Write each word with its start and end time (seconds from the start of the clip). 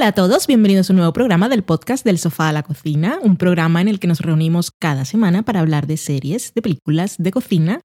Hola 0.00 0.08
a 0.08 0.12
todos, 0.12 0.46
bienvenidos 0.46 0.88
a 0.88 0.94
un 0.94 0.96
nuevo 0.96 1.12
programa 1.12 1.50
del 1.50 1.62
podcast 1.62 2.06
del 2.06 2.16
sofá 2.16 2.48
a 2.48 2.54
la 2.54 2.62
cocina, 2.62 3.18
un 3.22 3.36
programa 3.36 3.82
en 3.82 3.88
el 3.88 4.00
que 4.00 4.06
nos 4.06 4.20
reunimos 4.20 4.70
cada 4.70 5.04
semana 5.04 5.42
para 5.42 5.60
hablar 5.60 5.86
de 5.86 5.98
series, 5.98 6.54
de 6.54 6.62
películas, 6.62 7.16
de 7.18 7.30
cocina. 7.30 7.82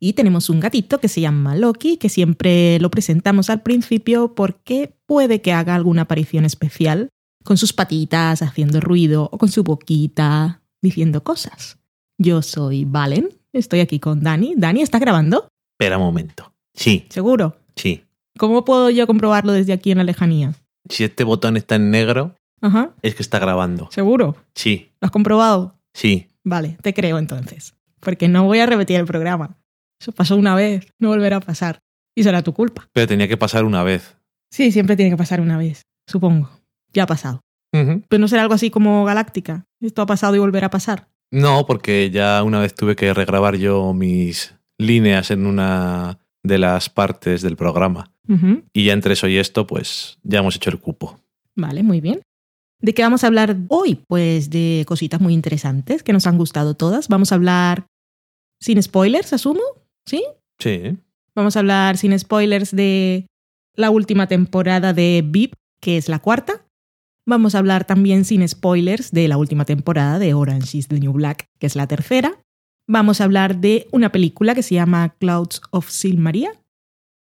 Y 0.00 0.14
tenemos 0.14 0.48
un 0.48 0.60
gatito 0.60 0.98
que 0.98 1.08
se 1.08 1.20
llama 1.20 1.54
Loki, 1.54 1.98
que 1.98 2.08
siempre 2.08 2.78
lo 2.80 2.90
presentamos 2.90 3.50
al 3.50 3.60
principio 3.60 4.34
porque 4.34 4.96
puede 5.04 5.42
que 5.42 5.52
haga 5.52 5.74
alguna 5.74 6.02
aparición 6.02 6.46
especial, 6.46 7.10
con 7.44 7.58
sus 7.58 7.74
patitas 7.74 8.40
haciendo 8.40 8.80
ruido 8.80 9.28
o 9.30 9.36
con 9.36 9.50
su 9.50 9.62
boquita 9.62 10.62
diciendo 10.80 11.22
cosas. 11.22 11.76
Yo 12.16 12.40
soy 12.40 12.86
Valen, 12.86 13.28
estoy 13.52 13.80
aquí 13.80 14.00
con 14.00 14.22
Dani. 14.22 14.54
Dani, 14.56 14.80
¿está 14.80 14.98
grabando? 14.98 15.48
Espera 15.78 15.98
un 15.98 16.04
momento. 16.04 16.54
Sí, 16.72 17.04
¿Seguro? 17.10 17.58
sí. 17.76 18.04
¿Cómo 18.38 18.64
puedo 18.64 18.88
yo 18.88 19.06
comprobarlo 19.06 19.52
desde 19.52 19.74
aquí 19.74 19.90
en 19.90 19.98
la 19.98 20.04
lejanía? 20.04 20.54
Si 20.88 21.04
este 21.04 21.24
botón 21.24 21.56
está 21.56 21.76
en 21.76 21.90
negro, 21.90 22.36
Ajá, 22.60 22.94
es 23.02 23.14
que 23.14 23.22
está 23.22 23.38
grabando. 23.38 23.88
¿seguro? 23.90 24.36
Sí, 24.54 24.90
¿Lo 25.00 25.06
has 25.06 25.12
comprobado? 25.12 25.76
sí. 25.94 26.28
Vale, 26.44 26.76
te 26.82 26.92
creo 26.92 27.18
entonces. 27.18 27.74
Porque 28.00 28.26
no 28.26 28.42
voy 28.44 28.58
a 28.58 28.66
repetir 28.66 28.96
el 28.98 29.06
programa. 29.06 29.58
Eso 30.00 30.10
pasó 30.10 30.34
una 30.36 30.56
vez, 30.56 30.88
no 30.98 31.10
volverá 31.10 31.36
a 31.36 31.40
pasar. 31.40 31.78
Y 32.16 32.24
será 32.24 32.42
tu 32.42 32.52
culpa. 32.52 32.88
Pero 32.92 33.06
tenía 33.06 33.28
que 33.28 33.36
pasar 33.36 33.64
una 33.64 33.84
vez. 33.84 34.16
Sí, 34.50 34.72
siempre 34.72 34.96
tiene 34.96 35.12
que 35.12 35.16
pasar 35.16 35.40
una 35.40 35.56
vez, 35.56 35.82
supongo. 36.08 36.50
Ya 36.92 37.04
ha 37.04 37.06
pasado. 37.06 37.40
Pero 37.70 38.18
no 38.20 38.26
será 38.28 38.42
algo 38.42 38.54
así 38.54 38.70
como 38.70 39.04
Galáctica. 39.04 39.64
Esto 39.80 40.02
ha 40.02 40.06
pasado 40.06 40.34
y 40.34 40.40
volverá 40.40 40.66
a 40.66 40.70
pasar. 40.70 41.08
No, 41.30 41.64
porque 41.64 42.10
ya 42.10 42.42
una 42.42 42.60
vez 42.60 42.74
tuve 42.74 42.96
que 42.96 43.14
regrabar 43.14 43.56
yo 43.56 43.94
mis 43.94 44.54
líneas 44.78 45.30
en 45.30 45.46
una 45.46 46.18
de 46.42 46.58
las 46.58 46.90
partes 46.90 47.40
del 47.40 47.56
programa. 47.56 48.11
Y 48.72 48.84
ya 48.84 48.92
entre 48.92 49.14
eso 49.14 49.28
y 49.28 49.36
esto, 49.36 49.66
pues 49.66 50.18
ya 50.22 50.38
hemos 50.38 50.56
hecho 50.56 50.70
el 50.70 50.78
cupo. 50.78 51.18
Vale, 51.54 51.82
muy 51.82 52.00
bien. 52.00 52.22
¿De 52.80 52.94
qué 52.94 53.02
vamos 53.02 53.24
a 53.24 53.28
hablar 53.28 53.56
hoy? 53.68 54.00
Pues 54.08 54.50
de 54.50 54.84
cositas 54.86 55.20
muy 55.20 55.34
interesantes 55.34 56.02
que 56.02 56.12
nos 56.12 56.26
han 56.26 56.38
gustado 56.38 56.74
todas. 56.74 57.08
Vamos 57.08 57.30
a 57.30 57.36
hablar 57.36 57.86
sin 58.60 58.82
spoilers, 58.82 59.32
asumo. 59.32 59.62
¿Sí? 60.06 60.24
Sí. 60.58 60.96
Vamos 61.34 61.56
a 61.56 61.60
hablar 61.60 61.96
sin 61.96 62.18
spoilers 62.18 62.74
de 62.74 63.26
la 63.76 63.90
última 63.90 64.26
temporada 64.26 64.92
de 64.92 65.22
VIP, 65.24 65.54
que 65.80 65.96
es 65.96 66.08
la 66.08 66.18
cuarta. 66.18 66.66
Vamos 67.26 67.54
a 67.54 67.58
hablar 67.58 67.84
también 67.84 68.24
sin 68.24 68.46
spoilers 68.46 69.12
de 69.12 69.28
la 69.28 69.36
última 69.36 69.64
temporada 69.64 70.18
de 70.18 70.34
Orange 70.34 70.78
is 70.78 70.88
the 70.88 70.98
New 70.98 71.12
Black, 71.12 71.46
que 71.60 71.66
es 71.66 71.76
la 71.76 71.86
tercera. 71.86 72.36
Vamos 72.88 73.20
a 73.20 73.24
hablar 73.24 73.58
de 73.58 73.86
una 73.92 74.10
película 74.10 74.54
que 74.54 74.62
se 74.62 74.74
llama 74.74 75.14
Clouds 75.20 75.60
of 75.70 75.88
Silmaria. 75.88 76.52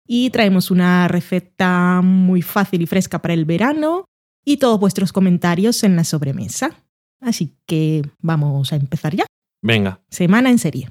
Y 0.05 0.29
traemos 0.31 0.71
una 0.71 1.07
receta 1.07 2.01
muy 2.03 2.41
fácil 2.41 2.81
y 2.81 2.85
fresca 2.85 3.21
para 3.21 3.33
el 3.33 3.45
verano 3.45 4.05
y 4.45 4.57
todos 4.57 4.79
vuestros 4.79 5.13
comentarios 5.13 5.83
en 5.83 5.95
la 5.95 6.03
sobremesa. 6.03 6.71
Así 7.21 7.55
que 7.65 8.01
vamos 8.19 8.73
a 8.73 8.75
empezar 8.75 9.15
ya. 9.15 9.25
Venga. 9.61 10.01
Semana 10.09 10.49
en 10.49 10.59
serie. 10.59 10.89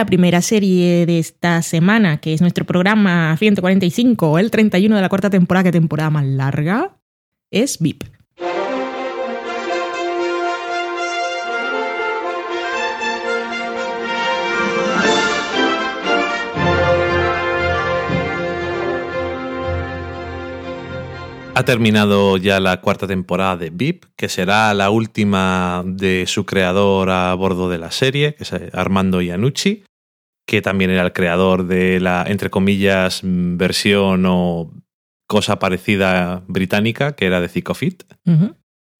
La 0.00 0.06
primera 0.06 0.40
serie 0.40 1.04
de 1.04 1.18
esta 1.18 1.60
semana, 1.60 2.22
que 2.22 2.32
es 2.32 2.40
nuestro 2.40 2.64
programa 2.64 3.36
145, 3.36 4.38
el 4.38 4.50
31 4.50 4.96
de 4.96 5.02
la 5.02 5.10
cuarta 5.10 5.28
temporada, 5.28 5.64
que 5.64 5.72
temporada 5.72 6.08
más 6.08 6.24
larga, 6.24 6.96
es 7.50 7.78
VIP. 7.80 8.04
Ha 21.54 21.64
terminado 21.66 22.38
ya 22.38 22.58
la 22.58 22.80
cuarta 22.80 23.06
temporada 23.06 23.58
de 23.58 23.68
VIP, 23.68 24.06
que 24.16 24.30
será 24.30 24.72
la 24.72 24.88
última 24.88 25.82
de 25.84 26.24
su 26.26 26.46
creador 26.46 27.10
a 27.10 27.34
bordo 27.34 27.68
de 27.68 27.76
la 27.76 27.90
serie, 27.90 28.34
que 28.34 28.44
es 28.44 28.52
Armando 28.72 29.20
Iannucci, 29.20 29.84
que 30.50 30.62
también 30.62 30.90
era 30.90 31.02
el 31.02 31.12
creador 31.12 31.64
de 31.68 32.00
la, 32.00 32.24
entre 32.26 32.50
comillas, 32.50 33.22
mm, 33.22 33.56
versión 33.56 34.24
o 34.26 34.72
cosa 35.28 35.60
parecida 35.60 36.42
británica, 36.48 37.14
que 37.14 37.26
era 37.26 37.40
de 37.40 37.48
Thick 37.48 37.70
of 37.70 37.80
It. 37.84 38.02
Ujú. 38.26 38.56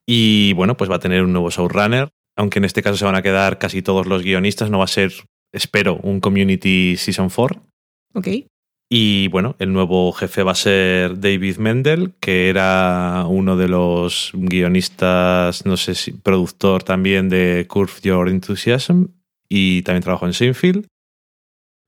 Y 0.09 0.53
bueno, 0.53 0.77
pues 0.77 0.88
va 0.88 0.94
a 0.94 1.00
tener 1.00 1.25
un 1.25 1.33
nuevo 1.33 1.50
showrunner, 1.50 2.09
aunque 2.37 2.61
en 2.61 2.66
este 2.66 2.84
caso 2.84 2.99
se 2.99 3.05
van 3.05 3.16
a 3.16 3.22
quedar 3.22 3.59
casi 3.59 3.83
todos 3.83 4.06
los 4.06 4.22
guionistas, 4.22 4.71
no 4.71 4.78
va 4.78 4.84
a 4.84 4.87
ser, 4.87 5.12
espero, 5.53 5.97
un 5.97 6.21
Community 6.21 6.97
Season 6.97 7.28
4. 7.28 7.61
Ok. 8.15 8.28
Y 8.88 9.27
bueno, 9.27 9.56
el 9.59 9.72
nuevo 9.72 10.12
jefe 10.12 10.44
va 10.44 10.53
a 10.53 10.55
ser 10.55 11.19
David 11.19 11.56
Mendel, 11.56 12.15
que 12.21 12.49
era 12.49 13.25
uno 13.28 13.56
de 13.56 13.67
los 13.67 14.31
guionistas, 14.34 15.67
no 15.67 15.77
sé 15.77 15.97
si 15.97 16.12
productor 16.12 16.84
también 16.84 17.28
de 17.28 17.67
Curve 17.69 17.94
Your 18.03 18.28
Enthusiasm 18.28 19.06
y 19.49 19.82
también 19.82 20.05
trabajó 20.05 20.27
en 20.27 20.32
Seinfeld. 20.32 20.87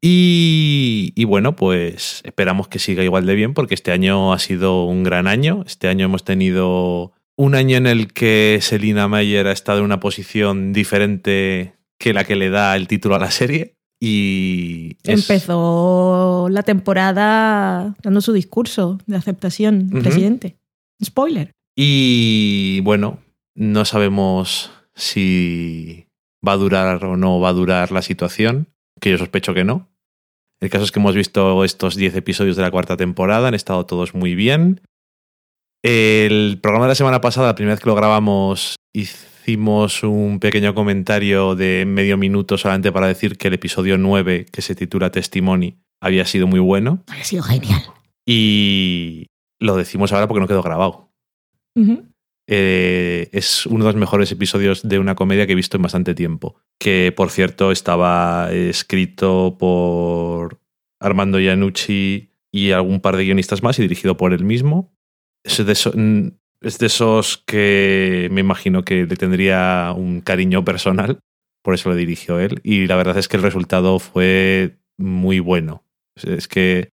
Y, 0.04 1.12
y 1.14 1.24
bueno, 1.24 1.54
pues 1.54 2.20
esperamos 2.24 2.66
que 2.68 2.80
siga 2.80 3.04
igual 3.04 3.24
de 3.24 3.36
bien 3.36 3.54
porque 3.54 3.74
este 3.74 3.92
año 3.92 4.32
ha 4.32 4.38
sido 4.40 4.84
un 4.84 5.04
gran 5.04 5.28
año. 5.28 5.62
Este 5.64 5.86
año 5.88 6.04
hemos 6.06 6.24
tenido 6.24 7.12
un 7.36 7.54
año 7.54 7.76
en 7.76 7.86
el 7.86 8.12
que 8.12 8.58
Selina 8.60 9.06
Mayer 9.06 9.46
ha 9.46 9.52
estado 9.52 9.78
en 9.78 9.84
una 9.84 10.00
posición 10.00 10.72
diferente 10.72 11.74
que 11.98 12.12
la 12.12 12.24
que 12.24 12.34
le 12.34 12.50
da 12.50 12.74
el 12.76 12.88
título 12.88 13.14
a 13.14 13.20
la 13.20 13.30
serie. 13.30 13.76
Y 14.00 14.96
es- 15.04 15.20
Empezó 15.30 16.48
la 16.50 16.64
temporada 16.64 17.94
dando 18.02 18.20
su 18.20 18.32
discurso 18.32 18.98
de 19.06 19.16
aceptación 19.16 19.88
presidente. 20.02 20.56
Spoiler. 21.02 21.52
Y 21.76 22.80
bueno, 22.80 23.20
no 23.54 23.84
sabemos 23.84 24.72
si 24.96 26.06
va 26.46 26.52
a 26.52 26.56
durar 26.56 27.04
o 27.04 27.16
no 27.16 27.38
va 27.38 27.50
a 27.50 27.52
durar 27.54 27.92
la 27.92 28.02
situación, 28.02 28.66
que 29.00 29.10
yo 29.10 29.19
sospecho 29.19 29.54
que 29.54 29.62
no. 29.64 29.88
El 30.62 30.71
caso 30.71 30.84
es 30.84 30.93
que 30.93 31.00
hemos 31.00 31.17
visto 31.17 31.65
estos 31.65 31.97
10 31.97 32.15
episodios 32.15 32.55
de 32.55 32.62
la 32.62 32.71
cuarta 32.71 32.97
temporada, 32.97 33.49
han 33.49 33.55
estado 33.55 33.84
todos 33.84 34.15
muy 34.15 34.37
bien. 34.37 34.81
El 35.83 36.61
programa 36.62 36.84
de 36.84 36.91
la 36.91 36.95
semana 36.95 37.21
pasada, 37.21 37.49
la 37.49 37.56
primera 37.56 37.75
vez 37.75 37.83
que 37.83 37.89
lo 37.89 37.97
grabamos, 37.97 38.77
hicimos 38.95 40.05
un 40.05 40.39
pequeño 40.39 40.73
comentario 40.73 41.56
de 41.56 41.85
medio 41.85 42.17
minuto 42.17 42.56
solamente 42.59 42.93
para 42.93 43.09
decir 43.09 43.37
que 43.38 43.49
el 43.49 43.55
episodio 43.55 43.99
9, 43.99 44.47
que 44.53 44.62
se 44.62 44.76
titula 44.76 45.11
Testimony, 45.11 45.81
había 46.00 46.25
sido 46.26 46.47
muy 46.47 46.61
bueno. 46.61 47.03
Ha 47.08 47.25
sido 47.25 47.43
genial. 47.43 47.82
Y 48.25 49.26
lo 49.58 49.75
decimos 49.75 50.12
ahora 50.12 50.29
porque 50.29 50.43
no 50.43 50.47
quedó 50.47 50.62
grabado. 50.62 51.11
Ujú. 51.75 52.06
Eh, 52.49 53.29
es 53.33 53.67
uno 53.67 53.85
de 53.85 53.93
los 53.93 54.00
mejores 54.00 54.33
episodios 54.33 54.87
de 54.87 54.99
una 54.99 55.15
comedia 55.15 55.47
que 55.47 55.53
he 55.53 55.56
visto 55.56 55.77
en 55.77 55.83
bastante 55.83 56.15
tiempo. 56.15 56.56
Que, 56.79 57.12
por 57.15 57.31
cierto, 57.31 57.71
estaba 57.71 58.53
escrito 58.53 59.56
por 59.59 60.61
Armando 61.00 61.39
Iannucci 61.41 62.31
y 62.53 62.71
algún 62.73 63.00
par 63.00 63.17
de 63.17 63.25
guionistas 63.25 63.62
más 63.62 63.79
y 63.79 63.83
dirigido 63.83 64.17
por 64.17 64.33
él 64.33 64.44
mismo. 64.44 64.94
Es 65.44 65.65
de, 65.65 66.33
es 66.61 66.79
de 66.79 66.87
esos 66.87 67.39
que 67.39 68.29
me 68.31 68.41
imagino 68.41 68.85
que 68.85 69.06
le 69.06 69.17
tendría 69.17 69.93
un 69.97 70.21
cariño 70.21 70.65
personal, 70.65 71.21
por 71.62 71.75
eso 71.75 71.89
lo 71.89 71.97
dirigió 71.97 72.39
él. 72.41 72.61
Y 72.62 72.87
la 72.87 72.97
verdad 72.97 73.19
es 73.19 73.29
que 73.29 73.37
el 73.37 73.43
resultado 73.43 73.99
fue 73.99 74.79
muy 74.99 75.41
bueno. 75.41 75.85
Es 76.23 76.49
que 76.49 76.91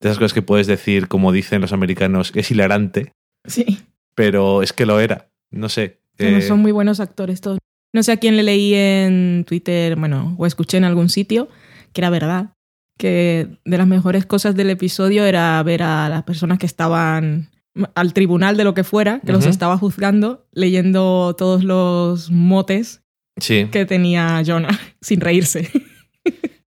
de 0.00 0.08
esas 0.08 0.18
cosas 0.18 0.32
que 0.32 0.42
puedes 0.42 0.66
decir, 0.66 1.08
como 1.08 1.32
dicen 1.32 1.60
los 1.60 1.72
americanos, 1.72 2.32
es 2.34 2.50
hilarante, 2.50 3.12
Sí. 3.46 3.78
Pero 4.18 4.62
es 4.62 4.72
que 4.72 4.84
lo 4.84 4.98
era. 4.98 5.30
No 5.52 5.68
sé. 5.68 6.00
Bueno, 6.18 6.38
eh, 6.38 6.42
son 6.42 6.58
muy 6.58 6.72
buenos 6.72 6.98
actores 6.98 7.40
todos. 7.40 7.58
No 7.94 8.02
sé 8.02 8.10
a 8.10 8.16
quién 8.16 8.36
le 8.36 8.42
leí 8.42 8.74
en 8.74 9.44
Twitter, 9.46 9.94
bueno, 9.94 10.34
o 10.38 10.44
escuché 10.44 10.76
en 10.76 10.82
algún 10.84 11.08
sitio, 11.08 11.48
que 11.92 12.00
era 12.00 12.10
verdad, 12.10 12.54
que 12.98 13.46
de 13.64 13.78
las 13.78 13.86
mejores 13.86 14.26
cosas 14.26 14.56
del 14.56 14.70
episodio 14.70 15.24
era 15.24 15.62
ver 15.62 15.84
a 15.84 16.08
las 16.08 16.24
personas 16.24 16.58
que 16.58 16.66
estaban 16.66 17.48
al 17.94 18.12
tribunal 18.12 18.56
de 18.56 18.64
lo 18.64 18.74
que 18.74 18.82
fuera, 18.82 19.20
que 19.24 19.30
los 19.30 19.46
estaba 19.46 19.78
juzgando, 19.78 20.44
leyendo 20.52 21.36
todos 21.38 21.62
los 21.62 22.28
motes 22.32 23.02
Sí. 23.40 23.68
que 23.70 23.86
tenía 23.86 24.42
Jonah, 24.44 24.76
sin 25.00 25.20
reírse. 25.20 25.70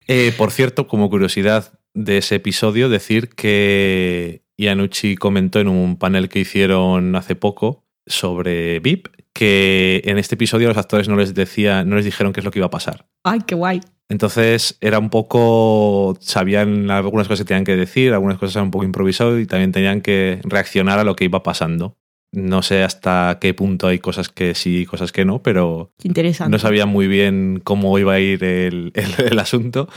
Eh, 0.07 0.33
por 0.39 0.53
cierto, 0.53 0.87
como 0.87 1.11
curiosidad 1.11 1.73
de 1.95 2.19
ese 2.19 2.37
episodio, 2.37 2.89
decir 2.89 3.29
que 3.31 4.45
Iannucci 4.61 5.17
comentó 5.17 5.61
en 5.61 5.69
un 5.69 5.97
panel 5.97 6.29
que 6.29 6.41
hicieron 6.41 7.17
hace 7.17 7.35
poco 7.35 7.85
sobre 8.07 8.81
VIP 8.81 9.09
que 9.33 10.03
en 10.05 10.19
este 10.19 10.35
episodio 10.35 10.69
los 10.69 10.77
actores 10.77 11.09
no 11.09 11.17
les 11.17 11.35
decía, 11.35 11.85
no 11.85 11.97
les 11.97 12.05
dijeron 12.05 12.33
qué 12.33 12.41
es 12.41 12.45
lo 12.45 12.51
que 12.51 12.59
iba 12.59 12.67
a 12.67 12.71
pasar. 12.71 13.07
Ay, 13.25 13.41
qué 13.47 13.55
guay. 13.55 13.81
Entonces 14.09 14.77
era 14.81 14.99
un 14.99 15.09
poco, 15.09 16.17
sabían 16.21 16.91
algunas 16.91 17.29
cosas 17.29 17.45
que 17.45 17.49
tenían 17.49 17.65
que 17.65 17.77
decir, 17.77 18.13
algunas 18.13 18.39
cosas 18.39 18.57
eran 18.57 18.67
un 18.67 18.71
poco 18.73 18.85
improvisado 18.85 19.39
y 19.39 19.47
también 19.47 19.73
tenían 19.73 20.01
que 20.01 20.41
reaccionar 20.43 20.99
a 20.99 21.05
lo 21.05 21.15
que 21.15 21.25
iba 21.25 21.43
pasando. 21.43 21.97
No 22.33 22.63
sé 22.63 22.83
hasta 22.83 23.39
qué 23.41 23.55
punto 23.55 23.87
hay 23.87 23.99
cosas 23.99 24.29
que 24.29 24.55
sí 24.55 24.81
y 24.81 24.87
cosas 24.87 25.11
que 25.11 25.25
no, 25.25 25.43
pero 25.43 25.93
interesante. 26.03 26.51
no 26.51 26.59
sabían 26.59 26.89
muy 26.89 27.09
bien 27.09 27.61
cómo 27.63 27.99
iba 27.99 28.15
a 28.15 28.21
ir 28.21 28.45
el, 28.45 28.93
el, 28.95 29.39
asunto. 29.39 29.89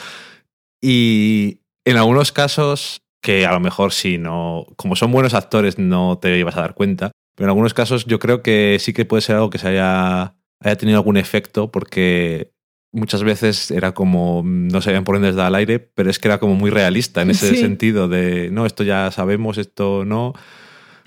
Y 0.81 1.59
en 1.85 1.97
algunos 1.97 2.31
casos, 2.31 3.02
que 3.23 3.45
a 3.45 3.53
lo 3.53 3.61
mejor 3.61 3.93
sí, 3.93 4.17
no, 4.17 4.67
como 4.75 4.97
son 4.97 5.11
buenos 5.11 5.33
actores 5.33 5.79
no 5.79 6.19
te 6.21 6.37
ibas 6.37 6.57
a 6.57 6.61
dar 6.61 6.75
cuenta, 6.75 7.11
pero 7.35 7.45
en 7.45 7.51
algunos 7.51 7.73
casos 7.73 8.05
yo 8.05 8.19
creo 8.19 8.43
que 8.43 8.77
sí 8.79 8.91
que 8.91 9.05
puede 9.05 9.21
ser 9.21 9.37
algo 9.37 9.49
que 9.49 9.57
se 9.57 9.69
haya, 9.69 10.35
haya 10.59 10.75
tenido 10.77 10.97
algún 10.97 11.15
efecto 11.15 11.71
porque 11.71 12.51
muchas 12.91 13.23
veces 13.23 13.71
era 13.71 13.93
como, 13.93 14.43
no 14.45 14.81
sabían 14.81 15.05
por 15.05 15.15
dónde 15.15 15.29
desde 15.29 15.41
al 15.41 15.55
aire, 15.55 15.79
pero 15.79 16.09
es 16.09 16.19
que 16.19 16.27
era 16.27 16.37
como 16.37 16.55
muy 16.55 16.69
realista 16.69 17.21
en 17.21 17.31
ese 17.31 17.55
sentido 17.55 18.09
de, 18.09 18.49
no, 18.51 18.65
esto 18.65 18.83
ya 18.83 19.09
sabemos, 19.09 19.57
esto 19.57 20.03
no. 20.03 20.33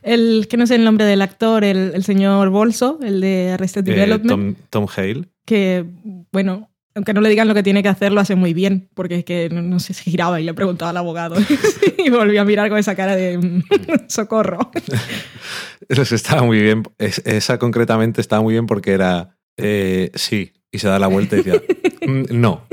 El, 0.00 0.48
que 0.48 0.56
no 0.56 0.66
sé 0.66 0.76
el 0.76 0.84
nombre 0.84 1.04
del 1.04 1.20
actor, 1.20 1.64
el, 1.64 2.02
señor 2.02 2.48
Bolso, 2.48 2.98
el 3.02 3.20
de 3.20 3.50
Arrested 3.50 3.86
eh, 3.86 3.92
Development. 3.92 4.58
Tom, 4.70 4.86
Hale. 4.96 5.28
Que, 5.44 5.84
bueno, 6.32 6.70
aunque 6.96 7.12
no 7.12 7.20
le 7.20 7.28
digan 7.28 7.46
lo 7.46 7.54
que 7.54 7.62
tiene 7.62 7.82
que 7.82 7.90
hacer, 7.90 8.10
lo 8.10 8.20
hace 8.20 8.34
muy 8.34 8.54
bien, 8.54 8.88
porque 8.94 9.16
es 9.16 9.24
que 9.24 9.50
no, 9.50 9.78
sé, 9.78 9.92
se 9.92 10.10
giraba 10.10 10.40
y 10.40 10.44
le 10.44 10.54
preguntaba 10.54 10.90
al 10.90 10.96
abogado 10.96 11.36
y 11.98 12.08
volvió 12.08 12.40
a 12.40 12.44
mirar 12.46 12.70
con 12.70 12.78
esa 12.78 12.96
cara 12.96 13.14
de 13.14 13.36
mm, 13.36 13.62
socorro. 14.08 14.70
Eso 15.88 16.14
estaba 16.14 16.42
muy 16.42 16.58
bien. 16.58 16.82
esa 16.98 17.58
concretamente 17.58 18.22
estaba 18.22 18.42
muy 18.42 18.54
bien 18.54 18.66
porque 18.66 18.92
era, 18.92 19.36
eh, 19.58 20.10
sí, 20.14 20.54
y 20.72 20.78
se 20.78 20.88
da 20.88 20.98
la 20.98 21.06
vuelta 21.06 21.36
y 21.36 21.42
decía, 21.42 21.62
mm, 22.06 22.22
no. 22.30 22.66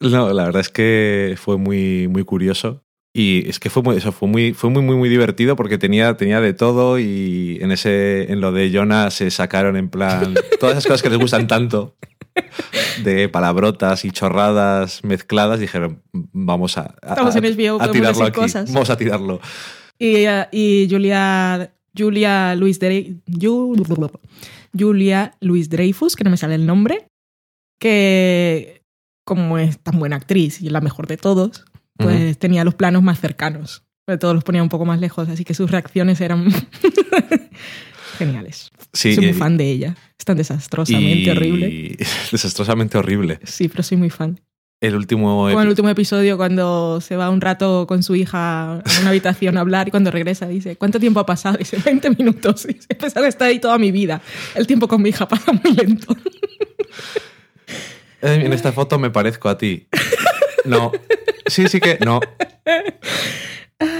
no, 0.00 0.32
la 0.34 0.44
verdad 0.44 0.60
es 0.60 0.68
que 0.68 1.34
fue 1.38 1.56
muy, 1.56 2.08
muy 2.08 2.24
curioso. 2.24 2.84
Y 3.12 3.48
es 3.48 3.58
que 3.58 3.70
fue 3.70 3.82
muy, 3.82 3.96
eso 3.96 4.12
fue 4.12 4.28
muy, 4.28 4.52
fue 4.52 4.70
muy, 4.70 4.82
muy, 4.82 4.96
muy 4.96 5.08
divertido 5.08 5.56
porque 5.56 5.78
tenía, 5.78 6.16
tenía 6.16 6.40
de 6.40 6.54
todo 6.54 6.98
y 7.00 7.58
en 7.60 7.72
ese, 7.72 8.32
en 8.32 8.40
lo 8.40 8.52
de 8.52 8.70
Jonah 8.72 9.10
se 9.10 9.30
sacaron 9.32 9.76
en 9.76 9.88
plan 9.88 10.34
todas 10.60 10.76
esas 10.76 10.86
cosas 10.86 11.02
que 11.02 11.10
les 11.10 11.18
gustan 11.18 11.48
tanto 11.48 11.96
de 13.02 13.28
palabrotas 13.28 14.04
y 14.04 14.12
chorradas 14.12 15.02
mezcladas. 15.02 15.58
Dijeron, 15.58 16.02
vamos 16.12 16.78
a, 16.78 16.94
Estamos 17.02 17.34
en 17.34 17.56
tirarlo 17.90 18.24
aquí. 18.24 18.40
Cosas. 18.40 18.72
Vamos 18.72 18.90
a 18.90 18.96
tirarlo. 18.96 19.40
Y, 19.98 20.26
y 20.52 20.88
Julia, 20.88 21.72
Julia 21.96 22.54
Luis 22.54 22.78
de 22.78 23.16
Julia 24.78 25.34
Louis 25.40 25.68
Dreyfus, 25.68 26.14
que 26.14 26.24
no 26.24 26.30
me 26.30 26.36
sale 26.36 26.54
el 26.54 26.64
nombre, 26.64 27.08
que 27.80 28.82
como 29.24 29.58
es 29.58 29.78
tan 29.78 29.98
buena 29.98 30.16
actriz 30.16 30.60
y 30.60 30.66
es 30.66 30.72
la 30.72 30.80
mejor 30.80 31.06
de 31.06 31.16
todos, 31.16 31.64
pues 32.00 32.38
tenía 32.38 32.64
los 32.64 32.74
planos 32.74 33.02
más 33.02 33.20
cercanos. 33.20 33.84
Pero 34.04 34.18
todos 34.18 34.34
los 34.34 34.44
ponía 34.44 34.62
un 34.62 34.68
poco 34.68 34.84
más 34.84 35.00
lejos, 35.00 35.28
así 35.28 35.44
que 35.44 35.54
sus 35.54 35.70
reacciones 35.70 36.20
eran 36.20 36.48
geniales. 38.18 38.70
soy 38.92 39.16
muy 39.16 39.32
fan 39.32 39.56
de 39.56 39.70
ella. 39.70 39.96
Es 40.18 40.24
tan 40.24 40.36
desastrosamente 40.36 41.30
horrible. 41.30 41.96
Desastrosamente 42.32 42.98
horrible. 42.98 43.40
Sí, 43.44 43.68
pero 43.68 43.82
soy 43.82 43.98
muy 43.98 44.10
fan. 44.10 44.40
El 44.80 44.96
último, 44.96 45.50
el 45.50 45.68
último 45.68 45.90
episodio 45.90 46.38
cuando 46.38 47.02
se 47.02 47.14
va 47.14 47.28
un 47.28 47.42
rato 47.42 47.86
con 47.86 48.02
su 48.02 48.16
hija 48.16 48.76
a 48.76 48.82
una 49.00 49.10
habitación 49.10 49.58
a 49.58 49.60
hablar 49.60 49.88
y 49.88 49.90
cuando 49.90 50.10
regresa 50.10 50.48
dice, 50.48 50.76
¿cuánto 50.76 50.98
tiempo 50.98 51.20
ha 51.20 51.26
pasado? 51.26 51.58
Dice, 51.58 51.76
20 51.84 52.10
minutos. 52.16 52.66
Y 52.66 52.74
que 52.74 53.06
está 53.06 53.44
ahí 53.44 53.58
toda 53.58 53.76
mi 53.76 53.90
vida. 53.90 54.22
El 54.54 54.66
tiempo 54.66 54.88
con 54.88 55.02
mi 55.02 55.10
hija 55.10 55.28
pasa 55.28 55.52
muy 55.52 55.74
lento. 55.74 56.16
En 58.22 58.52
esta 58.52 58.70
foto 58.72 58.98
me 58.98 59.10
parezco 59.10 59.48
a 59.48 59.56
ti. 59.56 59.86
No. 60.64 60.92
Sí, 61.46 61.68
sí 61.68 61.80
que 61.80 61.98
no. 62.04 62.20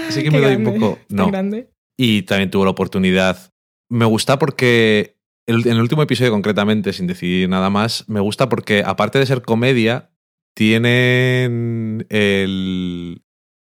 Sí 0.09 0.23
que 0.23 0.31
me 0.31 0.39
doy 0.39 0.55
un 0.55 0.63
poco. 0.63 0.99
No. 1.09 1.27
Grande. 1.27 1.69
Y 1.97 2.23
también 2.23 2.49
tuvo 2.51 2.65
la 2.65 2.71
oportunidad. 2.71 3.53
Me 3.89 4.05
gusta 4.05 4.39
porque 4.39 5.17
en 5.47 5.67
el 5.67 5.81
último 5.81 6.01
episodio 6.03 6.31
concretamente, 6.31 6.93
sin 6.93 7.07
decir 7.07 7.49
nada 7.49 7.69
más, 7.69 8.07
me 8.07 8.19
gusta 8.19 8.47
porque 8.49 8.83
aparte 8.85 9.19
de 9.19 9.25
ser 9.25 9.41
comedia, 9.41 10.11
tienen 10.53 12.05
el, 12.09 13.23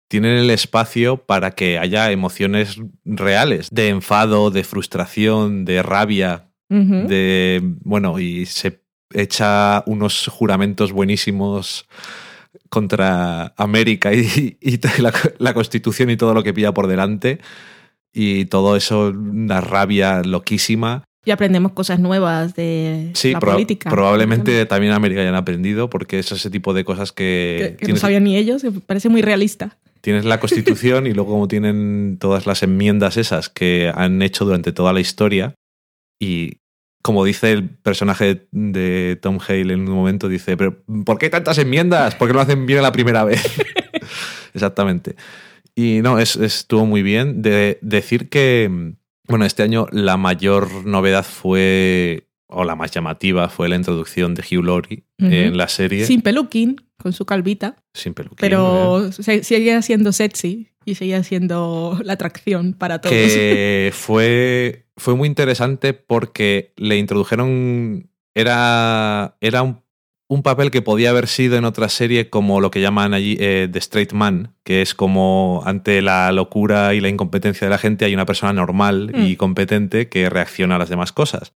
tienen 0.10 0.38
el 0.38 0.50
espacio 0.50 1.18
para 1.18 1.51
que 1.51 1.80
haya 1.80 2.12
emociones 2.12 2.80
reales, 3.06 3.69
de 3.72 3.89
enfado, 3.89 4.51
de 4.51 4.63
frustración, 4.63 5.66
de 5.66 5.84
rabia, 5.84 6.50
de, 6.69 7.62
bueno, 7.81 8.18
y 8.18 8.48
se 8.48 8.81
echa 9.13 9.84
unos 9.86 10.28
juramentos 10.28 10.92
buenísimos 10.92 11.88
contra 12.74 13.54
América 13.56 14.12
y, 14.14 14.58
la, 15.38 15.54
constitución 15.54 16.10
y 16.10 16.18
todo 16.18 16.34
lo 16.34 16.42
que 16.42 16.56
pilla 16.56 16.74
por 16.74 16.88
delante. 16.88 17.40
Y 18.12 18.46
todo 18.46 18.75
eso, 18.75 19.10
una 19.10 19.62
rabia 19.62 20.24
loquísima 20.24 21.04
y 21.25 21.31
aprendemos 21.31 21.72
cosas 21.72 22.00
nuevas 22.00 22.54
de 22.54 23.14
la 23.31 23.40
política. 23.40 23.90
Probablemente 23.90 24.66
también 24.66 24.92
en 24.92 24.98
América 24.98 25.22
hayan 25.22 25.36
aprendido, 25.36 25.90
porque 25.90 26.20
es 26.20 26.31
ese 26.31 26.50
tipo 26.50 26.74
de 26.74 26.84
cosas 26.84 27.14
que. 27.14 27.78
Que, 27.80 27.88
no 27.94 27.96
sabían 27.96 28.25
ni 28.25 28.36
ellos, 28.36 28.64
parece 28.86 29.08
muy 29.08 29.22
realista. 29.22 29.78
Tienes 30.02 30.25
la 30.25 30.42
constitución 30.42 31.08
y 31.08 31.14
luego, 31.14 31.31
como 31.31 31.48
tienen 31.48 32.18
todas 32.20 32.46
las 32.46 32.62
enmiendas 32.62 33.16
esas 33.16 33.48
que 33.48 33.90
han 33.96 34.22
hecho 34.22 34.44
durante 34.44 34.74
toda 34.74 34.92
la 34.92 35.00
historia, 35.00 35.56
y 36.20 36.58
como 37.03 37.23
dice 37.23 37.51
el 37.51 37.69
personaje 37.69 38.47
de 38.51 39.19
Tom 39.22 39.38
Hale 39.48 39.74
en 39.74 39.88
un 39.88 39.95
momento, 39.95 40.27
dice: 40.27 40.57
¿Pero 40.57 40.83
¿Por 41.05 41.19
qué 41.19 41.29
tantas 41.29 41.60
enmiendas? 41.60 42.15
¿Por 42.15 42.27
qué 42.27 42.33
no 42.33 42.39
lo 42.39 42.43
hacen 42.43 42.65
bien 42.65 42.81
la 42.81 42.91
primera 42.91 43.24
vez? 43.24 43.43
Exactamente. 44.55 45.15
Y 45.75 46.01
no, 46.01 46.17
es, 46.17 46.36
estuvo 46.36 46.88
muy 46.88 47.03
bien. 47.03 47.43
De 47.43 47.77
decir 47.81 48.29
que 48.29 48.95
bueno, 49.27 49.45
este 49.45 49.63
año 49.63 49.88
la 49.91 50.17
mayor 50.17 50.86
novedad 50.86 51.24
fue, 51.24 52.27
o 52.48 52.63
la 52.63 52.75
más 52.75 52.91
llamativa, 52.91 53.50
fue 53.50 53.69
la 53.69 53.75
introducción 53.75 54.36
de 54.36 54.43
Hugh 54.43 54.63
Laurie 54.63 55.03
en 55.17 55.57
la 55.57 55.67
serie. 55.67 56.05
Sin 56.05 56.22
peluquín, 56.22 56.75
con 57.03 57.13
su 57.13 57.25
calvita. 57.25 57.75
Sin 57.93 58.15
peluquín. 58.15 58.38
Pero 58.39 59.12
seguía 59.12 59.81
siendo 59.83 60.12
sexy 60.12 60.69
y 60.86 60.95
seguía 60.95 61.24
siendo 61.24 62.00
la 62.03 62.13
atracción 62.13 62.74
para 62.74 63.00
todos. 63.00 63.13
Que 63.13 63.91
fue, 63.93 64.88
fue 64.98 65.15
muy 65.15 65.27
interesante 65.27 65.93
porque 65.93 66.74
le 66.77 66.98
introdujeron. 66.98 68.10
Era, 68.36 69.38
era 69.41 69.62
un 69.62 69.83
un 70.33 70.41
papel 70.41 70.72
que 70.72 70.81
podía 70.81 71.12
haber 71.12 71.27
sido 71.27 71.57
en 71.57 71.65
otra 71.65 71.89
serie 71.89 72.29
como 72.29 72.60
lo 72.60 72.72
que 72.72 72.81
llaman 72.81 73.13
allí 73.13 73.38
eh, 73.39 73.69
The 73.72 73.79
Straight 73.79 74.13
Man, 74.13 74.55
que 74.63 74.81
es 74.81 74.95
como 74.95 75.62
ante 75.65 76.01
la 76.01 76.31
locura 76.31 76.93
y 76.93 77.01
la 77.01 77.10
incompetencia 77.10 77.67
de 77.67 77.72
la 77.72 77.77
gente 77.77 78.05
hay 78.05 78.13
una 78.13 78.25
persona 78.25 78.53
normal 78.53 79.12
y 79.13 79.33
mm. 79.33 79.36
competente 79.38 80.10
que 80.10 80.29
reacciona 80.29 80.75
a 80.75 80.79
las 80.79 80.89
demás 80.89 81.12
cosas. 81.12 81.53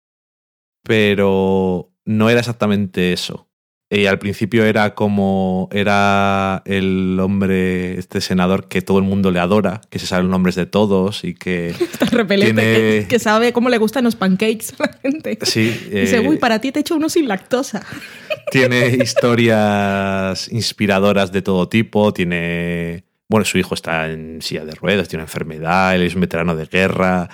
Pero 0.84 1.92
no 2.06 2.30
era 2.30 2.40
exactamente 2.40 3.14
eso. 3.14 3.48
Y 3.94 4.08
al 4.08 4.18
principio 4.18 4.66
era 4.66 4.96
como 4.96 5.70
era 5.72 6.64
el 6.66 7.20
hombre, 7.22 8.00
este 8.00 8.22
senador 8.22 8.68
que 8.68 8.82
todo 8.82 8.98
el 8.98 9.04
mundo 9.04 9.30
le 9.30 9.40
adora, 9.40 9.82
que 9.92 10.00
se 10.00 10.08
sabe 10.08 10.24
los 10.24 10.32
nombres 10.32 10.56
de 10.56 10.66
todos 10.66 11.24
y 11.24 11.36
que. 11.36 11.76
repelente, 12.12 13.06
que, 13.08 13.20
sabe 13.20 13.54
cómo 13.54 13.70
le 13.70 13.78
gustan 13.78 14.04
los 14.04 14.16
pancakes 14.16 14.74
a 14.80 14.88
la 14.88 14.94
gente. 14.94 15.38
Sí. 15.44 15.70
Dice, 15.92 16.22
uy, 16.22 16.38
eh, 16.38 16.40
para 16.40 16.60
ti 16.60 16.72
te 16.72 16.80
he 16.80 16.82
hecho 16.82 16.96
uno 16.96 17.08
sin 17.08 17.28
lactosa. 17.28 17.86
Tiene 18.52 18.88
historias 18.88 20.52
inspiradoras 20.52 21.32
de 21.32 21.44
todo 21.44 21.70
tipo, 21.70 22.12
tiene. 22.14 23.04
Bueno, 23.30 23.46
su 23.46 23.60
hijo 23.60 23.76
está 23.76 24.10
en 24.10 24.42
silla 24.42 24.66
de 24.66 24.74
ruedas, 24.74 25.08
tiene 25.08 25.22
una 25.22 25.30
enfermedad, 25.30 25.96
él 25.96 26.02
es 26.02 26.16
un 26.16 26.22
veterano 26.22 26.56
de 26.56 26.66
guerra 26.66 27.30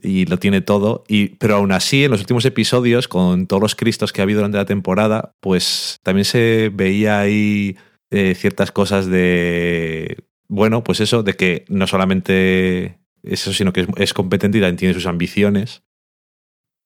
y 0.00 0.26
lo 0.26 0.38
tiene 0.38 0.60
todo. 0.60 1.04
Y, 1.08 1.28
pero 1.36 1.56
aún 1.56 1.72
así, 1.72 2.04
en 2.04 2.10
los 2.10 2.20
últimos 2.20 2.44
episodios, 2.44 3.08
con 3.08 3.46
todos 3.46 3.62
los 3.62 3.74
cristos 3.74 4.12
que 4.12 4.20
ha 4.20 4.24
habido 4.24 4.38
durante 4.38 4.58
la 4.58 4.64
temporada, 4.64 5.34
pues 5.40 5.98
también 6.02 6.24
se 6.24 6.70
veía 6.72 7.20
ahí 7.20 7.76
eh, 8.10 8.34
ciertas 8.34 8.72
cosas 8.72 9.06
de, 9.06 10.24
bueno, 10.48 10.84
pues 10.84 11.00
eso, 11.00 11.22
de 11.22 11.34
que 11.34 11.64
no 11.68 11.86
solamente 11.86 12.98
eso, 13.22 13.52
sino 13.52 13.72
que 13.72 13.86
es, 13.96 14.14
competente 14.14 14.58
y 14.58 14.60
también 14.60 14.76
tiene 14.76 14.94
sus 14.94 15.06
ambiciones. 15.06 15.82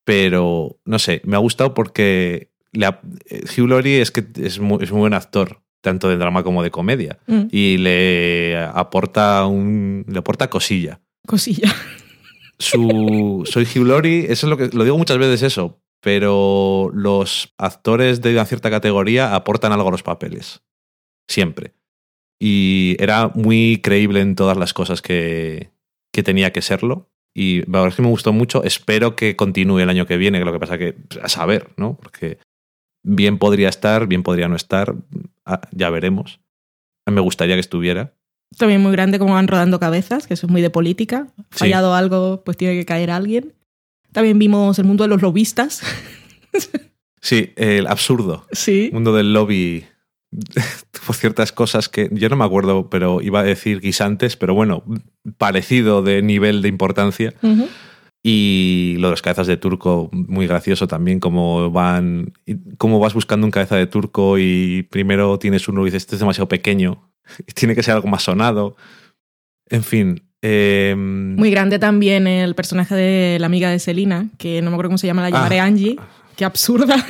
Pero, 0.04 0.78
no 0.84 0.98
sé, 0.98 1.20
me 1.24 1.36
ha 1.36 1.40
gustado 1.40 1.74
porque 1.74 2.50
Hugh 2.72 3.68
Laurie 3.68 4.00
es 4.00 4.10
que 4.10 4.24
es 4.42 4.58
muy, 4.58 4.82
es 4.82 4.90
muy 4.90 5.00
buen 5.00 5.14
actor 5.14 5.60
tanto 5.80 6.08
de 6.08 6.16
drama 6.16 6.42
como 6.42 6.62
de 6.62 6.70
comedia. 6.70 7.18
Mm. 7.26 7.42
Y 7.50 7.76
le 7.78 8.56
aporta 8.56 9.46
un. 9.46 10.04
le 10.08 10.18
aporta 10.18 10.50
cosilla. 10.50 11.00
Cosilla 11.26 11.74
su 12.58 13.44
soy 13.46 13.64
Hugh 13.64 14.06
eso 14.06 14.46
es 14.46 14.50
lo 14.50 14.56
que 14.56 14.68
lo 14.68 14.84
digo 14.84 14.98
muchas 14.98 15.18
veces 15.18 15.42
eso, 15.42 15.80
pero 16.00 16.90
los 16.92 17.54
actores 17.58 18.20
de 18.20 18.32
una 18.32 18.44
cierta 18.44 18.70
categoría 18.70 19.34
aportan 19.34 19.72
algo 19.72 19.88
a 19.88 19.92
los 19.92 20.02
papeles. 20.02 20.62
Siempre. 21.28 21.74
Y 22.40 22.96
era 23.00 23.28
muy 23.34 23.80
creíble 23.82 24.20
en 24.20 24.34
todas 24.34 24.56
las 24.56 24.72
cosas 24.72 25.02
que, 25.02 25.72
que 26.12 26.22
tenía 26.22 26.52
que 26.52 26.62
serlo. 26.62 27.10
Y 27.34 27.60
la 27.60 27.80
verdad 27.80 27.88
es 27.88 27.96
que 27.96 28.02
me 28.02 28.08
gustó 28.08 28.32
mucho. 28.32 28.64
Espero 28.64 29.14
que 29.14 29.36
continúe 29.36 29.80
el 29.80 29.90
año 29.90 30.06
que 30.06 30.16
viene, 30.16 30.38
que 30.38 30.44
lo 30.44 30.52
que 30.52 30.60
pasa 30.60 30.78
que, 30.78 30.96
a 31.22 31.28
saber, 31.28 31.70
¿no? 31.76 31.96
Porque 31.96 32.38
bien 33.04 33.38
podría 33.38 33.68
estar, 33.68 34.06
bien 34.06 34.22
podría 34.22 34.48
no 34.48 34.56
estar, 34.56 34.94
ya 35.72 35.90
veremos. 35.90 36.40
Me 37.06 37.20
gustaría 37.20 37.54
que 37.54 37.60
estuviera. 37.60 38.14
También 38.56 38.82
muy 38.82 38.92
grande 38.92 39.18
como 39.18 39.34
van 39.34 39.48
rodando 39.48 39.78
cabezas, 39.78 40.26
que 40.26 40.34
eso 40.34 40.46
es 40.46 40.50
muy 40.50 40.62
de 40.62 40.70
política. 40.70 41.28
Fallado 41.50 41.94
algo, 41.94 42.42
pues 42.44 42.56
tiene 42.56 42.74
que 42.74 42.86
caer 42.86 43.10
alguien. 43.10 43.54
También 44.12 44.38
vimos 44.38 44.78
el 44.78 44.86
mundo 44.86 45.04
de 45.04 45.08
los 45.08 45.22
lobistas. 45.22 45.82
Sí, 47.20 47.52
el 47.56 47.88
absurdo. 47.88 48.46
Sí. 48.52 48.90
Mundo 48.92 49.12
del 49.12 49.32
lobby 49.32 49.84
por 51.06 51.16
ciertas 51.16 51.52
cosas 51.52 51.88
que 51.88 52.08
yo 52.12 52.28
no 52.28 52.36
me 52.36 52.44
acuerdo, 52.44 52.90
pero 52.90 53.20
iba 53.22 53.40
a 53.40 53.44
decir 53.44 53.80
guisantes, 53.80 54.36
pero 54.36 54.54
bueno, 54.54 54.84
parecido 55.38 56.02
de 56.02 56.22
nivel 56.22 56.62
de 56.62 56.68
importancia. 56.68 57.34
Y 58.22 58.96
lo 58.98 59.08
de 59.08 59.12
las 59.12 59.22
cabezas 59.22 59.46
de 59.46 59.56
turco, 59.56 60.10
muy 60.12 60.46
gracioso 60.46 60.86
también, 60.86 61.20
como 61.20 61.70
van, 61.70 62.32
cómo 62.76 62.98
vas 62.98 63.14
buscando 63.14 63.46
un 63.46 63.50
cabeza 63.50 63.76
de 63.76 63.86
turco 63.86 64.38
y 64.38 64.82
primero 64.90 65.38
tienes 65.38 65.68
uno 65.68 65.82
y 65.82 65.86
dices, 65.86 66.02
este 66.02 66.16
es 66.16 66.20
demasiado 66.20 66.48
pequeño, 66.48 67.07
tiene 67.54 67.74
que 67.74 67.82
ser 67.82 67.94
algo 67.94 68.08
más 68.08 68.22
sonado. 68.22 68.76
En 69.68 69.82
fin. 69.82 70.22
Em, 70.40 71.34
muy 71.34 71.50
grande 71.50 71.78
también 71.78 72.26
el 72.26 72.54
personaje 72.54 72.94
de 72.94 73.38
la 73.40 73.46
amiga 73.46 73.70
de 73.70 73.78
Selina, 73.78 74.28
que 74.38 74.62
no 74.62 74.70
me 74.70 74.76
acuerdo 74.76 74.90
cómo 74.90 74.98
se 74.98 75.06
llama, 75.06 75.22
la 75.22 75.30
llamaré 75.30 75.60
ah. 75.60 75.64
Angie. 75.64 75.96
Qué 76.36 76.44
absurda. 76.44 77.04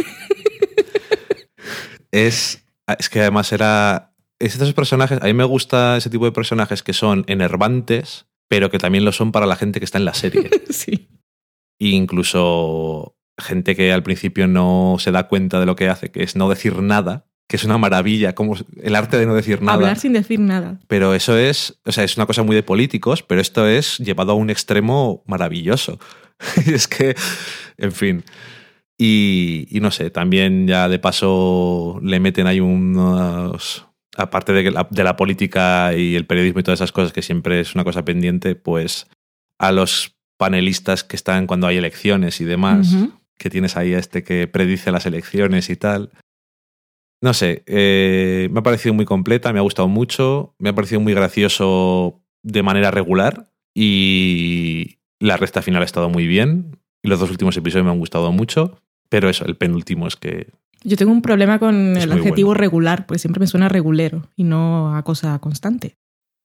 es 2.10 2.62
Ah, 2.88 2.96
es 2.98 3.10
que 3.10 3.20
además 3.20 3.52
era. 3.52 4.14
Estos 4.40 4.72
personajes, 4.72 5.20
a 5.20 5.26
mí 5.26 5.34
me 5.34 5.44
gusta 5.44 5.98
ese 5.98 6.10
tipo 6.10 6.25
de 6.25 6.32
personajes 6.32 6.82
que 6.82 6.94
son 6.94 7.25
enervantes, 7.26 8.26
pero 8.48 8.70
que 8.70 8.78
también 8.78 9.04
lo 9.04 9.12
son 9.12 9.30
para 9.30 9.46
la 9.46 9.56
gente 9.56 9.78
que 9.78 9.84
está 9.84 9.98
en 9.98 10.06
la 10.06 10.14
serie. 10.14 10.48
sí. 10.70 11.08
E 11.78 11.88
incluso 11.88 13.16
gente 13.37 13.76
que 13.76 13.92
al 13.92 14.02
principio 14.02 14.46
no 14.48 14.96
se 14.98 15.12
da 15.12 15.28
cuenta 15.28 15.60
de 15.60 15.66
lo 15.66 15.76
que 15.76 15.88
hace, 15.88 16.10
que 16.10 16.22
es 16.22 16.34
no 16.34 16.48
decir 16.48 16.80
nada, 16.80 17.26
que 17.48 17.56
es 17.56 17.64
una 17.64 17.78
maravilla, 17.78 18.34
como 18.34 18.56
el 18.82 18.94
arte 18.94 19.18
de 19.18 19.26
no 19.26 19.34
decir 19.34 19.62
nada. 19.62 19.74
Hablar 19.74 19.98
sin 19.98 20.12
decir 20.12 20.38
nada. 20.38 20.78
Pero 20.86 21.14
eso 21.14 21.36
es, 21.36 21.78
o 21.86 21.92
sea, 21.92 22.04
es 22.04 22.16
una 22.18 22.26
cosa 22.26 22.42
muy 22.42 22.54
de 22.54 22.62
políticos, 22.62 23.22
pero 23.22 23.40
esto 23.40 23.66
es 23.66 23.96
llevado 23.98 24.32
a 24.32 24.34
un 24.34 24.50
extremo 24.50 25.24
maravilloso. 25.26 25.98
es 26.66 26.86
que, 26.86 27.16
en 27.78 27.92
fin. 27.92 28.24
Y, 28.98 29.66
no 29.80 29.90
sé, 29.90 30.10
también 30.10 30.66
ya 30.66 30.88
de 30.88 30.98
paso 30.98 32.00
le 32.02 32.20
meten 32.20 32.46
ahí 32.46 32.60
unos... 32.60 33.86
Aparte 34.16 34.52
de, 34.52 34.70
la, 34.72 34.88
de 34.90 35.04
la 35.04 35.16
política 35.16 35.94
y 35.94 36.16
el 36.16 36.26
periodismo 36.26 36.60
y 36.60 36.62
todas 36.64 36.80
esas 36.80 36.90
cosas, 36.90 37.12
que 37.12 37.22
siempre 37.22 37.60
es 37.60 37.76
una 37.76 37.84
cosa 37.84 38.04
pendiente, 38.04 38.56
pues 38.56 39.06
a 39.60 39.70
los 39.70 40.16
panelistas 40.36 41.04
que 41.04 41.14
están 41.14 41.46
cuando 41.46 41.68
hay 41.68 41.76
elecciones 41.76 42.40
y 42.40 42.44
demás, 42.44 42.96
que 43.38 43.48
tienes 43.48 43.76
ahí 43.76 43.94
a 43.94 43.98
este 44.00 44.24
que 44.24 44.48
predice 44.48 44.90
las 44.90 45.06
elecciones 45.06 45.70
y 45.70 45.76
tal. 45.76 46.10
No 47.20 47.34
sé, 47.34 47.62
eh, 47.66 48.48
me 48.52 48.60
ha 48.60 48.62
parecido 48.62 48.94
muy 48.94 49.04
completa, 49.04 49.52
me 49.52 49.58
ha 49.58 49.62
gustado 49.62 49.88
mucho, 49.88 50.54
me 50.58 50.68
ha 50.68 50.75
parecido 50.75 51.00
muy 51.00 51.14
gracioso 51.14 52.22
de 52.42 52.62
manera 52.62 52.90
regular 52.90 53.50
y 53.75 54.98
la 55.18 55.37
recta 55.37 55.62
final 55.62 55.82
ha 55.82 55.84
estado 55.84 56.08
muy 56.08 56.26
bien. 56.26 56.78
Y 57.02 57.08
los 57.08 57.20
dos 57.20 57.30
últimos 57.30 57.56
episodios 57.56 57.84
me 57.84 57.92
han 57.92 57.98
gustado 57.98 58.32
mucho. 58.32 58.80
Pero 59.08 59.28
eso, 59.28 59.44
el 59.46 59.56
penúltimo 59.56 60.06
es 60.06 60.16
que... 60.16 60.52
Yo 60.84 60.96
tengo 60.96 61.12
un 61.12 61.22
problema 61.22 61.58
con 61.58 61.96
el 61.96 62.12
adjetivo 62.12 62.54
regular, 62.54 63.06
porque 63.06 63.18
siempre 63.18 63.40
me 63.40 63.46
suena 63.46 63.68
regulero 63.68 64.28
y 64.37 64.44
no 64.44 64.94
a 64.94 65.02
cosa 65.02 65.38
constante. 65.40 65.96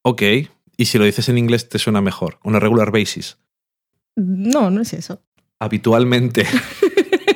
Ok, 0.04 0.22
y 0.76 0.86
si 0.86 0.98
lo 0.98 1.06
dices 1.06 1.30
en 1.30 1.38
inglés 1.38 1.70
te 1.70 1.78
suena 1.78 2.02
mejor, 2.02 2.40
una 2.44 2.60
regular 2.60 2.92
basis. 2.92 3.38
No, 4.16 4.72
no 4.72 4.82
es 4.82 4.94
eso. 4.94 5.22
Habitualmente. 5.60 6.46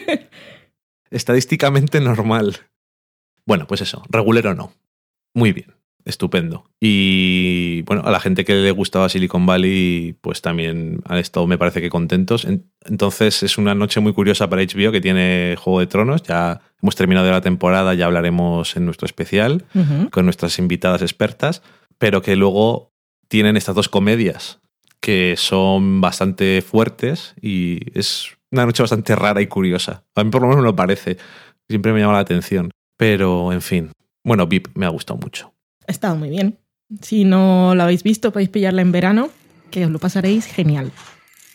Estadísticamente 1.11 2.01
normal. 2.01 2.57
Bueno, 3.47 3.65
pues 3.65 3.81
eso, 3.81 4.03
regulero 4.09 4.53
no. 4.53 4.71
Muy 5.33 5.51
bien 5.53 5.77
estupendo. 6.07 6.63
Y 6.79 7.81
bueno, 7.81 8.03
a 8.05 8.11
la 8.11 8.19
gente 8.19 8.45
que 8.45 8.55
le 8.55 8.71
gustaba 8.71 9.09
Silicon 9.09 9.45
Valley, 9.45 10.15
pues 10.21 10.41
también 10.41 11.01
han 11.05 11.17
estado, 11.17 11.45
me 11.47 11.57
parece 11.57 11.81
que 11.81 11.89
contentos. 11.89 12.47
Entonces 12.85 13.43
es 13.43 13.57
una 13.57 13.75
noche 13.75 13.99
muy 13.99 14.13
curiosa 14.13 14.49
para 14.49 14.63
HBO 14.63 14.91
que 14.91 15.01
tiene 15.01 15.55
Juego 15.59 15.81
de 15.81 15.87
Tronos. 15.87 16.23
Ya 16.23 16.61
hemos 16.81 16.95
terminado 16.95 17.29
la 17.29 17.41
temporada, 17.41 17.93
ya 17.93 18.05
hablaremos 18.05 18.77
en 18.77 18.85
nuestro 18.85 19.05
especial 19.05 19.65
con 20.11 20.25
nuestras 20.25 20.59
invitadas 20.59 21.01
expertas, 21.01 21.61
pero 21.97 22.21
que 22.21 22.37
luego 22.37 22.93
tienen 23.27 23.57
estas 23.57 23.75
dos 23.75 23.89
comedias 23.89 24.59
que 25.01 25.35
son 25.37 25.99
bastante 26.01 26.61
fuertes 26.61 27.35
y 27.41 27.79
es 27.97 28.29
una 28.51 28.65
noche 28.65 28.81
bastante 28.81 29.15
rara 29.15 29.41
y 29.41 29.47
curiosa. 29.47 30.03
A 30.15 30.23
mí 30.23 30.31
por 30.31 30.41
lo 30.41 30.47
menos 30.47 30.61
me 30.63 30.69
lo 30.69 30.75
parece. 30.75 31.17
Siempre 31.69 31.91
me 31.91 31.99
llama 31.99 32.13
la 32.13 32.19
atención. 32.19 32.71
Pero, 32.97 33.53
en 33.53 33.61
fin. 33.61 33.91
Bueno, 34.23 34.47
VIP 34.47 34.69
me 34.75 34.85
ha 34.85 34.89
gustado 34.89 35.19
mucho 35.19 35.53
ha 35.87 35.91
estado 35.91 36.15
muy 36.15 36.29
bien. 36.29 36.59
Si 37.01 37.25
no 37.25 37.73
la 37.75 37.85
habéis 37.85 38.03
visto, 38.03 38.31
podéis 38.31 38.49
pillarla 38.49 38.81
en 38.81 38.91
verano, 38.91 39.29
que 39.71 39.85
os 39.85 39.91
lo 39.91 39.99
pasaréis 39.99 40.45
genial. 40.45 40.91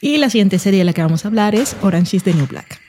Y 0.01 0.17
la 0.17 0.31
siguiente 0.31 0.59
serie 0.59 0.81
de 0.81 0.85
la 0.85 0.93
que 0.93 1.03
vamos 1.03 1.25
a 1.25 1.29
hablar 1.29 1.55
es 1.55 1.77
Orange 1.83 2.17
is 2.17 2.25
the 2.25 2.35
New 2.35 2.47
Black. 2.47 2.81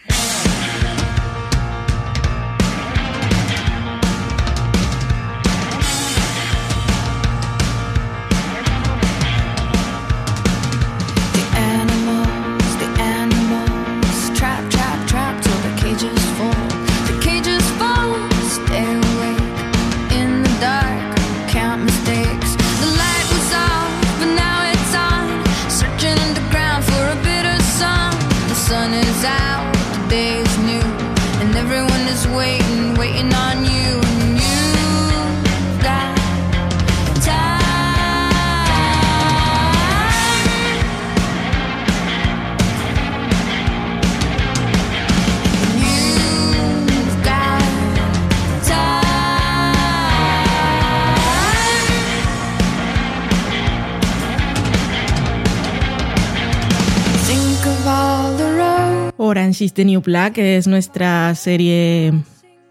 The 59.71 59.85
New 59.85 60.01
Black 60.01 60.37
es 60.37 60.67
nuestra 60.67 61.33
serie 61.35 62.13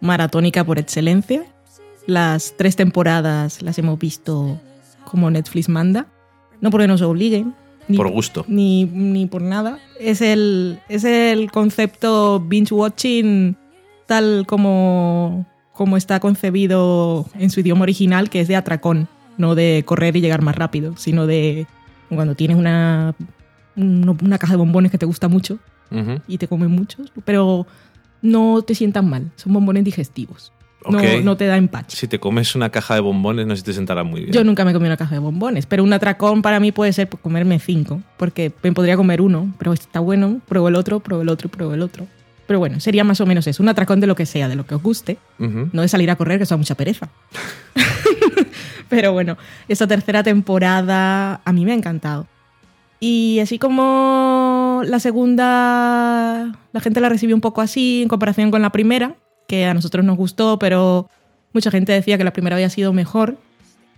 maratónica 0.00 0.64
por 0.64 0.78
excelencia. 0.78 1.44
Las 2.06 2.54
tres 2.56 2.76
temporadas 2.76 3.62
las 3.62 3.78
hemos 3.78 3.98
visto 3.98 4.60
como 5.04 5.30
Netflix 5.30 5.68
manda. 5.68 6.06
No 6.60 6.70
porque 6.70 6.88
nos 6.88 7.00
obliguen. 7.02 7.54
Ni, 7.88 7.96
por 7.96 8.10
gusto. 8.10 8.44
Ni, 8.46 8.84
ni 8.84 9.26
por 9.26 9.42
nada. 9.42 9.78
Es 9.98 10.20
el, 10.20 10.80
es 10.88 11.04
el 11.04 11.50
concepto 11.50 12.40
binge 12.40 12.74
watching 12.74 13.56
tal 14.06 14.44
como, 14.46 15.46
como 15.72 15.96
está 15.96 16.20
concebido 16.20 17.26
en 17.38 17.50
su 17.50 17.60
idioma 17.60 17.82
original, 17.82 18.28
que 18.28 18.40
es 18.40 18.48
de 18.48 18.56
atracón, 18.56 19.08
no 19.38 19.54
de 19.54 19.82
correr 19.86 20.16
y 20.16 20.20
llegar 20.20 20.42
más 20.42 20.56
rápido, 20.56 20.96
sino 20.96 21.26
de 21.26 21.66
cuando 22.08 22.34
tienes 22.34 22.58
una, 22.58 23.14
una 23.76 24.38
caja 24.38 24.52
de 24.52 24.58
bombones 24.58 24.90
que 24.90 24.98
te 24.98 25.06
gusta 25.06 25.28
mucho 25.28 25.58
y 26.26 26.38
te 26.38 26.48
comen 26.48 26.70
muchos, 26.70 27.12
pero 27.24 27.66
no 28.22 28.62
te 28.62 28.74
sientan 28.74 29.08
mal, 29.08 29.30
son 29.36 29.52
bombones 29.52 29.84
digestivos. 29.84 30.52
No, 30.88 31.00
no, 31.22 31.36
te 31.36 31.46
da 31.46 31.56
empache. 31.56 31.96
Si 31.96 32.08
te 32.08 32.18
comes 32.18 32.56
una 32.56 32.70
caja 32.70 32.94
de 32.94 33.00
bombones, 33.00 33.46
no 33.46 33.54
sé 33.54 33.60
si 33.60 33.66
te 33.66 33.72
sentará 33.72 34.02
muy 34.02 34.22
bien. 34.22 34.32
Yo 34.32 34.42
nunca 34.42 34.64
me 34.64 34.72
comí 34.72 34.86
una 34.86 34.96
caja 34.96 35.14
de 35.14 35.20
bombones, 35.20 35.66
pero 35.66 35.84
un 35.84 35.92
atracón 35.92 36.42
para 36.42 36.58
mí 36.58 36.72
puede 36.72 36.92
ser 36.92 37.08
comerme 37.08 37.60
cinco, 37.60 38.02
porque 38.16 38.52
me 38.64 38.72
podría 38.72 38.96
comer 38.96 39.20
uno, 39.20 39.54
pero 39.58 39.72
está 39.72 40.00
bueno, 40.00 40.40
pruebo 40.48 40.68
el 40.68 40.74
otro, 40.74 40.98
pruebo 40.98 41.22
el 41.22 41.28
otro, 41.28 41.48
pruebo 41.48 41.74
el 41.74 41.82
otro. 41.82 42.06
Pero 42.48 42.58
bueno, 42.58 42.80
sería 42.80 43.04
más 43.04 43.20
o 43.20 43.26
menos 43.26 43.46
eso, 43.46 43.62
un 43.62 43.68
atracón 43.68 44.00
de 44.00 44.08
lo 44.08 44.16
que 44.16 44.26
sea, 44.26 44.48
de 44.48 44.56
lo 44.56 44.66
que 44.66 44.74
os 44.74 44.82
guste, 44.82 45.18
no 45.38 45.82
de 45.82 45.88
salir 45.88 46.10
a 46.10 46.16
correr, 46.16 46.38
que 46.38 46.44
eso 46.44 46.54
da 46.54 46.58
mucha 46.58 46.74
pereza. 46.74 47.08
pero 48.88 49.12
bueno, 49.12 49.36
esta 49.68 49.86
tercera 49.86 50.22
temporada 50.22 51.40
a 51.44 51.52
mí 51.52 51.64
me 51.64 51.72
ha 51.72 51.74
encantado. 51.74 52.26
Y 53.04 53.40
así 53.40 53.58
como 53.58 54.82
la 54.84 55.00
segunda, 55.00 56.52
la 56.72 56.80
gente 56.80 57.00
la 57.00 57.08
recibió 57.08 57.34
un 57.34 57.40
poco 57.40 57.60
así 57.60 58.00
en 58.02 58.08
comparación 58.08 58.52
con 58.52 58.62
la 58.62 58.70
primera, 58.70 59.16
que 59.48 59.66
a 59.66 59.74
nosotros 59.74 60.04
nos 60.04 60.16
gustó, 60.16 60.56
pero 60.60 61.10
mucha 61.52 61.72
gente 61.72 61.90
decía 61.90 62.16
que 62.16 62.22
la 62.22 62.32
primera 62.32 62.54
había 62.54 62.70
sido 62.70 62.92
mejor. 62.92 63.38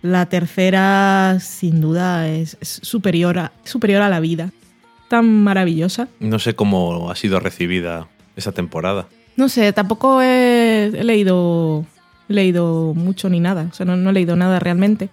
La 0.01 0.25
tercera, 0.25 1.37
sin 1.39 1.81
duda, 1.81 2.27
es, 2.27 2.57
superior, 2.61 3.37
a, 3.37 3.51
superior 3.63 4.01
a 4.01 4.09
la 4.09 4.19
vida. 4.19 4.49
tan 5.07 5.43
maravillosa. 5.43 6.07
No 6.19 6.39
sé 6.39 6.55
cómo 6.55 7.11
ha 7.11 7.15
sido 7.15 7.39
recibida 7.39 8.07
esa 8.35 8.53
temporada. 8.53 9.05
No 9.37 9.49
sé, 9.49 9.71
tampoco 9.71 10.19
he, 10.23 10.85
he 10.85 11.03
leído, 11.03 11.85
he 12.27 12.33
leído 12.33 12.95
mucho 12.95 13.29
ni 13.29 13.39
nada. 13.39 13.67
O 13.71 13.75
sea, 13.75 13.85
no, 13.85 13.97
no 13.97 14.09
he 14.09 14.13
leído 14.13 14.35
nada 14.35 14.57
realmente. 14.57 15.11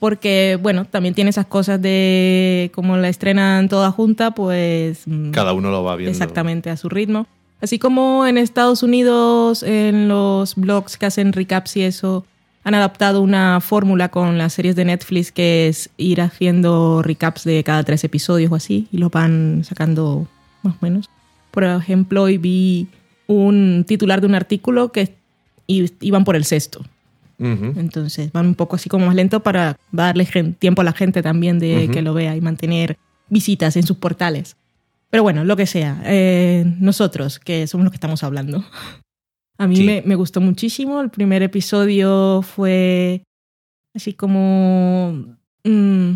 Porque, 0.00 0.58
bueno, 0.60 0.86
también 0.86 1.14
tiene 1.14 1.30
esas 1.30 1.46
cosas 1.46 1.80
de 1.80 2.72
como 2.74 2.96
la 2.96 3.08
estrenan 3.08 3.68
toda 3.68 3.92
junta, 3.92 4.32
pues... 4.32 5.02
mm, 5.06 5.30
Cada 5.30 5.52
uno 5.52 5.70
lo 5.70 5.84
va 5.84 5.94
viendo. 5.94 6.10
Exactamente, 6.10 6.70
a 6.70 6.76
su 6.76 6.88
ritmo. 6.88 7.26
Así 7.60 7.78
como 7.78 8.26
en 8.26 8.38
Estados 8.38 8.82
Unidos, 8.82 9.62
en 9.62 10.08
los 10.08 10.54
blogs 10.56 10.96
que 10.96 11.04
hacen 11.04 11.34
recaps 11.34 11.76
y 11.76 11.82
eso, 11.82 12.24
han 12.64 12.74
adaptado 12.74 13.20
una 13.20 13.60
fórmula 13.60 14.08
con 14.08 14.38
las 14.38 14.54
series 14.54 14.74
de 14.74 14.86
Netflix 14.86 15.30
que 15.32 15.68
es 15.68 15.90
ir 15.98 16.22
haciendo 16.22 17.02
recaps 17.02 17.44
de 17.44 17.62
cada 17.62 17.84
tres 17.84 18.02
episodios 18.02 18.50
o 18.50 18.54
así, 18.54 18.88
y 18.90 18.96
lo 18.96 19.10
van 19.10 19.64
sacando 19.64 20.26
más 20.62 20.74
o 20.74 20.78
menos. 20.80 21.10
Por 21.50 21.64
ejemplo, 21.64 22.22
hoy 22.22 22.38
vi 22.38 22.88
un 23.26 23.84
titular 23.86 24.22
de 24.22 24.28
un 24.28 24.34
artículo 24.34 24.92
que 24.92 25.14
iban 25.66 26.24
por 26.24 26.36
el 26.36 26.44
sexto. 26.46 26.82
Entonces 27.40 28.30
van 28.32 28.46
un 28.46 28.54
poco 28.54 28.76
así 28.76 28.88
como 28.88 29.06
más 29.06 29.14
lento 29.14 29.40
para 29.42 29.76
darle 29.92 30.26
tiempo 30.58 30.82
a 30.82 30.84
la 30.84 30.92
gente 30.92 31.22
también 31.22 31.58
de 31.58 31.88
que 31.92 32.02
lo 32.02 32.12
vea 32.14 32.36
y 32.36 32.40
mantener 32.40 32.98
visitas 33.28 33.76
en 33.76 33.84
sus 33.86 33.96
portales. 33.96 34.56
Pero 35.08 35.22
bueno, 35.22 35.44
lo 35.44 35.56
que 35.56 35.66
sea. 35.66 36.00
eh, 36.04 36.64
nosotros, 36.78 37.38
que 37.38 37.66
somos 37.66 37.84
los 37.84 37.90
que 37.92 37.96
estamos 37.96 38.22
hablando. 38.22 38.64
A 39.58 39.66
mí 39.66 39.76
Sí. 39.76 39.84
me, 39.84 40.02
me 40.06 40.14
gustó 40.14 40.40
muchísimo. 40.40 41.00
El 41.00 41.10
primer 41.10 41.42
episodio 41.42 42.42
fue 42.42 43.22
así 43.94 44.12
como... 44.14 45.36
mm, 45.64 46.10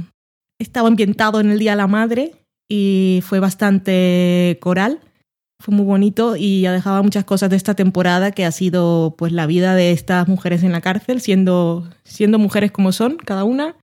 estaba 0.61 0.88
ambientado 0.88 1.40
en 1.40 1.50
el 1.50 1.59
Día 1.59 1.73
de 1.73 1.76
la 1.78 1.87
Madre 1.88 2.33
y 2.69 3.21
fue 3.25 3.40
bastante 3.40 4.59
coral. 4.61 5.00
Fue 5.64 5.75
muy 5.75 5.87
bonito 5.87 6.37
y 6.37 6.61
ya 6.61 6.73
dejaba 6.73 7.00
muchas 7.00 7.25
cosas 7.25 7.49
de 7.49 7.56
esta 7.56 7.73
temporada 7.75 8.33
que 8.33 8.44
ha 8.44 8.52
sido 8.52 9.14
pues 9.16 9.33
la 9.33 9.47
vida 9.47 9.75
de 9.75 9.92
estas 9.92 10.28
mujeres 10.28 10.62
en 10.62 10.73
la 10.73 10.83
cárcel, 10.83 11.23
siendo, 11.23 11.88
siendo 12.04 12.38
mujeres 12.38 12.71
como 12.71 12.92
son, 12.92 13.16
cada 13.16 13.44
una, 13.44 13.76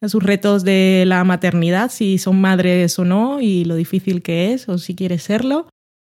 a 0.00 0.08
sus 0.08 0.22
retos 0.22 0.64
de 0.64 1.04
la 1.06 1.24
maternidad, 1.24 1.90
si 1.90 2.16
son 2.16 2.40
madres 2.40 2.98
o 2.98 3.04
no, 3.04 3.42
y 3.42 3.66
lo 3.66 3.74
difícil 3.76 4.22
que 4.22 4.54
es, 4.54 4.66
o 4.70 4.78
si 4.78 4.94
quieres 4.94 5.24
serlo, 5.24 5.68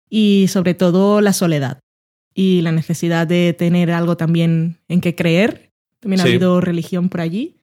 y 0.07 0.45
sobre 0.49 0.75
todo 0.75 1.19
la 1.21 1.33
soledad 1.33 1.79
y 2.35 2.61
la 2.61 2.71
necesidad 2.71 3.25
de 3.25 3.55
tener 3.57 3.89
algo 3.89 4.17
también 4.17 4.77
en 4.87 5.01
que 5.01 5.15
creer. 5.15 5.71
También 5.99 6.19
ha 6.21 6.25
Sí. 6.25 6.29
habido 6.29 6.61
religión 6.61 7.09
por 7.09 7.21
allí. 7.21 7.55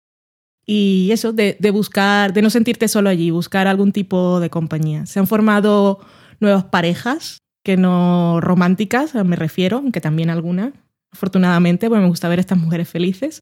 Y 0.67 1.11
eso, 1.13 1.33
de, 1.33 1.57
de 1.61 1.71
buscar, 1.71 2.33
de 2.33 2.43
no 2.43 2.51
sentirte 2.51 2.89
solo 2.89 3.11
allí, 3.11 3.31
buscar 3.31 3.69
algún 3.69 3.93
tipo 3.93 4.41
de 4.41 4.51
compañía. 4.51 5.07
Se 5.07 5.21
han 5.21 5.29
formado 5.29 6.01
nuevas 6.41 6.65
parejas, 6.65 7.39
que 7.65 7.77
no 7.77 8.41
románticas, 8.41 9.15
me 9.25 9.37
refiero, 9.37 9.79
aunque 9.79 10.01
también 10.01 10.31
algunas, 10.31 10.73
afortunadamente, 11.13 11.89
porque 11.89 12.03
me 12.03 12.09
gusta 12.09 12.29
ver 12.29 12.39
a 12.39 12.41
estas 12.41 12.59
mujeres 12.59 12.89
felices. 12.89 13.41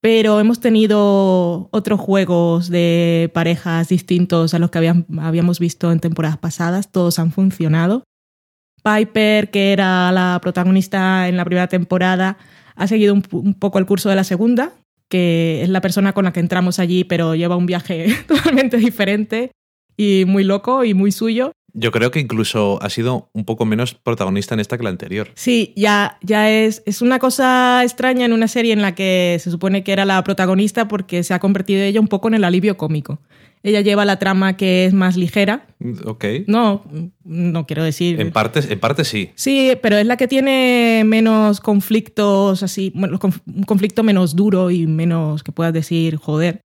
Pero 0.00 0.40
hemos 0.40 0.60
tenido 0.60 1.68
otros 1.70 2.00
juegos 2.00 2.68
de 2.68 3.30
parejas 3.34 3.88
distintos 3.88 4.54
a 4.54 4.58
los 4.58 4.70
que 4.70 4.78
habíamos 4.78 5.60
visto 5.60 5.92
en 5.92 6.00
temporadas 6.00 6.38
pasadas, 6.38 6.90
todos 6.90 7.18
han 7.18 7.30
funcionado. 7.30 8.04
Piper, 8.82 9.50
que 9.50 9.72
era 9.72 10.10
la 10.10 10.40
protagonista 10.42 11.28
en 11.28 11.36
la 11.36 11.44
primera 11.44 11.68
temporada, 11.68 12.36
ha 12.74 12.86
seguido 12.88 13.14
un 13.14 13.54
poco 13.54 13.78
el 13.78 13.86
curso 13.86 14.08
de 14.08 14.16
la 14.16 14.24
segunda, 14.24 14.72
que 15.08 15.62
es 15.62 15.68
la 15.68 15.80
persona 15.80 16.14
con 16.14 16.24
la 16.24 16.32
que 16.32 16.40
entramos 16.40 16.78
allí, 16.78 17.04
pero 17.04 17.34
lleva 17.34 17.56
un 17.56 17.66
viaje 17.66 18.06
totalmente 18.26 18.78
diferente 18.78 19.52
y 19.96 20.24
muy 20.26 20.42
loco 20.42 20.84
y 20.84 20.94
muy 20.94 21.12
suyo. 21.12 21.52
Yo 21.74 21.90
creo 21.90 22.10
que 22.10 22.20
incluso 22.20 22.78
ha 22.82 22.90
sido 22.90 23.30
un 23.32 23.44
poco 23.44 23.64
menos 23.64 23.94
protagonista 23.94 24.54
en 24.54 24.60
esta 24.60 24.76
que 24.76 24.84
la 24.84 24.90
anterior. 24.90 25.28
Sí, 25.34 25.72
ya, 25.76 26.18
ya 26.22 26.50
es, 26.50 26.82
es 26.86 27.02
una 27.02 27.18
cosa 27.18 27.82
extraña 27.82 28.26
en 28.26 28.32
una 28.32 28.48
serie 28.48 28.72
en 28.72 28.82
la 28.82 28.94
que 28.94 29.38
se 29.40 29.50
supone 29.50 29.82
que 29.82 29.92
era 29.92 30.04
la 30.04 30.22
protagonista 30.22 30.88
porque 30.88 31.22
se 31.22 31.34
ha 31.34 31.38
convertido 31.38 31.82
ella 31.82 32.00
un 32.00 32.08
poco 32.08 32.28
en 32.28 32.34
el 32.34 32.44
alivio 32.44 32.76
cómico. 32.76 33.20
Ella 33.62 33.80
lleva 33.80 34.04
la 34.04 34.18
trama 34.18 34.56
que 34.56 34.86
es 34.86 34.92
más 34.92 35.16
ligera. 35.16 35.66
Ok. 36.04 36.24
No, 36.48 36.84
no 37.24 37.66
quiero 37.66 37.84
decir... 37.84 38.20
En 38.20 38.32
parte, 38.32 38.60
en 38.72 38.80
parte 38.80 39.04
sí. 39.04 39.30
Sí, 39.36 39.72
pero 39.80 39.96
es 39.96 40.06
la 40.06 40.16
que 40.16 40.26
tiene 40.26 41.04
menos 41.06 41.60
conflictos 41.60 42.62
así, 42.62 42.92
bueno, 42.94 43.20
un 43.46 43.62
conflicto 43.62 44.02
menos 44.02 44.34
duro 44.34 44.70
y 44.70 44.86
menos 44.88 45.44
que 45.44 45.52
puedas 45.52 45.72
decir 45.72 46.16
joder, 46.16 46.60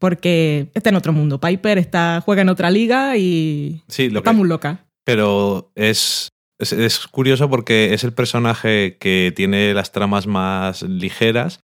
porque 0.00 0.70
está 0.74 0.90
en 0.90 0.96
otro 0.96 1.12
mundo. 1.12 1.38
Piper 1.38 1.78
está 1.78 2.20
juega 2.24 2.42
en 2.42 2.48
otra 2.48 2.70
liga 2.72 3.16
y 3.16 3.82
Sí, 3.86 4.10
lo 4.10 4.18
está 4.20 4.32
que, 4.32 4.36
muy 4.38 4.48
loca. 4.48 4.86
pero 5.04 5.70
es, 5.76 6.30
es, 6.58 6.72
es 6.72 7.06
curioso 7.06 7.48
porque 7.48 7.94
es 7.94 8.02
el 8.02 8.12
personaje 8.12 8.96
que 8.98 9.32
tiene 9.36 9.72
las 9.74 9.92
tramas 9.92 10.26
más 10.26 10.82
ligeras, 10.82 11.60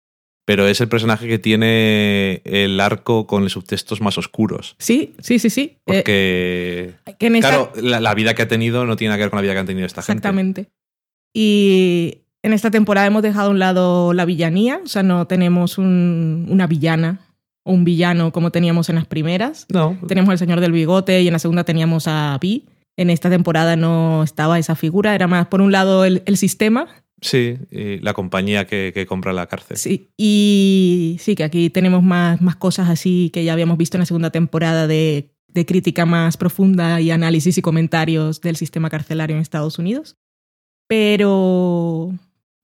pero 0.45 0.67
es 0.67 0.81
el 0.81 0.89
personaje 0.89 1.27
que 1.27 1.39
tiene 1.39 2.41
el 2.43 2.79
arco 2.81 3.27
con 3.27 3.43
los 3.43 3.53
subtextos 3.53 4.01
más 4.01 4.17
oscuros. 4.17 4.75
Sí, 4.79 5.13
sí, 5.19 5.39
sí, 5.39 5.49
sí. 5.49 5.61
Eh, 5.61 5.79
Porque, 5.85 6.93
que 7.19 7.27
en 7.27 7.35
esa- 7.37 7.47
claro, 7.49 7.71
la, 7.81 8.01
la 8.01 8.13
vida 8.15 8.33
que 8.33 8.41
ha 8.41 8.47
tenido 8.49 8.85
no 8.85 8.95
tiene 8.97 9.09
nada 9.11 9.19
que 9.19 9.23
ver 9.25 9.29
con 9.29 9.37
la 9.37 9.41
vida 9.43 9.53
que 9.53 9.59
han 9.59 9.67
tenido 9.67 9.85
esta 9.85 10.01
gente. 10.01 10.17
Exactamente. 10.17 10.69
Y 11.33 12.23
en 12.43 12.53
esta 12.53 12.71
temporada 12.71 13.07
hemos 13.07 13.21
dejado 13.23 13.47
a 13.47 13.51
un 13.51 13.59
lado 13.59 14.13
la 14.13 14.25
villanía, 14.25 14.81
o 14.83 14.87
sea, 14.87 15.03
no 15.03 15.27
tenemos 15.27 15.77
un- 15.77 16.47
una 16.49 16.67
villana 16.67 17.19
o 17.63 17.71
un 17.73 17.83
villano 17.83 18.31
como 18.31 18.51
teníamos 18.51 18.89
en 18.89 18.95
las 18.95 19.05
primeras. 19.05 19.65
No, 19.73 19.97
Tenemos 20.07 20.29
al 20.29 20.37
señor 20.37 20.59
del 20.59 20.71
bigote 20.71 21.21
y 21.21 21.27
en 21.27 21.33
la 21.33 21.39
segunda 21.39 21.63
teníamos 21.63 22.07
a 22.07 22.37
Vi. 22.41 22.65
En 22.95 23.09
esta 23.09 23.29
temporada 23.29 23.75
no 23.75 24.23
estaba 24.23 24.59
esa 24.59 24.75
figura, 24.75 25.15
era 25.15 25.27
más 25.27 25.47
por 25.47 25.61
un 25.61 25.71
lado 25.71 26.05
el, 26.05 26.21
el 26.27 26.37
sistema 26.37 26.87
sí, 27.21 27.57
y 27.71 27.97
la 27.99 28.13
compañía 28.13 28.67
que, 28.67 28.91
que 28.93 29.05
compra 29.07 29.33
la 29.33 29.47
cárcel. 29.47 29.77
sí, 29.77 30.09
y 30.15 31.17
sí, 31.19 31.35
que 31.35 31.43
aquí 31.43 31.69
tenemos 31.71 32.03
más, 32.03 32.39
más 32.41 32.55
cosas 32.55 32.89
así 32.89 33.31
que 33.33 33.43
ya 33.43 33.53
habíamos 33.53 33.77
visto 33.79 33.97
en 33.97 34.01
la 34.01 34.05
segunda 34.05 34.29
temporada 34.29 34.85
de, 34.85 35.31
de 35.47 35.65
crítica 35.65 36.05
más 36.05 36.37
profunda 36.37 37.01
y 37.01 37.11
análisis 37.11 37.57
y 37.57 37.61
comentarios 37.61 38.41
del 38.41 38.57
sistema 38.57 38.89
carcelario 38.89 39.35
en 39.35 39.41
Estados 39.41 39.79
Unidos. 39.79 40.17
Pero, 40.87 42.13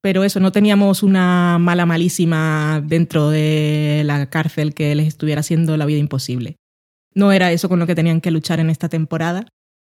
pero 0.01 0.23
eso, 0.23 0.39
no 0.39 0.51
teníamos 0.51 1.03
una 1.03 1.57
mala 1.59 1.85
malísima 1.85 2.81
dentro 2.85 3.29
de 3.29 4.03
la 4.05 4.29
cárcel 4.29 4.73
que 4.73 4.95
les 4.95 5.07
estuviera 5.07 5.41
haciendo 5.41 5.75
la 5.77 5.85
vida 5.85 5.99
imposible. 5.99 6.55
No 7.13 7.31
era 7.31 7.51
eso 7.51 7.67
con 7.69 7.79
lo 7.79 7.87
que 7.87 7.95
tenían 7.95 8.21
que 8.21 8.31
luchar 8.31 8.59
en 8.59 8.69
esta 8.69 8.87
temporada. 8.89 9.45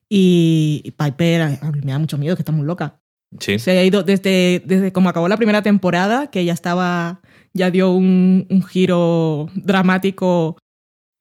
Y 0.09 0.93
Piper, 0.97 1.41
a- 1.41 1.59
a 1.61 1.71
mí 1.71 1.81
me 1.83 1.91
da 1.91 1.99
mucho 1.99 2.17
miedo, 2.17 2.35
que 2.35 2.41
está 2.41 2.51
muy 2.51 2.65
loca. 2.65 2.99
Sí. 3.39 3.59
Se 3.59 3.77
ha 3.77 3.83
ido 3.83 4.03
desde, 4.03 4.61
desde 4.65 4.93
como 4.93 5.09
acabó 5.09 5.27
la 5.27 5.35
primera 5.35 5.61
temporada, 5.61 6.27
que 6.31 6.45
ya 6.45 6.53
estaba, 6.53 7.19
ya 7.53 7.71
dio 7.71 7.91
un, 7.91 8.47
un 8.49 8.63
giro 8.63 9.49
dramático 9.55 10.57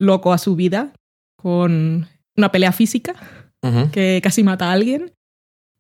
loco 0.01 0.33
a 0.33 0.39
su 0.39 0.55
vida, 0.55 0.93
con 1.37 2.07
una 2.37 2.53
pelea 2.53 2.71
física 2.73 3.15
que 3.91 4.21
casi 4.23 4.45
mata 4.45 4.69
a 4.69 4.73
alguien, 4.73 5.13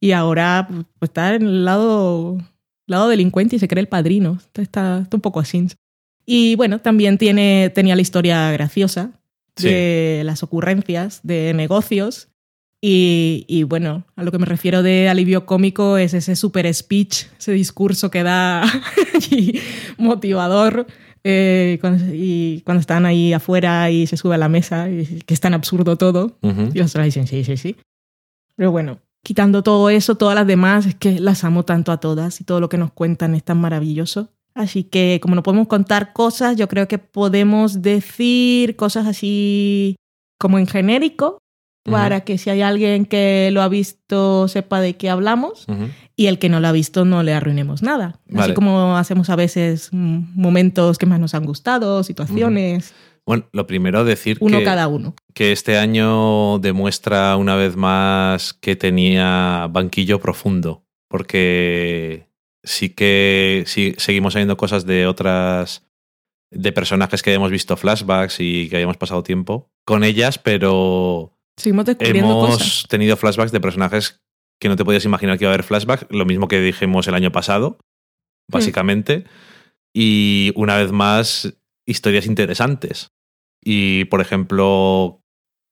y 0.02 0.10
ahora 0.10 0.66
pues, 0.68 1.10
está 1.10 1.34
en 1.36 1.42
el 1.42 1.64
lado, 1.64 2.38
lado 2.86 3.08
delincuente 3.08 3.56
y 3.56 3.58
se 3.58 3.68
cree 3.68 3.80
el 3.80 3.88
padrino. 3.88 4.38
Está, 4.40 4.62
está, 4.62 5.08
un 5.12 5.20
poco 5.20 5.40
así. 5.40 5.66
Y 6.24 6.56
bueno, 6.56 6.80
también 6.80 7.18
tiene, 7.18 7.70
tenía 7.74 7.96
la 7.96 8.02
historia 8.02 8.50
graciosa 8.52 9.12
de 9.56 10.22
las 10.24 10.42
ocurrencias, 10.42 11.20
de 11.22 11.54
negocios. 11.54 12.28
Y, 12.82 13.46
y, 13.48 13.62
bueno, 13.62 14.04
a 14.16 14.22
lo 14.22 14.30
que 14.30 14.38
me 14.38 14.44
refiero 14.44 14.82
de 14.82 15.08
alivio 15.08 15.46
cómico 15.46 15.96
es 15.96 16.12
ese 16.12 16.36
super 16.36 16.72
speech, 16.72 17.24
ese 17.38 17.52
discurso 17.52 18.10
que 18.10 18.22
da 18.22 18.62
allí 19.14 19.60
motivador 19.96 20.86
eh, 21.28 21.78
cuando, 21.80 22.04
y 22.14 22.62
cuando 22.64 22.80
están 22.80 23.04
ahí 23.04 23.32
afuera 23.32 23.90
y 23.90 24.06
se 24.06 24.16
sube 24.16 24.36
a 24.36 24.38
la 24.38 24.48
mesa, 24.48 24.88
y 24.88 25.22
que 25.26 25.34
es 25.34 25.40
tan 25.40 25.54
absurdo 25.54 25.96
todo. 25.96 26.38
Ujú. 26.42 26.70
Y 26.72 26.78
los 26.78 26.90
otros 26.92 27.06
dicen, 27.06 27.26
sí, 27.26 27.42
sí, 27.42 27.56
sí. 27.56 27.76
Pero 28.54 28.70
bueno, 28.70 29.00
quitando 29.26 29.64
todo 29.64 29.90
eso, 29.90 30.14
todas 30.14 30.36
las 30.36 30.46
demás, 30.46 30.86
es 30.86 30.94
que 30.94 31.18
las 31.18 31.42
amo 31.42 31.64
tanto 31.64 31.90
a 31.90 31.98
todas 31.98 32.40
y 32.40 32.44
todo 32.44 32.60
lo 32.60 32.68
que 32.68 32.78
nos 32.78 32.92
cuentan 32.92 33.34
es 33.34 33.42
tan 33.42 33.60
maravilloso. 33.60 34.30
Así 34.54 34.84
que 34.84 35.18
como 35.20 35.34
no 35.34 35.42
podemos 35.42 35.66
contar 35.66 36.12
cosas, 36.12 36.56
yo 36.56 36.68
creo 36.68 36.86
que 36.86 36.98
podemos 36.98 37.82
decir 37.82 38.76
cosas 38.76 39.04
así 39.08 39.96
como 40.38 40.60
en 40.60 40.68
genérico, 40.68 41.38
para 41.90 42.20
que 42.20 42.38
si 42.38 42.50
hay 42.50 42.62
alguien 42.62 43.04
que 43.04 43.50
lo 43.52 43.62
ha 43.62 43.68
visto 43.68 44.46
sepa 44.46 44.80
de 44.80 44.96
qué 44.96 45.10
hablamos 45.10 45.66
y 46.14 46.26
el 46.26 46.38
que 46.38 46.48
no 46.48 46.60
lo 46.60 46.68
ha 46.68 46.72
visto 46.72 47.04
no 47.04 47.24
le 47.24 47.34
arruinemos 47.34 47.82
nada. 47.82 48.20
Así 48.36 48.54
como 48.54 48.96
hacemos 48.96 49.28
a 49.28 49.36
veces 49.36 49.88
mm, 49.90 50.40
momentos 50.40 50.98
que 50.98 51.06
más 51.06 51.18
nos 51.18 51.34
han 51.34 51.44
gustado, 51.44 52.04
situaciones, 52.04 52.94
Bueno, 53.26 53.48
lo 53.52 53.66
primero 53.66 54.04
decir 54.04 54.38
uno 54.40 54.58
que, 54.58 54.64
cada 54.64 54.86
uno. 54.86 55.16
que 55.34 55.50
este 55.50 55.78
año 55.78 56.58
demuestra 56.60 57.36
una 57.36 57.56
vez 57.56 57.74
más 57.76 58.54
que 58.54 58.76
tenía 58.76 59.66
banquillo 59.70 60.20
profundo, 60.20 60.84
porque 61.08 62.28
sí 62.62 62.90
que 62.90 63.64
sí, 63.66 63.94
seguimos 63.98 64.34
sabiendo 64.34 64.56
cosas 64.56 64.86
de 64.86 65.06
otras 65.08 65.84
de 66.52 66.72
personajes 66.72 67.22
que 67.22 67.30
habíamos 67.30 67.50
visto 67.50 67.76
flashbacks 67.76 68.36
y 68.38 68.68
que 68.68 68.76
habíamos 68.76 68.96
pasado 68.96 69.24
tiempo 69.24 69.68
con 69.84 70.04
ellas, 70.04 70.38
pero 70.38 71.32
Seguimos 71.56 71.86
descubriendo 71.86 72.30
hemos 72.30 72.58
cosas. 72.58 72.86
tenido 72.88 73.16
flashbacks 73.16 73.52
de 73.52 73.60
personajes 73.60 74.20
que 74.60 74.68
no 74.68 74.76
te 74.76 74.84
podías 74.84 75.04
imaginar 75.04 75.36
que 75.36 75.44
iba 75.44 75.50
a 75.50 75.54
haber 75.54 75.64
flashbacks, 75.64 76.06
lo 76.10 76.24
mismo 76.26 76.48
que 76.48 76.60
dijimos 76.60 77.08
el 77.08 77.14
año 77.14 77.32
pasado, 77.32 77.78
básicamente. 78.48 79.24
Y 79.92 80.52
una 80.54 80.76
vez 80.76 80.92
más, 80.92 81.58
historias 81.86 82.26
interesantes. 82.26 83.08
Y, 83.68 84.04
por 84.04 84.20
ejemplo, 84.20 85.24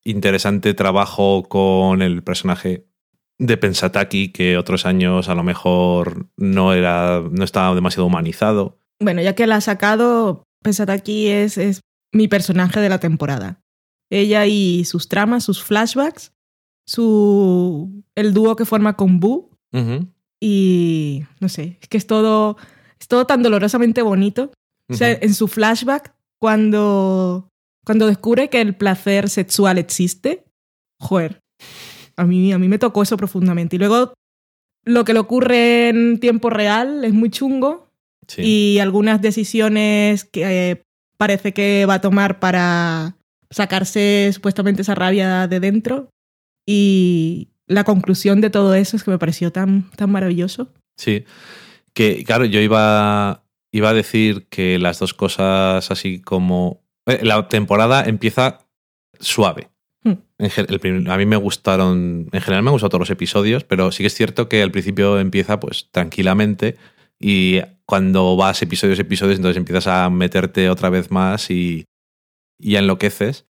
interesante 0.02 0.74
trabajo 0.74 1.44
con 1.44 2.02
el 2.02 2.24
personaje 2.24 2.88
de 3.38 3.56
Pensataki, 3.56 4.32
que 4.32 4.58
otros 4.58 4.84
años 4.84 5.28
a 5.28 5.36
lo 5.36 5.44
mejor 5.44 6.26
no, 6.36 6.72
era, 6.72 7.22
no 7.30 7.44
estaba 7.44 7.72
demasiado 7.72 8.06
humanizado. 8.06 8.80
Bueno, 8.98 9.22
ya 9.22 9.36
que 9.36 9.46
la 9.46 9.56
ha 9.56 9.60
sacado, 9.60 10.42
pensad 10.60 10.90
aquí, 10.90 11.28
es, 11.28 11.56
es 11.56 11.82
mi 12.12 12.26
personaje 12.26 12.80
de 12.80 12.88
la 12.88 12.98
temporada. 12.98 13.60
Ella 14.10 14.44
y 14.46 14.84
sus 14.86 15.06
tramas, 15.06 15.44
sus 15.44 15.62
flashbacks, 15.62 16.32
su 16.88 18.02
el 18.16 18.34
dúo 18.34 18.56
que 18.56 18.64
forma 18.64 18.96
con 18.96 19.20
Boo 19.20 19.50
y 20.40 21.24
no 21.38 21.48
sé, 21.48 21.78
es 21.80 21.88
que 21.88 21.96
es 21.96 22.08
todo 22.08 22.56
es 22.98 23.06
todo 23.06 23.24
tan 23.24 23.42
dolorosamente 23.42 24.02
bonito. 24.02 24.50
O 24.90 24.94
sea, 24.94 25.12
en 25.12 25.32
su 25.32 25.46
flashback 25.48 26.12
cuando 26.40 27.48
cuando 27.84 28.06
descubre 28.06 28.48
que 28.48 28.60
el 28.60 28.74
placer 28.74 29.28
sexual 29.28 29.78
existe, 29.78 30.44
joder. 31.00 31.40
A 32.16 32.24
mí 32.24 32.52
a 32.52 32.58
mí 32.58 32.68
me 32.68 32.78
tocó 32.78 33.02
eso 33.02 33.16
profundamente 33.16 33.76
y 33.76 33.78
luego 33.78 34.14
lo 34.84 35.04
que 35.04 35.12
le 35.14 35.18
ocurre 35.18 35.88
en 35.88 36.20
tiempo 36.20 36.50
real 36.50 37.04
es 37.04 37.12
muy 37.12 37.30
chungo 37.30 37.84
Sí. 38.26 38.42
y 38.42 38.78
algunas 38.78 39.20
decisiones 39.20 40.24
que 40.24 40.70
eh, 40.70 40.82
parece 41.18 41.52
que 41.52 41.84
va 41.86 41.94
a 41.94 42.00
tomar 42.00 42.40
para 42.40 43.16
sacarse 43.50 44.30
supuestamente 44.32 44.82
esa 44.82 44.94
rabia 44.94 45.46
de 45.46 45.60
dentro. 45.60 46.08
Y 46.66 47.48
la 47.66 47.84
conclusión 47.84 48.40
de 48.40 48.50
todo 48.50 48.74
eso 48.74 48.96
es 48.96 49.04
que 49.04 49.10
me 49.10 49.18
pareció 49.18 49.52
tan, 49.52 49.90
tan 49.90 50.10
maravilloso. 50.10 50.72
Sí. 50.96 51.24
Que, 51.92 52.24
claro, 52.24 52.46
yo 52.46 52.60
iba, 52.60 53.44
iba 53.72 53.88
a 53.90 53.94
decir 53.94 54.46
que 54.48 54.78
las 54.78 54.98
dos 54.98 55.14
cosas 55.14 55.90
así 55.90 56.20
como... 56.20 56.80
eh, 57.06 57.20
La 57.22 57.48
temporada 57.48 58.04
empieza 58.04 58.66
suave. 59.20 59.70
Hmm. 60.02 60.18
El 60.38 61.10
a 61.10 61.16
mí 61.16 61.26
me 61.26 61.36
gustaron, 61.36 62.28
en 62.30 62.40
general 62.40 62.62
me 62.62 62.68
han 62.68 62.74
gustado 62.74 62.90
todos 62.90 63.00
los 63.00 63.10
episodios, 63.10 63.64
pero 63.64 63.90
sí 63.90 64.02
que 64.02 64.08
es 64.08 64.14
cierto 64.14 64.48
que 64.48 64.62
al 64.62 64.70
principio 64.70 65.18
empieza 65.18 65.60
pues 65.60 65.88
tranquilamente 65.90 66.76
y 67.18 67.60
cuando 67.86 68.36
vas 68.36 68.60
episodios, 68.62 68.98
episodios, 68.98 69.36
entonces 69.36 69.56
empiezas 69.56 69.86
a 69.86 70.10
meterte 70.10 70.68
otra 70.68 70.90
vez 70.90 71.10
más 71.10 71.50
y, 71.50 71.86
y 72.58 72.72
ya 72.72 72.80
enloqueces. 72.80 73.46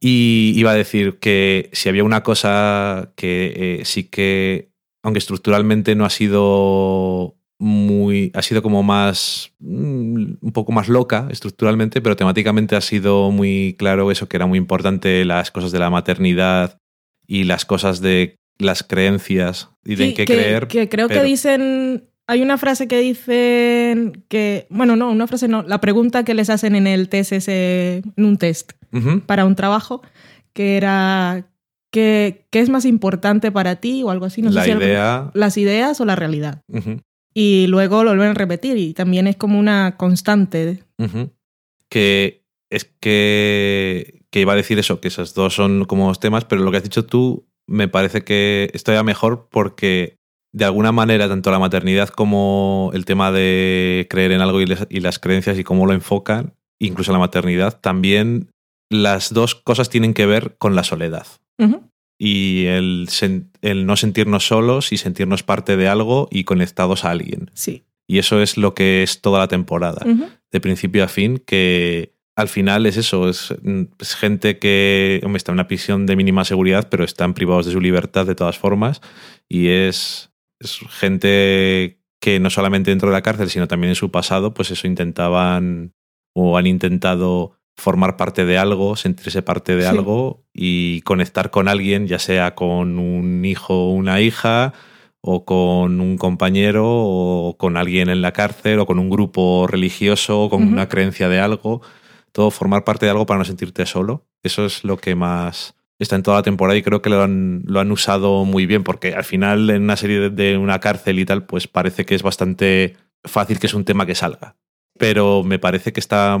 Y 0.00 0.52
iba 0.56 0.70
a 0.70 0.74
decir 0.74 1.18
que 1.18 1.70
si 1.72 1.88
había 1.88 2.04
una 2.04 2.22
cosa 2.22 3.12
que 3.16 3.80
eh, 3.80 3.84
sí 3.84 4.04
que, 4.04 4.70
aunque 5.02 5.18
estructuralmente 5.18 5.94
no 5.96 6.04
ha 6.04 6.10
sido 6.10 7.37
muy, 7.58 8.30
ha 8.34 8.42
sido 8.42 8.62
como 8.62 8.82
más, 8.82 9.52
mm, 9.58 10.34
un 10.40 10.52
poco 10.52 10.72
más 10.72 10.88
loca 10.88 11.26
estructuralmente, 11.30 12.00
pero 12.00 12.14
temáticamente 12.16 12.76
ha 12.76 12.80
sido 12.80 13.30
muy 13.30 13.74
claro 13.78 14.10
eso 14.10 14.28
que 14.28 14.36
era 14.36 14.46
muy 14.46 14.58
importante, 14.58 15.24
las 15.24 15.50
cosas 15.50 15.72
de 15.72 15.78
la 15.80 15.90
maternidad 15.90 16.78
y 17.26 17.44
las 17.44 17.64
cosas 17.64 18.00
de 18.00 18.36
las 18.58 18.82
creencias 18.82 19.70
y 19.84 19.96
de 19.96 20.04
en 20.06 20.14
qué 20.14 20.24
que, 20.24 20.34
creer. 20.34 20.66
que 20.68 20.88
creo 20.88 21.08
pero- 21.08 21.20
que 21.22 21.26
dicen. 21.26 22.04
Hay 22.30 22.42
una 22.42 22.58
frase 22.58 22.88
que 22.88 22.98
dicen 22.98 24.24
que. 24.28 24.66
Bueno, 24.68 24.96
no, 24.96 25.10
una 25.10 25.26
frase 25.26 25.48
no. 25.48 25.62
La 25.62 25.80
pregunta 25.80 26.24
que 26.24 26.34
les 26.34 26.50
hacen 26.50 26.76
en 26.76 26.86
el 26.86 27.08
test 27.08 27.32
ese- 27.32 28.02
en 28.16 28.24
un 28.24 28.36
test 28.36 28.72
para 29.24 29.46
un 29.46 29.54
trabajo, 29.56 30.02
que 30.52 30.76
era. 30.76 31.50
¿Qué, 31.90 32.44
qué 32.50 32.60
es 32.60 32.68
más 32.68 32.84
importante 32.84 33.50
para 33.50 33.76
ti? 33.76 34.02
O 34.02 34.10
algo 34.10 34.26
así. 34.26 34.42
No 34.42 34.50
la 34.50 34.62
sé 34.64 34.72
si 34.72 34.76
idea. 34.76 35.30
las 35.32 35.56
ideas 35.56 36.00
o 36.02 36.04
la 36.04 36.16
realidad. 36.16 36.60
ujú. 36.68 37.00
Y 37.34 37.66
luego 37.68 38.04
lo 38.04 38.10
vuelven 38.10 38.30
a 38.30 38.34
repetir 38.34 38.76
y 38.76 38.94
también 38.94 39.26
es 39.26 39.36
como 39.36 39.58
una 39.58 39.96
constante. 39.96 40.82
Que 41.90 42.42
es 42.70 42.84
que, 43.00 44.22
que 44.30 44.40
iba 44.40 44.52
a 44.52 44.56
decir 44.56 44.78
eso, 44.78 45.00
que 45.00 45.08
esos 45.08 45.34
dos 45.34 45.54
son 45.54 45.84
como 45.84 46.08
los 46.08 46.20
temas, 46.20 46.44
pero 46.44 46.62
lo 46.62 46.70
que 46.70 46.76
has 46.78 46.82
dicho 46.82 47.06
tú 47.06 47.46
me 47.66 47.88
parece 47.88 48.22
que 48.22 48.70
estoy 48.74 48.96
a 48.96 49.02
mejor 49.02 49.48
porque 49.50 50.16
de 50.54 50.64
alguna 50.64 50.92
manera 50.92 51.28
tanto 51.28 51.50
la 51.50 51.58
maternidad 51.58 52.08
como 52.08 52.90
el 52.94 53.04
tema 53.04 53.30
de 53.32 54.06
creer 54.10 54.32
en 54.32 54.40
algo 54.40 54.60
y, 54.60 54.66
les- 54.66 54.86
y 54.88 55.00
las 55.00 55.18
creencias 55.18 55.58
y 55.58 55.64
cómo 55.64 55.86
lo 55.86 55.92
enfocan, 55.92 56.54
incluso 56.80 57.12
la 57.12 57.18
maternidad, 57.18 57.78
también 57.80 58.50
las 58.90 59.32
dos 59.34 59.54
cosas 59.54 59.90
tienen 59.90 60.14
que 60.14 60.24
ver 60.26 60.56
con 60.58 60.74
la 60.74 60.84
soledad. 60.84 61.26
Y 62.18 62.64
el, 62.66 63.06
el 63.62 63.86
no 63.86 63.96
sentirnos 63.96 64.46
solos 64.46 64.92
y 64.92 64.96
sentirnos 64.96 65.42
parte 65.42 65.76
de 65.76 65.88
algo 65.88 66.28
y 66.30 66.44
conectados 66.44 67.04
a 67.04 67.10
alguien. 67.10 67.50
Sí. 67.54 67.84
Y 68.06 68.18
eso 68.18 68.40
es 68.40 68.56
lo 68.56 68.74
que 68.74 69.02
es 69.02 69.20
toda 69.20 69.38
la 69.38 69.48
temporada 69.48 70.04
de 70.50 70.60
principio 70.60 71.04
a 71.04 71.08
fin, 71.08 71.42
que 71.44 72.14
al 72.36 72.48
final 72.48 72.86
es 72.86 72.96
eso, 72.96 73.28
es, 73.28 73.54
es 73.98 74.14
gente 74.14 74.58
que 74.58 75.20
hombre, 75.24 75.36
está 75.36 75.52
en 75.52 75.56
una 75.56 75.68
prisión 75.68 76.06
de 76.06 76.16
mínima 76.16 76.44
seguridad, 76.44 76.88
pero 76.88 77.04
están 77.04 77.34
privados 77.34 77.66
de 77.66 77.72
su 77.72 77.80
libertad 77.80 78.26
de 78.26 78.34
todas 78.34 78.56
formas, 78.56 79.02
y 79.48 79.68
es, 79.68 80.30
es 80.58 80.78
gente 80.88 82.00
que 82.20 82.40
no 82.40 82.48
solamente 82.48 82.90
dentro 82.90 83.10
de 83.10 83.14
la 83.14 83.22
cárcel, 83.22 83.50
sino 83.50 83.68
también 83.68 83.90
en 83.90 83.94
su 83.94 84.10
pasado, 84.10 84.54
pues 84.54 84.70
eso 84.70 84.86
intentaban 84.86 85.92
o 86.34 86.56
han 86.56 86.66
intentado 86.66 87.57
formar 87.78 88.16
parte 88.16 88.44
de 88.44 88.58
algo, 88.58 88.96
sentirse 88.96 89.40
parte 89.40 89.76
de 89.76 89.82
Sí. 89.82 89.88
algo 89.88 90.44
y 90.52 91.00
conectar 91.02 91.50
con 91.50 91.68
alguien, 91.68 92.06
ya 92.08 92.18
sea 92.18 92.54
con 92.56 92.98
un 92.98 93.44
hijo 93.44 93.72
o 93.86 93.92
una 93.92 94.20
hija, 94.20 94.72
o 95.20 95.44
con 95.44 96.00
un 96.00 96.18
compañero, 96.18 96.84
o 96.86 97.56
con 97.56 97.76
alguien 97.76 98.08
en 98.08 98.20
la 98.20 98.32
cárcel, 98.32 98.80
o 98.80 98.86
con 98.86 98.98
un 98.98 99.08
grupo 99.10 99.66
religioso, 99.68 100.42
o 100.42 100.50
con 100.50 100.62
una 100.64 100.88
creencia 100.88 101.28
de 101.28 101.38
algo. 101.40 101.80
Todo 102.32 102.50
formar 102.50 102.84
parte 102.84 103.06
de 103.06 103.10
algo 103.10 103.26
para 103.26 103.38
no 103.38 103.44
sentirte 103.44 103.86
solo. 103.86 104.26
Eso 104.42 104.64
es 104.66 104.84
lo 104.84 104.96
que 104.96 105.14
más 105.14 105.74
está 106.00 106.16
en 106.16 106.22
toda 106.22 106.38
la 106.38 106.42
temporada 106.44 106.76
y 106.78 106.82
creo 106.82 107.00
que 107.02 107.10
lo 107.10 107.22
han, 107.22 107.62
lo 107.64 107.80
han 107.80 107.90
usado 107.90 108.44
muy 108.44 108.66
bien, 108.66 108.84
porque 108.84 109.14
al 109.14 109.24
final 109.24 109.70
en 109.70 109.82
una 109.82 109.96
serie 109.96 110.18
de, 110.20 110.30
de 110.30 110.56
una 110.56 110.78
cárcel 110.80 111.18
y 111.18 111.24
tal, 111.24 111.46
pues 111.46 111.66
parece 111.68 112.04
que 112.04 112.14
es 112.14 112.22
bastante 112.22 112.96
fácil 113.24 113.58
que 113.58 113.66
es 113.66 113.74
un 113.74 113.84
tema 113.84 114.06
que 114.06 114.14
salga. 114.14 114.56
Pero 114.98 115.42
me 115.44 115.58
parece 115.58 115.92
que 115.92 116.00
está 116.00 116.38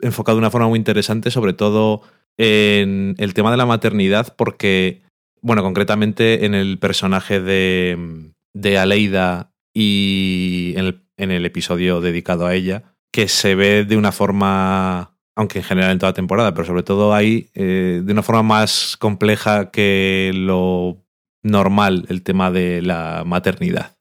enfocado 0.00 0.36
de 0.36 0.40
una 0.40 0.50
forma 0.50 0.68
muy 0.68 0.78
interesante, 0.78 1.30
sobre 1.30 1.52
todo 1.52 2.02
en 2.36 3.14
el 3.18 3.34
tema 3.34 3.50
de 3.50 3.56
la 3.56 3.66
maternidad, 3.66 4.34
porque, 4.36 5.02
bueno, 5.40 5.62
concretamente 5.62 6.44
en 6.44 6.54
el 6.54 6.78
personaje 6.78 7.40
de, 7.40 8.30
de 8.54 8.78
Aleida 8.78 9.52
y 9.74 10.72
en 10.76 10.84
el, 10.86 11.02
en 11.16 11.30
el 11.30 11.44
episodio 11.44 12.00
dedicado 12.00 12.46
a 12.46 12.54
ella, 12.54 12.94
que 13.12 13.28
se 13.28 13.54
ve 13.54 13.84
de 13.84 13.96
una 13.96 14.12
forma, 14.12 15.16
aunque 15.34 15.58
en 15.58 15.64
general 15.64 15.92
en 15.92 15.98
toda 15.98 16.12
temporada, 16.12 16.54
pero 16.54 16.66
sobre 16.66 16.82
todo 16.82 17.14
ahí, 17.14 17.50
eh, 17.54 18.02
de 18.04 18.12
una 18.12 18.22
forma 18.22 18.42
más 18.42 18.96
compleja 18.96 19.70
que 19.70 20.30
lo 20.34 21.04
normal, 21.42 22.06
el 22.08 22.22
tema 22.22 22.50
de 22.50 22.82
la 22.82 23.24
maternidad. 23.26 23.96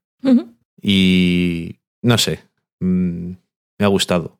Y 0.79 1.79
no 2.03 2.17
sé, 2.17 2.43
mm, 2.79 3.31
me 3.79 3.85
ha 3.85 3.87
gustado. 3.87 4.36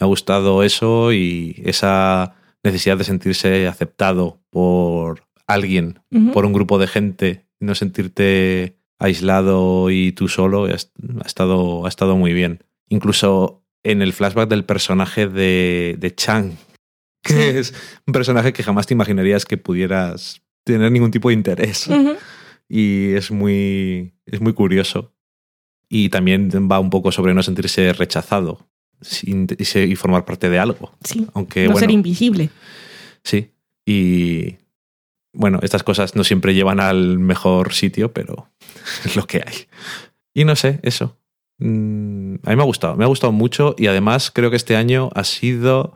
Me 0.00 0.04
ha 0.04 0.06
gustado 0.06 0.62
eso 0.62 1.12
y 1.12 1.60
esa 1.64 2.34
necesidad 2.62 2.96
de 2.98 3.04
sentirse 3.04 3.66
aceptado 3.66 4.40
por 4.50 5.22
alguien, 5.46 6.00
por 6.32 6.44
un 6.44 6.52
grupo 6.52 6.78
de 6.78 6.86
gente, 6.86 7.46
no 7.60 7.74
sentirte 7.74 8.76
aislado 8.98 9.90
y 9.90 10.12
tú 10.12 10.28
solo, 10.28 10.64
ha 10.66 10.70
est- 10.72 10.94
ha 11.22 11.26
estado, 11.26 11.86
ha 11.86 11.88
estado 11.88 12.16
muy 12.16 12.32
bien. 12.32 12.64
Incluso 12.88 13.64
en 13.84 14.02
el 14.02 14.12
flashback 14.12 14.48
del 14.48 14.64
personaje 14.64 15.26
de, 15.28 15.96
de 15.98 16.14
Chang, 16.14 16.52
que 17.22 17.58
es 17.58 17.74
un 18.06 18.12
personaje 18.12 18.52
que 18.52 18.62
jamás 18.62 18.86
te 18.86 18.94
imaginarías 18.94 19.44
que 19.44 19.56
pudieras 19.56 20.42
tener 20.64 20.90
ningún 20.92 21.10
tipo 21.10 21.28
de 21.28 21.34
interés. 21.34 21.88
Y 22.68 23.14
es 23.14 23.30
muy, 23.30 24.14
es 24.26 24.40
muy 24.40 24.52
curioso. 24.52 25.14
Y 25.88 26.10
también 26.10 26.50
va 26.70 26.78
un 26.80 26.90
poco 26.90 27.12
sobre 27.12 27.32
no 27.34 27.42
sentirse 27.42 27.92
rechazado 27.94 28.68
y, 29.22 29.96
formar 29.96 30.24
parte 30.24 30.48
de 30.48 30.58
algo. 30.58 30.92
Sí. 31.04 31.26
Aunque, 31.34 31.64
no 31.64 31.72
bueno, 31.72 31.80
ser 31.80 31.90
invisible. 31.90 32.50
sí. 33.22 33.50
Y 33.86 34.58
bueno, 35.32 35.60
estas 35.62 35.82
cosas 35.82 36.14
no 36.14 36.24
siempre 36.24 36.52
llevan 36.52 36.80
al 36.80 37.18
mejor 37.18 37.72
sitio, 37.72 38.12
pero 38.12 38.50
es 39.04 39.16
lo 39.16 39.26
que 39.26 39.38
hay. 39.46 39.54
Y 40.34 40.44
no 40.44 40.56
sé, 40.56 40.80
eso. 40.82 41.16
Mm, 41.58 42.36
a 42.44 42.50
mí 42.50 42.56
me 42.56 42.62
ha 42.62 42.66
gustado, 42.66 42.96
me 42.96 43.04
ha 43.04 43.08
gustado 43.08 43.32
mucho 43.32 43.74
y 43.78 43.86
además 43.86 44.30
creo 44.30 44.50
que 44.50 44.56
este 44.56 44.76
año 44.76 45.10
ha 45.14 45.24
sido... 45.24 45.94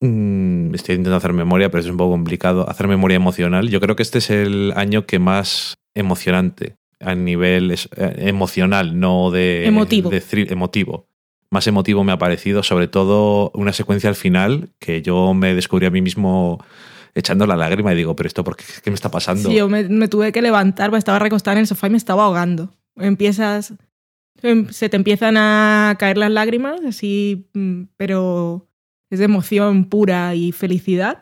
mm, 0.00 0.74
estoy 0.74 0.94
intentando 0.94 1.16
hacer 1.16 1.32
memoria, 1.32 1.70
pero 1.70 1.82
es 1.82 1.88
un 1.88 1.96
poco 1.96 2.10
complicado 2.10 2.68
hacer 2.68 2.88
memoria 2.88 3.16
emocional. 3.16 3.68
Yo 3.68 3.80
creo 3.80 3.96
que 3.96 4.02
este 4.02 4.18
es 4.18 4.30
el 4.30 4.72
año 4.76 5.06
que 5.06 5.18
más 5.18 5.74
emocionante 5.94 6.76
a 7.00 7.14
nivel 7.14 7.72
eh, 7.72 8.14
emocional, 8.18 8.98
no 8.98 9.30
de... 9.30 9.66
Emotivo. 9.66 10.10
de 10.10 10.22
emotivo. 10.50 11.08
Más 11.52 11.66
emotivo 11.66 12.02
me 12.02 12.12
ha 12.12 12.16
parecido, 12.16 12.62
sobre 12.62 12.88
todo 12.88 13.50
una 13.52 13.74
secuencia 13.74 14.08
al 14.08 14.16
final 14.16 14.70
que 14.78 15.02
yo 15.02 15.34
me 15.34 15.54
descubrí 15.54 15.84
a 15.84 15.90
mí 15.90 16.00
mismo 16.00 16.64
echando 17.14 17.46
la 17.46 17.56
lágrima 17.56 17.92
y 17.92 17.96
digo, 17.96 18.16
pero 18.16 18.26
esto, 18.26 18.42
¿por 18.42 18.56
qué, 18.56 18.64
qué 18.82 18.90
me 18.90 18.94
está 18.94 19.10
pasando? 19.10 19.50
Sí, 19.50 19.56
yo 19.56 19.68
me, 19.68 20.08
tuve 20.08 20.32
que 20.32 20.40
levantar, 20.40 20.88
porque 20.88 21.00
estaba 21.00 21.18
recostada 21.18 21.52
en 21.52 21.58
el 21.58 21.66
sofá 21.66 21.88
y 21.88 21.90
me 21.90 21.98
estaba 21.98 22.24
ahogando. 22.24 22.72
Empiezas, 22.96 23.74
em, 24.40 24.66
se 24.70 24.88
te 24.88 24.96
empiezan 24.96 25.36
a 25.36 25.94
caer 25.98 26.16
las 26.16 26.30
lágrimas, 26.30 26.80
así, 26.88 27.50
mm, 27.52 27.82
pero 27.98 28.66
es 29.10 29.18
de 29.18 29.26
emoción 29.26 29.84
pura 29.84 30.34
y 30.34 30.52
felicidad. 30.52 31.20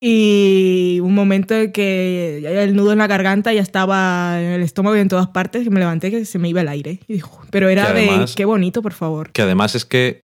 Y 0.00 1.00
un 1.02 1.14
momento 1.14 1.54
en 1.54 1.72
que 1.72 2.38
el 2.44 2.76
nudo 2.76 2.92
en 2.92 2.98
la 2.98 3.06
garganta 3.08 3.52
ya 3.52 3.62
estaba 3.62 4.40
en 4.40 4.52
el 4.52 4.62
estómago 4.62 4.96
y 4.96 5.00
en 5.00 5.08
todas 5.08 5.28
partes, 5.28 5.64
que 5.64 5.70
me 5.70 5.80
levanté 5.80 6.10
que 6.10 6.24
se 6.24 6.38
me 6.38 6.48
iba 6.48 6.60
el 6.60 6.68
aire. 6.68 7.00
Y 7.08 7.14
dijo, 7.14 7.42
pero 7.50 7.68
era 7.68 7.90
además- 7.90 8.30
de 8.30 8.36
qué 8.36 8.44
bonito, 8.44 8.80
por 8.82 8.92
favor. 8.92 9.32
Que 9.32 9.42
además 9.42 9.74
es 9.74 9.84
que 9.84 10.22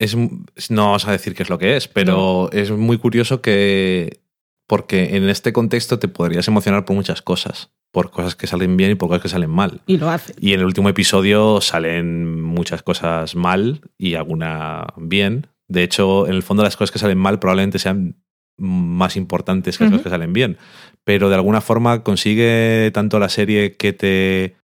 es, 0.00 0.16
no 0.16 0.86
vamos 0.86 1.06
a 1.06 1.12
decir 1.12 1.34
qué 1.34 1.44
es 1.44 1.50
lo 1.50 1.58
que 1.58 1.76
es, 1.76 1.86
pero 1.86 2.50
es 2.52 2.70
muy 2.72 2.98
curioso 2.98 3.40
que 3.40 4.20
porque 4.68 5.16
en 5.16 5.28
este 5.28 5.52
contexto 5.52 5.98
te 5.98 6.08
podrías 6.08 6.48
emocionar 6.48 6.84
por 6.84 6.96
muchas 6.96 7.20
cosas, 7.22 7.70
por 7.92 8.10
cosas 8.10 8.34
que 8.34 8.46
salen 8.46 8.76
bien 8.76 8.90
y 8.92 8.94
por 8.96 9.08
cosas 9.08 9.22
que 9.22 9.28
salen 9.28 9.50
mal. 9.50 9.82
Y 9.86 9.98
lo 9.98 10.08
hace. 10.10 10.34
Y 10.40 10.54
en 10.54 10.60
el 10.60 10.66
último 10.66 10.88
episodio 10.88 11.60
salen 11.60 12.42
muchas 12.42 12.82
cosas 12.82 13.36
mal 13.36 13.82
y 13.98 14.14
alguna 14.14 14.86
bien. 14.96 15.46
De 15.68 15.82
hecho, 15.84 16.26
en 16.26 16.34
el 16.34 16.42
fondo 16.42 16.62
las 16.62 16.76
cosas 16.76 16.90
que 16.90 16.98
salen 16.98 17.18
mal 17.18 17.38
probablemente 17.38 17.78
sean 17.78 18.16
más 18.62 19.16
importantes 19.16 19.76
que 19.76 19.84
cosas 19.84 20.02
que 20.02 20.10
salen 20.10 20.32
bien. 20.32 20.56
Pero 21.04 21.28
de 21.28 21.34
alguna 21.34 21.60
forma 21.60 22.02
consigue 22.02 22.90
tanto 22.94 23.18
la 23.18 23.28
serie 23.28 23.76
que 23.76 23.92
te 23.92 24.56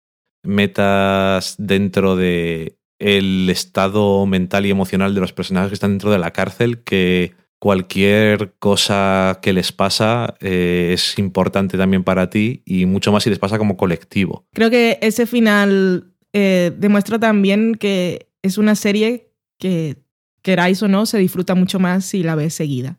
metas 0.44 1.56
dentro 1.58 2.16
de 2.16 2.78
el 3.00 3.50
estado 3.50 4.24
mental 4.26 4.66
y 4.66 4.70
emocional 4.70 5.14
de 5.14 5.20
los 5.20 5.32
personajes 5.32 5.70
que 5.70 5.74
están 5.74 5.90
dentro 5.90 6.10
de 6.10 6.18
la 6.18 6.32
cárcel 6.32 6.82
que 6.82 7.34
cualquier 7.60 8.54
cosa 8.58 9.40
que 9.42 9.52
les 9.52 9.72
pasa 9.72 10.36
eh, 10.40 10.90
es 10.94 11.18
importante 11.18 11.76
también 11.76 12.04
para 12.04 12.30
ti 12.30 12.62
y 12.64 12.86
mucho 12.86 13.10
más 13.12 13.24
si 13.24 13.30
les 13.30 13.38
pasa 13.38 13.58
como 13.58 13.76
colectivo. 13.76 14.46
Creo 14.54 14.70
que 14.70 14.98
ese 15.02 15.26
final 15.26 16.12
eh, 16.32 16.72
demuestra 16.76 17.18
también 17.18 17.74
que 17.74 18.28
es 18.42 18.58
una 18.58 18.76
serie 18.76 19.32
que, 19.58 19.96
queráis 20.42 20.82
o 20.82 20.88
no, 20.88 21.06
se 21.06 21.18
disfruta 21.18 21.54
mucho 21.54 21.78
más 21.78 22.04
si 22.04 22.22
la 22.22 22.34
ves 22.34 22.54
seguida. 22.54 22.98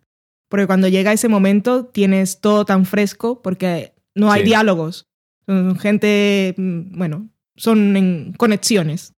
Porque 0.49 0.67
cuando 0.67 0.87
llega 0.87 1.13
ese 1.13 1.29
momento 1.29 1.85
tienes 1.85 2.41
todo 2.41 2.65
tan 2.65 2.85
fresco 2.85 3.41
porque 3.41 3.93
no 4.15 4.31
hay 4.31 4.41
Sí. 4.41 4.47
diálogos. 4.47 5.05
Son 5.45 5.77
gente, 5.79 6.53
mm, 6.57 6.97
bueno, 6.97 7.29
son 7.55 7.95
en 7.95 8.33
conexiones. 8.37 9.13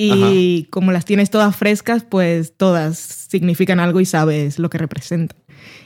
Y 0.00 0.68
como 0.70 0.92
las 0.92 1.04
tienes 1.04 1.28
todas 1.30 1.56
frescas, 1.56 2.04
pues 2.04 2.56
todas 2.56 2.96
significan 2.98 3.80
algo 3.80 4.00
y 4.00 4.04
sabes 4.06 4.60
lo 4.60 4.70
que 4.70 4.78
representan. 4.78 5.36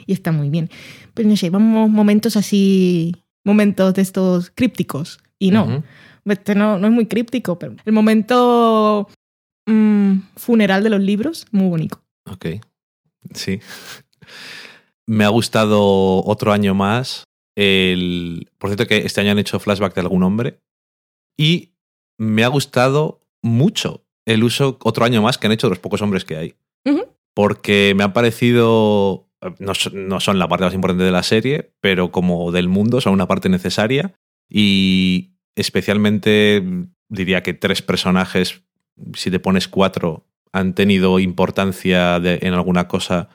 Y 0.04 0.12
está 0.12 0.32
muy 0.32 0.50
bien. 0.50 0.68
Pero 1.14 1.28
no 1.30 1.36
sé, 1.36 1.48
vamos 1.48 1.88
momentos 1.88 2.36
así, 2.36 3.16
momentos 3.44 3.94
de 3.94 4.02
estos 4.02 4.50
crípticos. 4.54 5.18
Y 5.38 5.50
no, 5.50 5.64
Ujú. 5.64 5.82
este 6.26 6.54
no, 6.54 6.78
no 6.78 6.88
es 6.88 6.92
muy 6.92 7.06
críptico, 7.06 7.58
pero 7.58 7.74
el 7.84 7.92
momento 7.92 9.08
mm, 9.66 10.18
funeral 10.36 10.82
de 10.84 10.90
los 10.90 11.00
libros, 11.00 11.46
muy 11.50 11.68
bonito. 11.70 12.02
Ok. 12.30 12.46
Sí. 13.32 13.60
Me 15.08 15.24
ha 15.24 15.28
gustado 15.28 16.24
otro 16.24 16.52
año 16.52 16.74
más. 16.74 17.24
El... 17.56 18.48
Por 18.58 18.70
cierto, 18.70 18.86
que 18.86 18.98
este 18.98 19.20
año 19.20 19.32
han 19.32 19.38
hecho 19.38 19.58
flashback 19.60 19.94
de 19.94 20.00
algún 20.00 20.22
hombre. 20.22 20.58
Y 21.38 21.72
me 22.18 22.44
ha 22.44 22.48
gustado 22.48 23.20
mucho 23.42 24.04
el 24.26 24.44
uso, 24.44 24.78
otro 24.82 25.04
año 25.04 25.22
más, 25.22 25.38
que 25.38 25.46
han 25.46 25.52
hecho 25.52 25.66
de 25.66 25.72
los 25.72 25.78
pocos 25.80 26.00
hombres 26.02 26.24
que 26.24 26.36
hay. 26.36 26.54
Porque 27.34 27.94
me 27.96 28.04
ha 28.04 28.12
parecido. 28.12 29.28
No, 29.58 29.74
son- 29.74 30.06
no 30.06 30.20
son 30.20 30.38
la 30.38 30.46
parte 30.46 30.64
más 30.66 30.74
importante 30.74 31.02
de 31.02 31.10
la 31.10 31.24
serie, 31.24 31.72
pero 31.80 32.12
como 32.12 32.52
del 32.52 32.68
mundo, 32.68 33.00
son 33.00 33.12
una 33.14 33.26
parte 33.26 33.48
necesaria. 33.48 34.14
Y 34.48 35.32
especialmente 35.56 36.62
diría 37.08 37.42
que 37.42 37.54
tres 37.54 37.82
personajes, 37.82 38.62
si 39.14 39.30
te 39.30 39.40
pones 39.40 39.66
cuatro, 39.66 40.24
han 40.52 40.74
tenido 40.74 41.18
importancia 41.18 42.20
de- 42.20 42.38
en 42.42 42.54
alguna 42.54 42.86
cosa, 42.86 43.28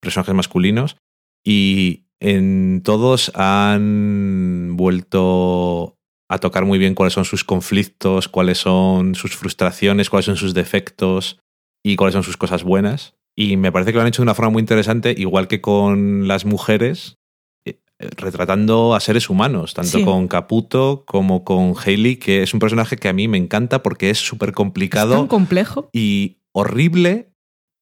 personajes 0.00 0.34
masculinos. 0.34 0.96
Y 1.44 2.06
en 2.20 2.80
todos 2.84 3.30
han 3.34 4.76
vuelto 4.76 5.98
a 6.30 6.38
tocar 6.38 6.64
muy 6.64 6.78
bien 6.78 6.94
cuáles 6.94 7.12
son 7.12 7.24
sus 7.24 7.44
conflictos, 7.44 8.28
cuáles 8.28 8.58
son 8.58 9.14
sus 9.14 9.36
frustraciones, 9.36 10.08
cuáles 10.10 10.26
son 10.26 10.36
sus 10.36 10.54
defectos 10.54 11.38
y 11.84 11.96
cuáles 11.96 12.14
son 12.14 12.22
sus 12.22 12.36
cosas 12.36 12.64
buenas. 12.64 13.14
Y 13.36 13.56
me 13.56 13.72
parece 13.72 13.90
que 13.92 13.96
lo 13.96 14.02
han 14.02 14.08
hecho 14.08 14.22
de 14.22 14.24
una 14.24 14.34
forma 14.34 14.52
muy 14.52 14.60
interesante, 14.60 15.14
igual 15.16 15.48
que 15.48 15.60
con 15.60 16.26
las 16.28 16.44
mujeres, 16.46 17.18
eh, 17.66 17.78
retratando 18.16 18.94
a 18.94 19.00
seres 19.00 19.28
humanos, 19.28 19.74
tanto 19.74 19.98
Sí. 19.98 20.04
con 20.04 20.28
Caputo 20.28 21.04
como 21.06 21.44
con 21.44 21.74
Hailey, 21.84 22.16
que 22.16 22.42
es 22.42 22.54
un 22.54 22.60
personaje 22.60 22.96
que 22.96 23.08
a 23.08 23.12
mí 23.12 23.28
me 23.28 23.36
encanta 23.38 23.82
porque 23.82 24.08
es 24.10 24.18
súper 24.18 24.50
Es 24.50 24.54
complicado 24.54 25.14
tan 25.16 25.26
complejo. 25.26 25.90
y 25.92 26.38
horrible, 26.52 27.32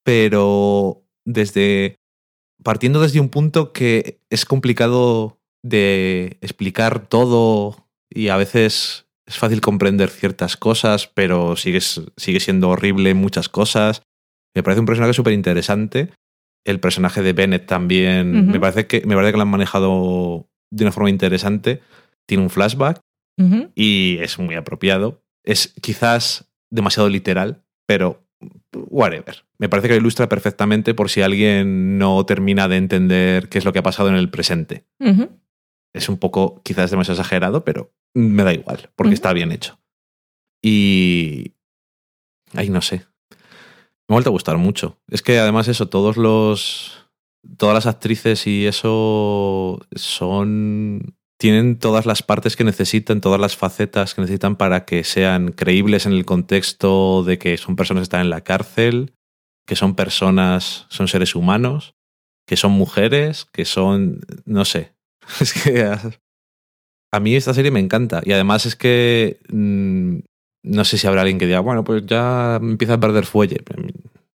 pero 0.04 1.04
desde 1.24 1.96
partiendo 2.62 3.00
desde 3.00 3.20
un 3.20 3.28
punto 3.28 3.72
que 3.72 4.20
es 4.30 4.44
complicado 4.44 5.38
de 5.62 6.38
explicar 6.40 7.06
todo 7.06 7.88
y 8.10 8.28
a 8.28 8.36
veces 8.36 9.06
es 9.26 9.38
fácil 9.38 9.60
comprender 9.60 10.10
ciertas 10.10 10.56
cosas, 10.56 11.06
pero 11.06 11.56
sigue 11.56 11.80
siendo 11.80 12.68
horrible 12.68 13.10
en 13.10 13.16
muchas 13.16 13.48
cosas. 13.48 14.02
Me 14.54 14.62
parece 14.62 14.80
un 14.80 14.86
personaje 14.86 15.14
súper 15.14 15.32
interesante. 15.32 16.10
El 16.64 16.80
personaje 16.80 17.22
de 17.22 17.32
Bennett 17.32 17.66
también 17.66 18.48
me, 18.48 18.60
parece 18.60 18.86
que, 18.86 19.02
me 19.06 19.14
parece 19.14 19.32
que 19.32 19.38
lo 19.38 19.42
han 19.42 19.48
manejado 19.48 20.48
de 20.70 20.84
una 20.84 20.92
forma 20.92 21.10
interesante. 21.10 21.80
Tiene 22.26 22.44
un 22.44 22.50
flashback 22.50 23.00
y 23.74 24.18
es 24.20 24.38
muy 24.38 24.54
apropiado. 24.54 25.22
Es 25.44 25.74
quizás 25.80 26.52
demasiado 26.70 27.08
literal, 27.08 27.64
pero 27.86 28.21
whatever. 28.74 29.44
Me 29.58 29.68
parece 29.68 29.88
que 29.88 29.94
lo 29.94 30.00
ilustra 30.00 30.28
perfectamente 30.28 30.94
por 30.94 31.10
si 31.10 31.22
alguien 31.22 31.98
no 31.98 32.24
termina 32.26 32.68
de 32.68 32.76
entender 32.76 33.48
qué 33.48 33.58
es 33.58 33.64
lo 33.64 33.72
que 33.72 33.78
ha 33.78 33.82
pasado 33.82 34.08
en 34.08 34.16
el 34.16 34.30
presente. 34.30 34.86
Es 35.92 36.08
un 36.08 36.18
poco 36.18 36.62
quizás 36.62 36.90
demasiado 36.90 37.20
exagerado, 37.20 37.64
pero 37.64 37.92
me 38.14 38.44
da 38.44 38.52
igual, 38.52 38.90
porque 38.96 39.14
está 39.14 39.32
bien 39.32 39.52
hecho. 39.52 39.78
Y... 40.62 41.52
Ay, 42.54 42.70
no 42.70 42.82
sé. 42.82 43.06
Me 44.08 44.14
ha 44.14 44.14
vuelto 44.14 44.30
a 44.30 44.32
gustar 44.32 44.56
mucho. 44.58 44.98
Es 45.08 45.22
que 45.22 45.38
además 45.38 45.68
eso, 45.68 45.88
todos 45.88 46.16
los... 46.16 46.98
Todas 47.56 47.74
las 47.74 47.86
actrices 47.86 48.46
y 48.46 48.66
eso 48.66 49.80
son... 49.94 51.16
Tienen 51.42 51.76
todas 51.76 52.06
las 52.06 52.22
partes 52.22 52.54
que 52.54 52.62
necesitan, 52.62 53.20
todas 53.20 53.40
las 53.40 53.56
facetas 53.56 54.14
que 54.14 54.20
necesitan 54.20 54.54
para 54.54 54.84
que 54.84 55.02
sean 55.02 55.50
creíbles 55.50 56.06
en 56.06 56.12
el 56.12 56.24
contexto 56.24 57.24
de 57.24 57.36
que 57.36 57.56
son 57.56 57.74
personas 57.74 58.02
que 58.02 58.04
están 58.04 58.20
en 58.20 58.30
la 58.30 58.42
cárcel, 58.42 59.14
que 59.66 59.74
son 59.74 59.96
personas, 59.96 60.86
son 60.88 61.08
seres 61.08 61.34
humanos, 61.34 61.96
que 62.46 62.54
son 62.54 62.70
mujeres, 62.70 63.44
que 63.52 63.64
son... 63.64 64.20
No 64.44 64.64
sé. 64.64 64.92
Es 65.40 65.52
que 65.52 65.82
a, 67.10 67.18
mí 67.18 67.34
esta 67.34 67.54
serie 67.54 67.72
me 67.72 67.80
encanta. 67.80 68.22
Y 68.24 68.30
además 68.30 68.64
es 68.64 68.76
que 68.76 69.40
mm, 69.48 70.18
no 70.62 70.84
sé 70.84 70.96
si 70.96 71.08
habrá 71.08 71.22
alguien 71.22 71.40
que 71.40 71.46
diga, 71.46 71.58
bueno, 71.58 71.82
pues 71.82 72.06
ya 72.06 72.60
empieza 72.62 72.94
a 72.94 73.00
perder 73.00 73.26
fuelle. 73.26 73.64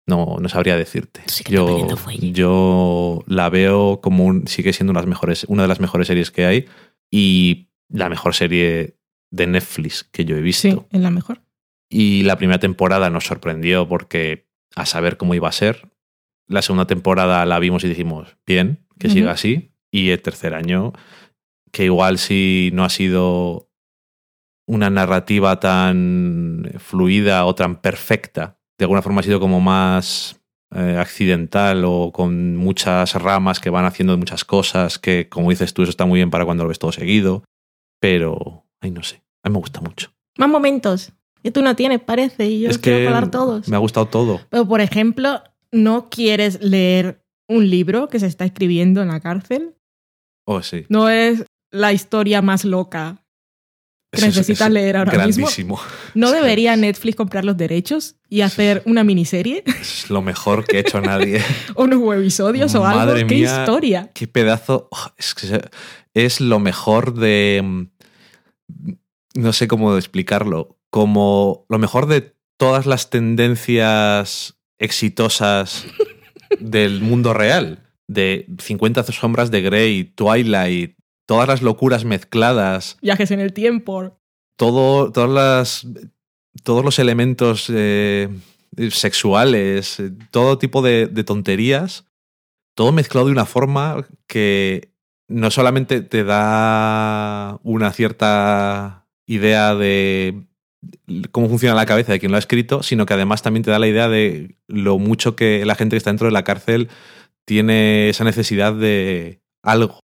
No, 0.06 0.38
no 0.40 0.48
sabría 0.48 0.78
decirte. 0.78 1.20
Sí 1.26 1.44
que 1.44 1.52
yo, 1.52 1.86
yo 2.20 3.24
la 3.26 3.50
veo 3.50 4.00
como 4.00 4.24
un- 4.24 4.48
sigue 4.48 4.72
siendo 4.72 4.92
unas 4.92 5.04
mejores, 5.04 5.44
una 5.48 5.64
de 5.64 5.68
las 5.68 5.80
mejores 5.80 6.06
series 6.06 6.30
que 6.30 6.46
hay 6.46 6.66
y 7.16 7.70
la 7.88 8.08
mejor 8.08 8.34
serie 8.34 8.98
de 9.30 9.46
Netflix 9.46 10.02
que 10.02 10.24
yo 10.24 10.36
he 10.36 10.40
visto. 10.40 10.68
Sí, 10.68 10.76
es 10.90 11.00
la 11.00 11.12
mejor. 11.12 11.42
Y 11.88 12.24
la 12.24 12.36
primera 12.36 12.58
temporada 12.58 13.08
nos 13.08 13.24
sorprendió 13.24 13.86
porque 13.86 14.48
a 14.74 14.84
saber 14.84 15.16
cómo 15.16 15.36
iba 15.36 15.48
a 15.48 15.52
ser. 15.52 15.92
La 16.48 16.60
segunda 16.60 16.88
temporada 16.88 17.46
la 17.46 17.60
vimos 17.60 17.84
y 17.84 17.88
dijimos, 17.88 18.36
bien, 18.44 18.84
que 18.98 19.10
siga 19.10 19.30
así. 19.30 19.70
Y 19.92 20.10
el 20.10 20.22
tercer 20.22 20.54
año, 20.54 20.92
que 21.70 21.84
igual 21.84 22.18
si 22.18 22.70
no 22.74 22.84
ha 22.84 22.88
sido 22.88 23.70
una 24.66 24.90
narrativa 24.90 25.60
tan 25.60 26.72
fluida 26.78 27.44
o 27.44 27.54
tan 27.54 27.80
perfecta, 27.80 28.58
de 28.76 28.86
alguna 28.86 29.02
forma 29.02 29.20
ha 29.20 29.24
sido 29.24 29.38
como 29.38 29.60
más 29.60 30.42
eh, 30.74 30.96
accidental 30.98 31.84
o 31.84 32.10
con 32.12 32.56
muchas 32.56 33.14
ramas 33.14 33.60
que 33.60 33.70
van 33.70 33.84
haciendo 33.84 34.16
muchas 34.18 34.44
cosas, 34.44 34.98
que 34.98 35.28
como 35.28 35.50
dices 35.50 35.74
tú, 35.74 35.82
eso 35.82 35.90
está 35.90 36.06
muy 36.06 36.18
bien 36.18 36.30
para 36.30 36.44
cuando 36.44 36.64
lo 36.64 36.68
ves 36.68 36.78
todo 36.78 36.92
seguido. 36.92 37.44
Pero, 38.00 38.64
ay, 38.80 38.90
no 38.90 39.02
sé, 39.02 39.22
a 39.42 39.48
mí 39.48 39.54
me 39.54 39.60
gusta 39.60 39.80
mucho. 39.80 40.12
Más 40.38 40.48
momentos. 40.48 41.12
Que 41.42 41.50
tú 41.50 41.60
no 41.60 41.76
tienes, 41.76 42.00
parece, 42.00 42.46
y 42.46 42.60
yo 42.60 42.70
es 42.70 42.78
quiero 42.78 43.20
que 43.20 43.26
todos. 43.28 43.68
me 43.68 43.76
ha 43.76 43.78
gustado 43.78 44.06
todo. 44.06 44.40
Pero, 44.48 44.66
por 44.66 44.80
ejemplo, 44.80 45.42
¿no 45.70 46.08
quieres 46.08 46.62
leer 46.62 47.22
un 47.48 47.68
libro 47.68 48.08
que 48.08 48.18
se 48.18 48.26
está 48.26 48.46
escribiendo 48.46 49.02
en 49.02 49.08
la 49.08 49.20
cárcel? 49.20 49.74
Oh, 50.46 50.62
sí. 50.62 50.86
No 50.88 51.10
es 51.10 51.44
la 51.70 51.92
historia 51.92 52.40
más 52.40 52.64
loca 52.64 53.23
que 54.14 54.26
necesitas 54.26 54.70
leer 54.70 54.96
ahora 54.96 55.12
grandísimo. 55.12 55.46
mismo. 55.46 55.80
¿No 56.14 56.30
debería 56.32 56.76
Netflix 56.76 57.16
comprar 57.16 57.44
los 57.44 57.56
derechos 57.56 58.16
y 58.28 58.40
hacer 58.42 58.82
una 58.86 59.04
miniserie? 59.04 59.62
Es 59.66 60.10
lo 60.10 60.22
mejor 60.22 60.64
que 60.64 60.78
ha 60.78 60.80
hecho 60.80 61.00
nadie. 61.00 61.42
o 61.74 61.84
unos 61.84 62.02
episodios 62.16 62.74
o 62.74 62.84
algo. 62.86 63.14
¡Qué 63.26 63.34
historia! 63.36 64.10
Qué 64.14 64.26
pedazo. 64.26 64.88
oh, 64.90 65.06
es, 65.16 65.34
que 65.34 65.60
es 66.14 66.40
lo 66.40 66.58
mejor 66.58 67.14
de. 67.14 67.60
mm, 67.64 68.92
No 69.34 69.52
sé 69.52 69.68
cómo 69.68 69.96
explicarlo. 69.96 70.78
Como 70.90 71.66
lo 71.68 71.78
mejor 71.78 72.06
de 72.06 72.34
todas 72.56 72.86
las 72.86 73.10
tendencias 73.10 74.54
exitosas 74.78 75.84
del 76.60 77.00
mundo 77.00 77.34
real. 77.34 77.80
De 78.06 78.46
50 78.58 79.02
sombras 79.04 79.50
de 79.50 79.62
Grey, 79.62 80.04
Twilight, 80.04 80.96
todas 81.26 81.48
las 81.48 81.62
locuras 81.62 82.04
mezcladas, 82.04 82.98
Viajes 83.02 83.30
en 83.30 83.40
el 83.40 83.52
tiempo. 83.52 84.18
todo, 84.56 85.12
todas 85.12 85.30
las, 85.30 85.86
todos 86.62 86.84
los 86.84 86.98
elementos 86.98 87.70
eh, 87.72 88.28
sexuales, 88.90 90.02
todo 90.30 90.58
tipo 90.58 90.82
de, 90.82 91.06
de 91.06 91.24
tonterías, 91.24 92.06
todo 92.74 92.92
mezclado 92.92 93.26
de 93.26 93.32
una 93.32 93.46
forma 93.46 94.06
que 94.26 94.92
no 95.28 95.50
solamente 95.50 96.00
te 96.02 96.24
da 96.24 97.58
una 97.62 97.92
cierta 97.92 99.06
idea 99.26 99.74
de 99.74 100.44
cómo 101.30 101.48
funciona 101.48 101.74
la 101.74 101.86
cabeza 101.86 102.12
de 102.12 102.20
quien 102.20 102.30
lo 102.30 102.36
ha 102.36 102.40
escrito, 102.40 102.82
sino 102.82 103.06
que 103.06 103.14
además 103.14 103.42
también 103.42 103.62
te 103.62 103.70
da 103.70 103.78
la 103.78 103.86
idea 103.86 104.08
de 104.08 104.56
lo 104.66 104.98
mucho 104.98 105.34
que 105.36 105.64
la 105.64 105.74
gente 105.74 105.94
que 105.94 105.98
está 105.98 106.10
dentro 106.10 106.26
de 106.26 106.32
la 106.32 106.44
cárcel 106.44 106.88
tiene 107.46 108.08
esa 108.08 108.24
necesidad 108.24 108.74
de 108.74 109.40
algo. 109.62 110.00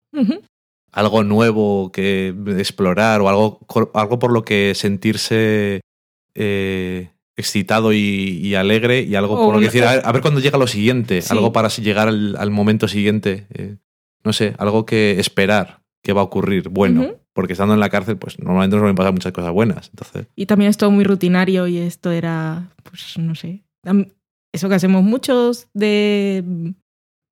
Algo 0.93 1.23
nuevo 1.25 1.91
que 1.93 2.35
explorar 2.59 3.21
o 3.21 3.29
algo, 3.29 3.61
algo 3.95 4.19
por 4.19 4.33
lo 4.33 4.45
que 4.45 4.75
sentirse 4.75 5.81
eh, 6.35 7.11
excitado 7.37 7.93
y, 7.93 8.41
y 8.43 8.55
alegre 8.55 9.03
y 9.03 9.15
algo 9.15 9.35
O 9.35 9.45
por 9.47 9.55
lo 9.55 9.61
que 9.61 9.67
decir, 9.67 9.85
a 9.85 9.93
ver, 9.97 10.03
a 10.05 10.13
ver 10.13 10.23
cuándo 10.23 10.41
llega 10.41 10.59
lo 10.59 10.67
siguiente, 10.67 11.23
Sí. 11.23 11.29
algo 11.33 11.53
para 11.53 11.69
llegar 11.69 12.09
al, 12.09 12.37
al 12.37 12.51
momento 12.51 12.89
siguiente. 12.89 13.47
eh, 13.55 13.77
no 14.25 14.33
sé, 14.33 14.55
algo 14.59 14.85
que 14.85 15.19
esperar 15.21 15.81
que 16.03 16.13
va 16.13 16.21
a 16.21 16.25
ocurrir 16.25 16.69
bueno. 16.69 17.15
Porque 17.33 17.53
estando 17.53 17.73
en 17.75 17.81
la 17.81 17.89
cárcel, 17.89 18.17
pues 18.19 18.37
normalmente 18.41 18.75
nos 18.75 18.81
suelen 18.83 18.97
pasar 18.97 19.13
muchas 19.13 19.33
cosas 19.33 19.53
buenas. 19.53 19.91
Entonces, 19.91 20.27
Y 20.35 20.47
también 20.47 20.71
es 20.71 20.77
todo 20.77 20.91
muy 20.91 21.05
rutinario 21.05 21.69
y 21.69 21.79
esto 21.79 22.11
era, 22.11 22.71
pues 22.83 23.17
no 23.17 23.37
sé, 23.37 23.63
eso 24.53 24.69
que 24.69 24.75
hacemos 24.75 25.05
muchos 25.05 25.69
de 25.73 26.43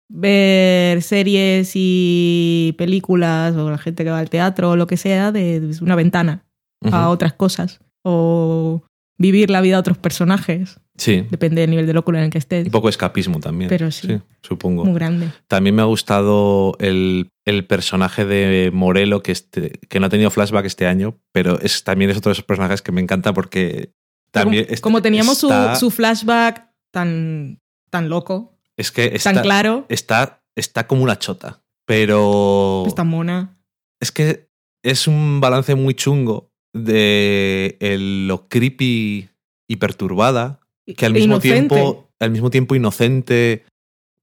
ver 0.08 1.02
series 1.02 1.72
y 1.74 2.74
películas 2.78 3.54
o 3.56 3.70
la 3.70 3.78
gente 3.78 4.04
que 4.04 4.10
va 4.10 4.18
al 4.18 4.30
teatro 4.30 4.70
o 4.70 4.76
lo 4.76 4.86
que 4.86 4.96
sea 4.96 5.32
de 5.32 5.60
de 5.60 5.84
una 5.84 5.96
ventana 5.96 6.44
a 6.92 7.08
otras 7.08 7.32
cosas 7.32 7.80
o 8.04 8.82
vivir 9.18 9.50
la 9.50 9.60
vida 9.60 9.76
de 9.76 9.80
otros 9.80 9.98
personajes, 9.98 10.78
sí. 10.96 11.26
depende 11.30 11.62
del 11.62 11.70
nivel 11.70 11.86
de 11.86 11.94
locura 11.94 12.18
en 12.18 12.26
el 12.26 12.30
que 12.30 12.38
estés. 12.38 12.66
Un 12.66 12.70
poco 12.70 12.88
escapismo 12.88 13.40
también. 13.40 13.68
Pero 13.68 13.90
sí. 13.90 14.20
supongo. 14.42 14.84
Muy 14.84 14.94
grande. 14.94 15.30
También 15.48 15.74
me 15.74 15.82
ha 15.82 15.86
gustado 15.86 16.76
el, 16.78 17.30
el 17.46 17.66
personaje 17.66 18.24
de 18.26 18.70
Morelo, 18.72 19.22
que, 19.22 19.32
este, 19.32 19.80
que 19.88 19.98
no 20.00 20.06
ha 20.06 20.10
tenido 20.10 20.30
flashback 20.30 20.66
este 20.66 20.86
año, 20.86 21.18
pero 21.32 21.58
es, 21.60 21.82
también 21.82 22.10
es 22.10 22.18
otro 22.18 22.28
de 22.30 22.34
esos 22.34 22.44
personajes 22.44 22.82
que 22.82 22.92
me 22.92 23.00
encanta 23.00 23.32
porque 23.32 23.92
también... 24.30 24.66
como, 24.66 24.80
como 24.82 25.02
teníamos 25.02 25.38
su- 25.38 25.50
su, 25.80 25.90
flashback 25.90 26.68
tan, 26.92 27.58
tan 27.90 28.08
loco, 28.10 28.55
Es 28.76 28.90
que 28.92 29.06
está, 29.14 29.32
tan 29.32 29.42
claro, 29.42 29.86
está, 29.88 30.42
está 30.54 30.86
como 30.86 31.02
una 31.02 31.18
chota, 31.18 31.62
pero... 31.86 32.82
pues 32.84 32.94
tan 32.94 33.08
mona. 33.08 33.56
Es 34.00 34.12
que 34.12 34.48
es 34.84 35.06
un 35.08 35.40
balance 35.40 35.74
muy 35.74 35.94
chungo 35.94 36.50
de 36.74 37.76
el- 37.80 38.28
lo 38.28 38.48
creepy 38.48 39.28
y 39.68 39.76
perturbada, 39.76 40.60
que 40.96 41.06
al 41.06 41.12
mismo 41.14 41.34
inocente. 41.36 41.74
tiempo 41.74 42.02
al 42.20 42.30
mismo 42.30 42.50
tiempo 42.50 42.74
inocente 42.74 43.64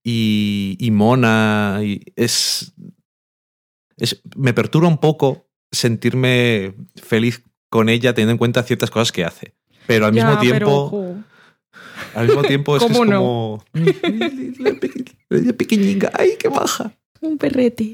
y, 0.03 0.77
y 0.79 0.91
mona 0.91 1.79
y 1.83 2.01
es, 2.15 2.73
es 3.97 4.21
me 4.35 4.53
perturba 4.53 4.87
un 4.87 4.97
poco 4.97 5.47
sentirme 5.71 6.73
feliz 6.95 7.43
con 7.69 7.89
ella 7.89 8.13
teniendo 8.13 8.31
en 8.33 8.37
cuenta 8.37 8.63
ciertas 8.63 8.89
cosas 8.91 9.11
que 9.11 9.25
hace 9.25 9.53
pero 9.87 10.05
al 10.05 10.13
Ya, 10.13 10.25
mismo 10.25 10.39
tiempo 10.41 11.15
al 12.15 12.27
mismo 12.27 12.43
tiempo 12.43 12.75
es, 12.77 12.83
como 12.83 13.63
la, 13.73 14.71
peque- 14.79 15.15
la 15.29 15.53
pequeñiga 15.53 16.11
ay 16.13 16.31
qué 16.39 16.47
baja 16.49 16.91
un 17.21 17.37
perrete. 17.37 17.93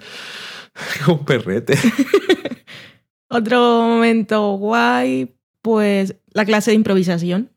un 1.07 1.25
perrete 1.25 1.77
Otro 3.31 3.59
momento 3.83 4.53
guay, 4.57 5.35
pues 5.61 6.15
la 6.33 6.45
clase 6.45 6.71
de 6.71 6.75
improvisación, 6.75 7.51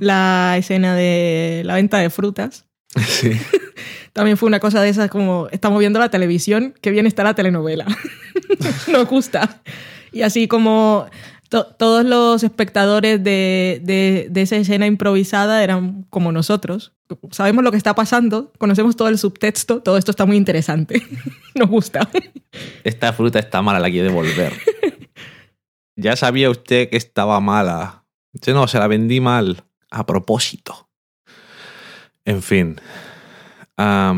la 0.00 0.56
escena 0.58 0.94
de 0.94 1.62
la 1.66 1.74
venta 1.74 1.98
de 1.98 2.08
frutas. 2.08 2.64
sí 2.96 3.32
También 4.14 4.36
fue 4.38 4.46
una 4.46 4.60
cosa 4.60 4.80
de 4.82 4.88
esas 4.88 5.10
como 5.10 5.48
estamos 5.52 5.78
viendo 5.78 5.98
la 5.98 6.08
televisión, 6.10 6.74
que 6.80 6.90
bien 6.90 7.06
está 7.06 7.22
la 7.22 7.34
telenovela. 7.34 7.86
Nos 8.90 9.06
gusta. 9.08 9.60
Y 10.10 10.22
así 10.22 10.48
como 10.48 11.06
to- 11.50 11.66
todos 11.78 12.04
los 12.06 12.42
espectadores 12.42 13.22
de, 13.22 13.80
de- 13.84 14.28
de 14.30 14.42
esa 14.42 14.56
escena 14.56 14.86
improvisada 14.86 15.62
eran 15.62 16.06
como 16.08 16.32
nosotros. 16.32 16.92
Sabemos 17.30 17.62
lo 17.64 17.70
que 17.72 17.76
está 17.76 17.94
pasando, 17.94 18.52
conocemos 18.56 18.96
todo 18.96 19.08
el 19.08 19.18
subtexto, 19.18 19.82
todo 19.82 19.98
esto 19.98 20.12
está 20.12 20.24
muy 20.24 20.36
interesante. 20.38 21.02
Nos 21.54 21.68
gusta. 21.68 22.08
Esta 22.84 23.12
fruta 23.12 23.38
está 23.38 23.60
mala, 23.60 23.80
la 23.80 23.90
quiere 23.90 24.08
devolver. 24.08 24.52
ya 25.96 26.16
sabía 26.16 26.48
usted 26.48 26.88
que 26.88 26.96
estaba 26.96 27.38
mala. 27.40 28.04
No, 28.46 28.66
se 28.68 28.78
la 28.78 28.86
vendí 28.86 29.20
mal. 29.20 29.64
A 29.90 30.06
propósito. 30.06 30.88
En 32.24 32.42
fin. 32.42 32.76
Ha 33.76 34.14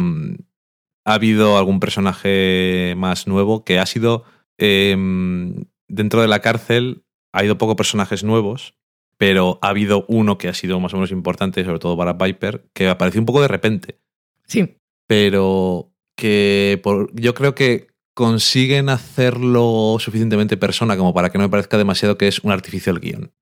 habido 1.04 1.56
algún 1.56 1.80
personaje 1.80 2.94
más 2.96 3.26
nuevo 3.26 3.64
que 3.64 3.78
ha 3.78 3.86
sido. 3.86 4.24
em, 4.58 5.64
dentro 5.88 6.20
de 6.20 6.28
la 6.28 6.40
cárcel 6.40 7.04
ha 7.32 7.38
habido 7.38 7.58
pocos 7.58 7.76
personajes 7.76 8.24
nuevos, 8.24 8.74
pero 9.16 9.58
ha 9.62 9.68
habido 9.68 10.04
uno 10.08 10.38
que 10.38 10.48
ha 10.48 10.54
sido 10.54 10.80
más 10.80 10.92
o 10.94 10.96
menos 10.96 11.10
importante, 11.12 11.64
sobre 11.64 11.78
todo 11.78 11.96
para 11.96 12.12
Viper, 12.14 12.66
que 12.74 12.88
apareció 12.88 13.20
un 13.20 13.26
poco 13.26 13.40
de 13.42 13.48
repente 13.48 13.98
Sí, 14.46 14.76
pero 15.06 15.92
que 16.16 16.80
por- 16.82 17.10
yo 17.18 17.32
creo 17.34 17.54
que 17.54 17.86
consiguen 18.14 18.88
hacerlo 18.90 19.96
suficientemente 19.98 20.56
persona 20.58 20.96
como 20.96 21.14
para 21.14 21.30
que 21.30 21.38
no 21.38 21.44
me 21.44 21.50
parezca 21.50 21.78
demasiado 21.78 22.18
que 22.18 22.28
es 22.28 22.40
un 22.40 22.50
artificio 22.52 22.92
el 22.92 23.00
guion. 23.00 23.32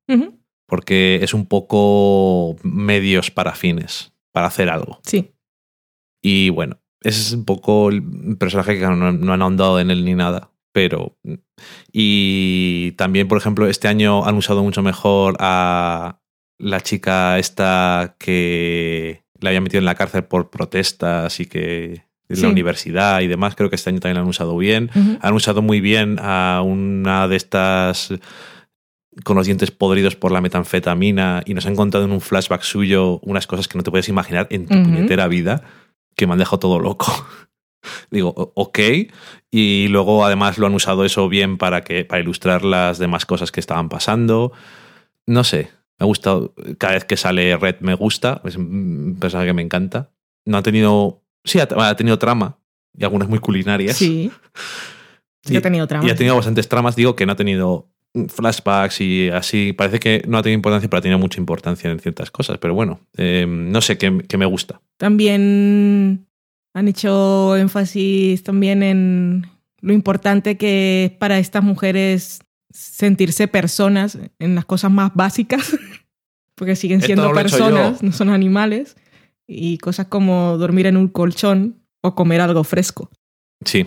Porque 0.66 1.18
es 1.22 1.34
un 1.34 1.46
poco 1.46 2.54
medios 2.62 3.32
para 3.32 3.54
fines, 3.56 4.12
para 4.32 4.46
hacer 4.46 4.68
algo. 4.70 5.00
sí. 5.04 5.32
Y 6.22 6.50
bueno, 6.50 6.78
ese 7.00 7.20
es 7.20 7.32
un 7.32 7.44
poco 7.46 7.88
el 7.88 8.36
personaje 8.38 8.78
que 8.78 8.86
no, 8.86 9.10
no 9.10 9.32
han 9.32 9.42
ahondado 9.42 9.80
en 9.80 9.90
él 9.90 10.04
ni 10.04 10.14
nada. 10.14 10.52
Pero. 10.72 11.16
Y 11.92 12.92
también, 12.92 13.28
por 13.28 13.38
ejemplo, 13.38 13.66
este 13.66 13.88
año 13.88 14.24
han 14.24 14.36
usado 14.36 14.62
mucho 14.62 14.82
mejor 14.82 15.36
a 15.40 16.20
la 16.58 16.80
chica 16.80 17.38
esta 17.38 18.16
que 18.18 19.24
la 19.40 19.50
había 19.50 19.60
metido 19.60 19.78
en 19.78 19.84
la 19.86 19.94
cárcel 19.94 20.24
por 20.24 20.50
protestas 20.50 21.40
y 21.40 21.46
que 21.46 22.04
en 22.28 22.36
Sí. 22.36 22.42
la 22.42 22.48
universidad 22.48 23.20
y 23.22 23.26
demás. 23.26 23.56
Creo 23.56 23.70
que 23.70 23.76
este 23.76 23.90
año 23.90 23.98
también 23.98 24.16
la 24.16 24.20
han 24.22 24.28
usado 24.28 24.56
bien. 24.56 24.90
Han 25.20 25.34
usado 25.34 25.62
muy 25.62 25.80
bien 25.80 26.18
a 26.20 26.62
una 26.64 27.26
de 27.26 27.36
estas 27.36 28.14
con 29.24 29.36
los 29.36 29.46
dientes 29.46 29.72
podridos 29.72 30.14
por 30.14 30.30
la 30.30 30.40
metanfetamina 30.40 31.42
y 31.44 31.54
nos 31.54 31.66
han 31.66 31.74
contado 31.74 32.04
en 32.04 32.12
un 32.12 32.20
flashback 32.20 32.62
suyo 32.62 33.18
unas 33.24 33.48
cosas 33.48 33.66
que 33.66 33.76
no 33.76 33.82
te 33.82 33.90
puedes 33.90 34.08
imaginar 34.08 34.46
en 34.50 34.66
tu 34.66 34.74
puñetera 34.80 35.26
vida 35.26 35.62
que 36.14 36.26
me 36.28 36.34
han 36.34 36.38
dejado 36.38 36.60
todo 36.60 36.78
loco. 36.78 37.06
Digo, 38.10 38.52
ok. 38.54 38.78
Y 39.50 39.88
luego 39.88 40.24
además 40.24 40.58
lo 40.58 40.66
han 40.66 40.74
usado 40.74 41.04
eso 41.04 41.28
bien 41.28 41.58
para, 41.58 41.82
que, 41.82 42.04
para 42.04 42.20
ilustrar 42.22 42.64
las 42.64 42.98
demás 42.98 43.26
cosas 43.26 43.50
que 43.52 43.60
estaban 43.60 43.88
pasando. 43.88 44.52
No 45.26 45.44
sé, 45.44 45.70
me 45.98 46.04
ha 46.04 46.06
gustado. 46.06 46.54
Cada 46.78 46.94
vez 46.94 47.04
que 47.04 47.16
sale 47.16 47.56
Red 47.56 47.76
me 47.80 47.94
gusta. 47.94 48.40
Es 48.44 48.56
un 48.56 49.16
personaje 49.20 49.48
que 49.48 49.54
me 49.54 49.62
encanta. 49.62 50.10
No 50.46 50.58
ha 50.58 50.62
tenido... 50.62 51.22
Sí, 51.44 51.58
ha, 51.60 51.68
ha 51.88 51.96
tenido 51.96 52.18
trama 52.18 52.58
y 52.96 53.04
algunas 53.04 53.28
muy 53.28 53.38
culinarias. 53.38 53.96
Sí. 53.96 54.30
Sí, 55.42 55.54
Y- 55.54 55.56
ha 55.56 55.62
tenido 55.62 55.86
trama. 55.86 56.06
Y 56.06 56.10
ha 56.10 56.14
tenido 56.14 56.36
bastantes 56.36 56.68
tramas, 56.68 56.96
digo 56.96 57.16
que 57.16 57.24
no 57.24 57.32
ha 57.32 57.36
tenido 57.36 57.88
flashbacks 58.28 59.00
y 59.00 59.30
así. 59.30 59.72
Parece 59.72 59.98
que 59.98 60.22
no 60.28 60.36
ha 60.36 60.42
tenido 60.42 60.56
importancia, 60.58 60.86
pero 60.90 60.98
ha 60.98 61.00
tenido 61.00 61.18
mucha 61.18 61.40
importancia 61.40 61.90
en 61.90 61.98
ciertas 61.98 62.30
cosas. 62.30 62.58
Pero 62.58 62.74
bueno, 62.74 63.00
eh, 63.16 63.46
no 63.48 63.80
sé, 63.80 63.96
que, 63.96 64.18
que 64.28 64.36
me 64.36 64.44
gusta. 64.44 64.82
También 64.98 66.26
han 66.74 66.88
hecho 66.88 67.56
énfasis 67.56 68.42
también 68.42 68.82
en 68.82 69.46
lo 69.80 69.92
importante 69.92 70.56
que 70.56 71.06
es 71.06 71.10
para 71.12 71.38
estas 71.38 71.62
mujeres 71.62 72.40
sentirse 72.70 73.48
personas 73.48 74.18
en 74.38 74.54
las 74.54 74.64
cosas 74.64 74.90
más 74.90 75.12
básicas, 75.14 75.76
porque 76.54 76.76
siguen 76.76 77.02
siendo 77.02 77.28
no 77.28 77.34
personas, 77.34 78.02
no 78.02 78.12
son 78.12 78.30
animales, 78.30 78.96
y 79.46 79.78
cosas 79.78 80.06
como 80.06 80.56
dormir 80.58 80.86
en 80.86 80.96
un 80.96 81.08
colchón 81.08 81.82
o 82.02 82.14
comer 82.14 82.40
algo 82.40 82.62
fresco. 82.64 83.10
Sí. 83.64 83.86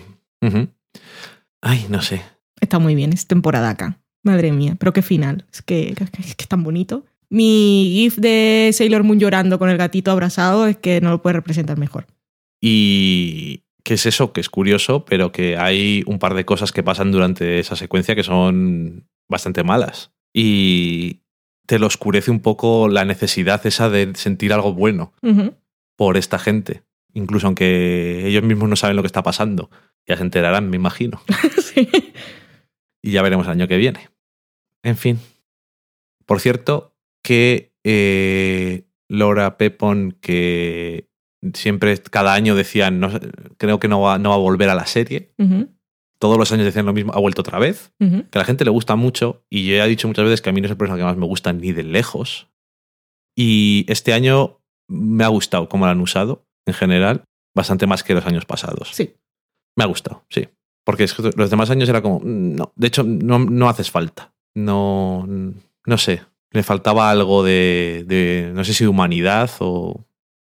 Ay, 1.62 1.86
no 1.88 2.02
sé. 2.02 2.20
Está 2.60 2.78
muy 2.78 2.94
bien, 2.94 3.12
es 3.12 3.26
temporada 3.26 3.70
acá. 3.70 3.98
Madre 4.22 4.52
mía, 4.52 4.76
pero 4.78 4.92
qué 4.92 5.02
final. 5.02 5.46
Es 5.52 5.62
que, 5.62 5.94
es 5.98 6.34
que 6.36 6.42
es 6.42 6.48
tan 6.48 6.62
bonito. 6.62 7.04
Mi 7.30 7.90
gif 7.94 8.16
de 8.16 8.70
Sailor 8.72 9.02
Moon 9.02 9.18
llorando 9.18 9.58
con 9.58 9.70
el 9.70 9.78
gatito 9.78 10.10
abrazado 10.10 10.66
es 10.66 10.76
que 10.76 11.00
no 11.00 11.10
lo 11.10 11.22
puede 11.22 11.34
representar 11.34 11.78
mejor. 11.78 12.06
Y 12.66 13.66
qué 13.82 13.92
es 13.92 14.06
eso, 14.06 14.32
que 14.32 14.40
es 14.40 14.48
curioso, 14.48 15.04
pero 15.04 15.32
que 15.32 15.58
hay 15.58 16.02
un 16.06 16.18
par 16.18 16.32
de 16.32 16.46
cosas 16.46 16.72
que 16.72 16.82
pasan 16.82 17.12
durante 17.12 17.58
esa 17.58 17.76
secuencia 17.76 18.14
que 18.14 18.22
son 18.22 19.06
bastante 19.28 19.64
malas. 19.64 20.14
Y 20.32 21.24
te 21.66 21.78
lo 21.78 21.86
oscurece 21.86 22.30
un 22.30 22.40
poco 22.40 22.88
la 22.88 23.04
necesidad 23.04 23.66
esa 23.66 23.90
de 23.90 24.14
sentir 24.14 24.54
algo 24.54 24.72
bueno 24.72 25.12
por 25.94 26.16
esta 26.16 26.38
gente. 26.38 26.84
Incluso 27.12 27.48
aunque 27.48 28.26
ellos 28.26 28.42
mismos 28.42 28.70
no 28.70 28.76
saben 28.76 28.96
lo 28.96 29.02
que 29.02 29.08
está 29.08 29.22
pasando. 29.22 29.68
Ya 30.06 30.16
se 30.16 30.22
enterarán, 30.22 30.70
me 30.70 30.76
imagino. 30.76 31.22
Sí. 31.60 31.90
Y 33.02 33.10
ya 33.10 33.20
veremos 33.20 33.46
el 33.46 33.52
año 33.52 33.68
que 33.68 33.76
viene. 33.76 34.08
En 34.82 34.96
fin. 34.96 35.18
Por 36.24 36.40
cierto, 36.40 36.96
que 37.22 37.74
eh, 37.82 38.86
Laura 39.08 39.58
Pepon, 39.58 40.16
que 40.20 41.10
siempre, 41.52 41.98
cada 41.98 42.34
año 42.34 42.54
decían, 42.54 43.00
no, 43.00 43.10
creo 43.58 43.78
que 43.78 43.88
no 43.88 44.00
va, 44.00 44.18
no 44.18 44.30
va 44.30 44.36
a 44.36 44.38
volver 44.38 44.70
a 44.70 44.74
la 44.74 44.86
serie. 44.86 45.32
Todos 46.18 46.38
los 46.38 46.50
años 46.52 46.64
decían 46.64 46.86
lo 46.86 46.92
mismo, 46.92 47.12
ha 47.12 47.20
vuelto 47.20 47.42
otra 47.42 47.58
vez. 47.58 47.92
Que 47.98 48.28
a 48.32 48.38
la 48.38 48.44
gente 48.44 48.64
le 48.64 48.70
gusta 48.70 48.96
mucho. 48.96 49.44
Y 49.50 49.66
yo 49.66 49.76
ya 49.76 49.84
he 49.84 49.88
dicho 49.88 50.08
muchas 50.08 50.24
veces 50.24 50.40
que 50.40 50.50
a 50.50 50.52
mí 50.52 50.60
no 50.60 50.66
es 50.66 50.70
el 50.70 50.76
personaje 50.76 51.00
que 51.00 51.06
más 51.06 51.16
me 51.16 51.26
gusta 51.26 51.52
ni 51.52 51.72
de 51.72 51.82
lejos. 51.82 52.48
Y 53.36 53.84
este 53.88 54.12
año 54.12 54.60
me 54.88 55.24
ha 55.24 55.28
gustado 55.28 55.68
cómo 55.68 55.86
lo 55.86 55.90
han 55.90 56.00
usado, 56.00 56.46
en 56.66 56.74
general, 56.74 57.24
bastante 57.54 57.86
más 57.86 58.02
que 58.02 58.14
los 58.14 58.26
años 58.26 58.46
pasados. 58.46 58.90
Sí. 58.92 59.16
Me 59.76 59.84
ha 59.84 59.88
gustado, 59.88 60.24
sí. 60.30 60.48
Porque 60.84 61.04
es 61.04 61.14
que 61.14 61.30
los 61.36 61.50
demás 61.50 61.70
años 61.70 61.88
era 61.88 62.02
como, 62.02 62.20
mm, 62.20 62.54
no, 62.54 62.72
de 62.76 62.86
hecho, 62.86 63.02
no, 63.02 63.38
no 63.38 63.68
haces 63.68 63.90
falta. 63.90 64.34
No, 64.54 65.26
no 65.26 65.98
sé. 65.98 66.22
Le 66.52 66.62
faltaba 66.62 67.10
algo 67.10 67.42
de, 67.42 68.04
de, 68.06 68.52
no 68.54 68.62
sé 68.64 68.74
si 68.74 68.86
humanidad 68.86 69.50
o 69.58 70.04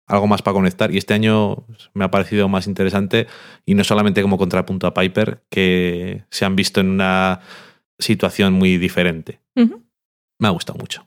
algo 0.08 0.26
más 0.26 0.42
para 0.42 0.54
conectar. 0.54 0.92
Y 0.92 0.98
este 0.98 1.14
año 1.14 1.64
me 1.94 2.04
ha 2.04 2.10
parecido 2.10 2.48
más 2.48 2.66
interesante 2.66 3.26
y 3.64 3.74
no 3.74 3.84
solamente 3.84 4.22
como 4.22 4.38
contrapunto 4.38 4.86
a 4.86 4.94
Piper, 4.94 5.44
que 5.50 6.24
se 6.30 6.44
han 6.44 6.56
visto 6.56 6.80
en 6.80 6.90
una 6.90 7.40
situación 7.98 8.54
muy 8.54 8.78
diferente. 8.78 9.40
Ujú. 9.54 9.82
Me 10.38 10.48
ha 10.48 10.50
gustado 10.50 10.78
mucho. 10.78 11.06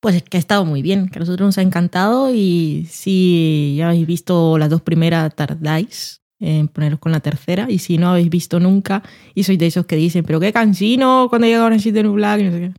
Pues 0.00 0.14
es 0.14 0.22
que 0.22 0.36
ha 0.36 0.40
estado 0.40 0.64
muy 0.64 0.80
bien, 0.80 1.08
que 1.08 1.18
a 1.18 1.20
nosotros 1.20 1.46
nos 1.46 1.58
ha 1.58 1.62
encantado 1.62 2.32
y 2.32 2.86
si 2.88 3.74
ya 3.76 3.88
habéis 3.88 4.06
visto 4.06 4.56
las 4.56 4.70
dos 4.70 4.80
primeras, 4.80 5.34
tardáis 5.34 6.22
en 6.38 6.68
poneros 6.68 7.00
con 7.00 7.10
la 7.10 7.18
tercera 7.18 7.66
y 7.68 7.80
si 7.80 7.98
no 7.98 8.10
habéis 8.10 8.30
visto 8.30 8.60
nunca 8.60 9.02
y 9.34 9.42
sois 9.42 9.58
de 9.58 9.66
esos 9.66 9.86
que 9.86 9.96
dicen, 9.96 10.24
pero 10.24 10.38
qué 10.38 10.52
cansino 10.52 11.26
cuando 11.28 11.48
llega 11.48 11.68
New 11.68 12.12
Black 12.12 12.40
y 12.40 12.44
no 12.44 12.52
sé 12.52 12.72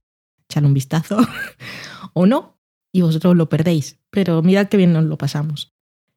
qué, 0.48 0.60
un 0.60 0.74
vistazo 0.74 1.18
o 2.14 2.26
no 2.26 2.59
y 2.92 3.02
vosotros 3.02 3.36
lo 3.36 3.50
perdéis, 3.50 4.00
pero 4.10 4.42
mirad 4.42 4.68
qué 4.68 4.78
bien 4.78 4.94
nos 4.94 5.06
lo 5.06 5.18
pasamos. 5.18 5.72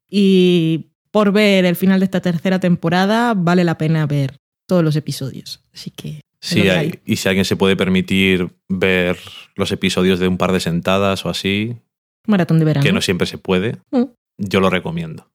Y 0.08 0.90
por 1.10 1.32
ver 1.32 1.64
el 1.64 1.76
final 1.76 2.00
de 2.00 2.04
esta 2.04 2.20
tercera 2.20 2.60
temporada 2.60 3.34
vale 3.34 3.64
la 3.64 3.78
pena 3.78 4.06
ver 4.06 4.36
todos 4.66 4.82
los 4.84 4.96
episodios, 4.96 5.64
así 5.74 5.90
que... 5.90 6.20
Sí, 6.40 6.68
hay- 6.68 6.98
y 7.04 7.16
si 7.16 7.28
alguien 7.28 7.44
se 7.44 7.54
puede 7.56 7.76
permitir 7.76 8.50
ver 8.68 9.16
los 9.54 9.70
episodios 9.70 10.18
de 10.18 10.26
un 10.28 10.38
par 10.38 10.50
de 10.52 10.58
sentadas 10.60 11.24
o 11.24 11.28
así, 11.28 11.76
Maratón 12.26 12.58
de 12.58 12.64
verano. 12.64 12.84
que 12.84 12.92
no 12.92 13.00
siempre 13.00 13.26
se 13.28 13.38
puede, 13.38 13.76
Mm. 13.92 14.04
yo 14.38 14.60
lo 14.60 14.68
recomiendo. 14.70 15.30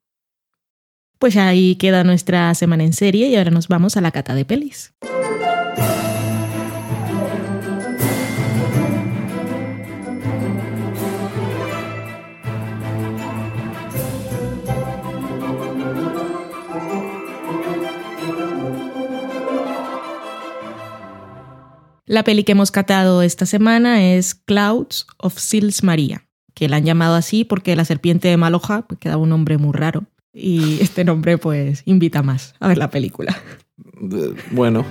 Pues 1.19 1.37
ahí 1.37 1.75
queda 1.77 2.03
nuestra 2.03 2.53
semana 2.55 2.83
en 2.83 2.93
serie 2.93 3.29
y 3.29 3.35
ahora 3.37 3.51
nos 3.51 3.67
vamos 3.69 3.95
a 3.97 4.01
la 4.01 4.11
cata 4.11 4.35
de 4.35 4.45
pelis. 4.45 4.93
La 22.07 22.23
peli 22.23 22.45
que 22.45 22.53
hemos 22.53 22.71
catado 22.71 23.21
esta 23.21 23.45
semana 23.45 24.13
es 24.13 24.33
Clouds 24.33 25.07
of 25.17 25.37
Sils 25.37 25.83
Maria, 25.83 26.25
que 26.53 26.69
la 26.69 26.77
han 26.77 26.85
llamado 26.85 27.15
así 27.15 27.43
porque 27.43 27.75
la 27.75 27.83
serpiente 27.83 28.29
de 28.29 28.37
Maloja 28.37 28.87
pues, 28.87 28.97
quedaba 28.97 29.21
un 29.21 29.27
nombre 29.27 29.57
muy 29.57 29.73
raro. 29.73 30.05
Y 30.33 30.77
este 30.81 31.03
nombre 31.03 31.37
pues 31.37 31.83
invita 31.83 32.23
más 32.23 32.55
a 32.61 32.69
ver 32.69 32.77
la 32.77 32.89
película. 32.89 33.37
Bueno, 34.51 34.85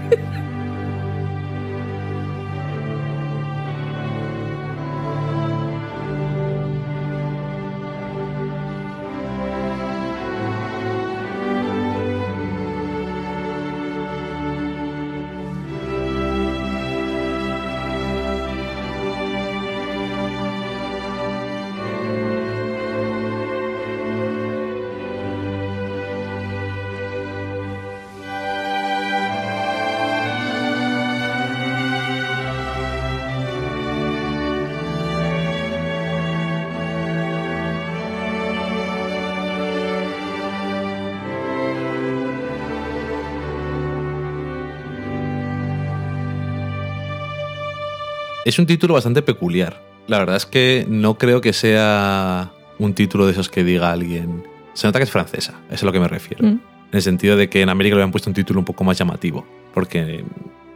es 48.49 48.59
un 48.59 48.67
título 48.67 48.95
bastante 48.95 49.23
peculiar. 49.23 49.83
La 50.07 50.19
verdad 50.19 50.37
es 50.37 50.47
que 50.47 50.87
no 50.89 51.19
creo 51.19 51.41
que 51.41 51.53
sea 51.53 52.53
un 52.79 52.95
título 52.95 53.27
de 53.27 53.33
esos 53.33 53.49
que 53.49 53.65
diga 53.65 53.91
alguien. 53.91 54.45
Se 54.75 54.87
nota 54.87 54.99
que 54.99 55.05
es 55.05 55.11
francesa, 55.11 55.55
eso 55.67 55.75
es 55.75 55.83
a 55.83 55.87
lo 55.87 55.93
que 55.93 56.01
me 56.01 56.09
refiero. 56.09 56.45
Mm. 56.47 56.51
En 56.51 56.61
el 56.93 57.03
sentido 57.03 57.37
de 57.37 57.49
que 57.49 57.63
en 57.63 57.69
América 57.69 57.97
le 57.97 58.03
habían 58.03 58.13
puesto 58.13 58.31
un 58.31 58.35
título 58.35 58.61
un 58.61 58.65
poco 58.65 58.85
más 58.85 58.97
llamativo. 58.99 59.45
Porque. 59.75 60.25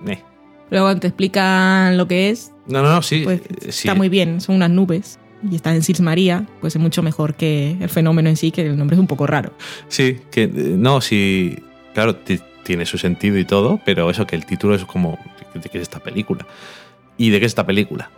eh. 0.07 0.23
Luego 0.71 0.87
cuando 0.87 1.01
te 1.01 1.07
explican 1.09 1.97
lo 1.97 2.07
que 2.07 2.31
es, 2.31 2.53
No, 2.67 2.83
no, 2.83 2.91
no, 2.93 3.03
sí. 3.03 3.23
pues 3.25 3.41
eh, 3.41 3.71
sí. 3.71 3.89
está 3.89 3.95
muy 3.95 4.09
bien, 4.09 4.41
son 4.41 4.55
unas 4.57 4.71
nubes 4.71 5.19
y 5.51 5.57
está 5.57 5.75
en 5.75 5.83
Sils 5.83 6.01
Maria, 6.01 6.47
pues 6.61 6.77
es 6.77 6.81
mucho 6.83 7.03
mejor 7.03 7.35
que 7.35 7.77
el 7.81 7.89
fenómeno 7.89 8.29
en 8.29 8.37
sí, 8.37 8.51
que 8.53 8.67
el 8.67 8.77
nombre 8.77 8.95
es 8.95 9.01
un 9.01 9.07
poco 9.07 9.27
raro. 9.27 9.53
Sí, 9.89 10.19
que 10.31 10.45
eh, 10.45 10.51
no, 10.55 11.01
sí, 11.01 11.57
claro, 11.95 12.15
ti- 12.17 12.41
tiene 12.63 12.85
su 12.87 12.99
sentido 12.99 13.37
y 13.39 13.45
todo, 13.45 13.81
pero 13.85 14.11
eso 14.11 14.27
que 14.27 14.37
el 14.37 14.45
título 14.47 14.75
es 14.77 14.85
como, 14.85 15.19
¿de 15.55 15.69
qué 15.69 15.79
es 15.79 15.83
esta 15.83 15.99
película? 15.99 16.47
¿Y 17.21 17.29
de 17.29 17.39
qué 17.39 17.45
es 17.45 17.51
esta 17.51 17.67
película? 17.67 18.11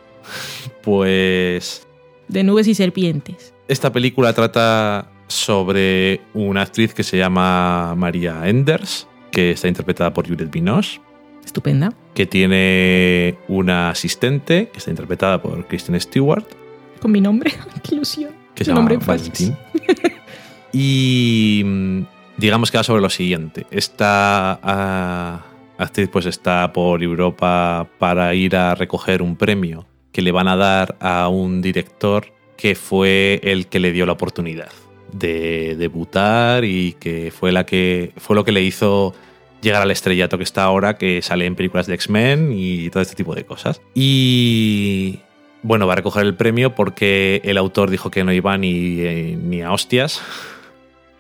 Pues 0.82 1.84
De 2.28 2.44
nubes 2.44 2.68
y 2.68 2.74
serpientes. 2.76 3.53
esta 3.66 3.92
película 3.92 4.32
trata 4.32 5.11
sobre 5.26 6.20
una 6.34 6.62
actriz 6.62 6.94
que 6.94 7.03
se 7.03 7.16
llama 7.18 7.96
María 7.96 8.42
Enders, 8.48 9.09
que 9.32 9.50
está 9.50 9.66
interpretada 9.66 10.14
por 10.14 10.28
Juliette 10.28 10.53
Binoche, 10.53 11.00
Estupenda. 11.44 11.92
que 12.14 12.26
tiene 12.26 13.38
una 13.48 13.90
asistente, 13.90 14.68
que 14.72 14.78
está 14.78 14.90
interpretada 14.90 15.42
por 15.42 15.66
Kristen 15.66 16.00
Stewart, 16.00 16.44
Con 17.00 17.11
mi 17.11 17.20
nombre, 17.20 17.53
qué 17.82 17.96
ilusión. 17.96 18.30
que 18.55 18.64
se 18.64 18.70
llama 18.70 18.88
nombre. 18.88 19.05
Valentín. 19.05 19.57
y 20.72 21.62
mm, 21.64 22.03
digamos 22.36 22.70
que 22.70 22.78
va 22.78 22.84
sobre 22.84 23.03
lo 23.03 23.11
siguiente. 23.11 23.66
Esta 23.72 24.61
ah, 24.62 25.44
actriz 25.85 26.09
pues 26.11 26.26
está 26.26 26.72
por 26.72 27.03
Europa 27.03 27.89
para 27.99 28.35
ir 28.35 28.57
a 28.57 28.74
recoger 28.74 29.22
un 29.22 29.37
premio 29.37 29.87
que 30.12 30.22
le 30.22 30.33
van 30.33 30.49
a 30.49 30.57
dar 30.57 30.97
a 31.01 31.28
un 31.28 31.62
director 31.62 32.26
que 32.57 32.74
fue 32.74 33.41
el 33.43 33.66
que 33.66 33.80
le 33.80 33.93
dio 33.93 34.07
la 34.07 34.12
oportunidad 34.12 34.70
de 35.12 35.76
debutar 35.76 36.64
y 36.64 36.95
que 36.95 37.30
fue 37.30 37.53
la 37.53 37.66
que 37.66 38.12
fue 38.16 38.37
lo 38.37 38.45
que 38.45 38.53
le 38.53 38.62
hizo 38.62 39.14
llegar 39.61 39.83
al 39.83 39.91
estrellato 39.91 40.39
que 40.39 40.45
está 40.45 40.64
ahora, 40.64 40.99
que 40.99 41.22
sale 41.22 41.47
en 41.47 41.55
películas 41.55 41.87
de 41.87 41.95
X-Men 41.95 42.53
y 42.53 42.91
todo 42.91 43.03
este 43.03 43.14
tipo 43.14 43.35
de 43.35 43.45
cosas. 43.45 43.80
Y 43.95 45.20
bueno, 45.62 45.87
va 45.87 45.95
a 45.95 45.97
recoger 45.97 46.24
el 46.24 46.35
premio 46.35 46.74
porque 46.74 47.41
el 47.45 47.57
autor 47.57 47.91
dijo 47.91 48.11
que 48.11 48.24
no 48.24 48.33
iba 48.33 48.59
ni, 48.59 49.01
eh, 49.01 49.39
ni 49.41 49.62
a 49.62 49.72
hostias. 49.72 50.20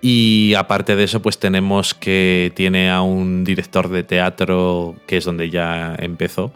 Y 0.04 0.54
aparte 0.54 0.96
de 0.96 1.04
eso, 1.04 1.22
pues 1.22 1.38
tenemos 1.38 1.94
que 1.94 2.52
tiene 2.56 2.90
a 2.90 3.02
un 3.02 3.44
director 3.44 3.88
de 3.88 4.02
teatro, 4.02 4.96
que 5.06 5.16
es 5.16 5.24
donde 5.24 5.48
ya 5.48 5.94
empezó, 5.96 6.52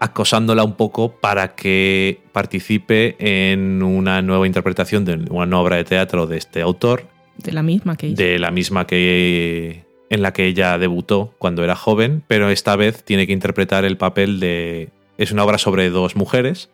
acosándola 0.00 0.64
un 0.64 0.74
poco 0.74 1.12
para 1.20 1.54
que 1.54 2.18
participe 2.32 3.14
en 3.20 3.84
una 3.84 4.20
nueva 4.20 4.48
interpretación 4.48 5.04
de 5.04 5.14
una 5.30 5.46
nueva 5.46 5.62
obra 5.62 5.76
de 5.76 5.84
teatro 5.84 6.26
de 6.26 6.38
este 6.38 6.60
autor, 6.60 7.04
De 7.36 7.52
la 7.52 7.62
misma 7.62 7.96
que 7.96 8.08
hizo. 8.08 8.20
de 8.20 8.40
la 8.40 8.50
misma 8.50 8.84
que 8.84 9.84
en 10.10 10.20
la 10.20 10.32
que 10.32 10.46
ella 10.46 10.76
debutó 10.76 11.34
cuando 11.38 11.62
era 11.62 11.76
joven, 11.76 12.24
pero 12.26 12.50
esta 12.50 12.74
vez 12.74 13.04
tiene 13.04 13.28
que 13.28 13.32
interpretar 13.32 13.84
el 13.84 13.96
papel 13.96 14.40
de 14.40 14.90
es 15.18 15.30
una 15.30 15.44
obra 15.44 15.56
sobre 15.56 15.88
dos 15.88 16.16
mujeres, 16.16 16.68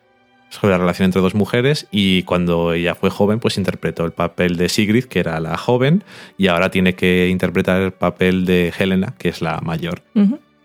sobre 0.49 0.71
la 0.71 0.79
relación 0.79 1.05
entre 1.05 1.21
dos 1.21 1.35
mujeres, 1.35 1.87
y 1.91 2.23
cuando 2.23 2.73
ella 2.73 2.95
fue 2.95 3.09
joven, 3.09 3.39
pues 3.39 3.57
interpretó 3.57 4.05
el 4.05 4.11
papel 4.11 4.57
de 4.57 4.69
Sigrid, 4.69 5.05
que 5.05 5.19
era 5.19 5.39
la 5.39 5.57
joven, 5.57 6.03
y 6.37 6.47
ahora 6.47 6.71
tiene 6.71 6.95
que 6.95 7.27
interpretar 7.29 7.81
el 7.81 7.91
papel 7.91 8.45
de 8.45 8.73
Helena, 8.77 9.15
que 9.17 9.29
es 9.29 9.41
la 9.41 9.59
mayor. 9.61 10.01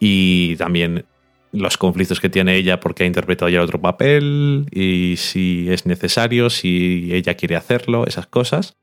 Y 0.00 0.56
también 0.56 1.04
los 1.52 1.76
conflictos 1.78 2.18
que 2.18 2.28
tiene 2.28 2.56
ella 2.56 2.80
porque 2.80 3.04
ha 3.04 3.06
interpretado 3.06 3.48
ya 3.48 3.62
otro 3.62 3.80
papel, 3.80 4.66
y 4.72 5.14
si 5.16 5.70
es 5.70 5.86
necesario, 5.86 6.50
si 6.50 7.10
ella 7.12 7.34
quiere 7.34 7.56
hacerlo, 7.56 8.06
esas 8.06 8.26
cosas. 8.26 8.76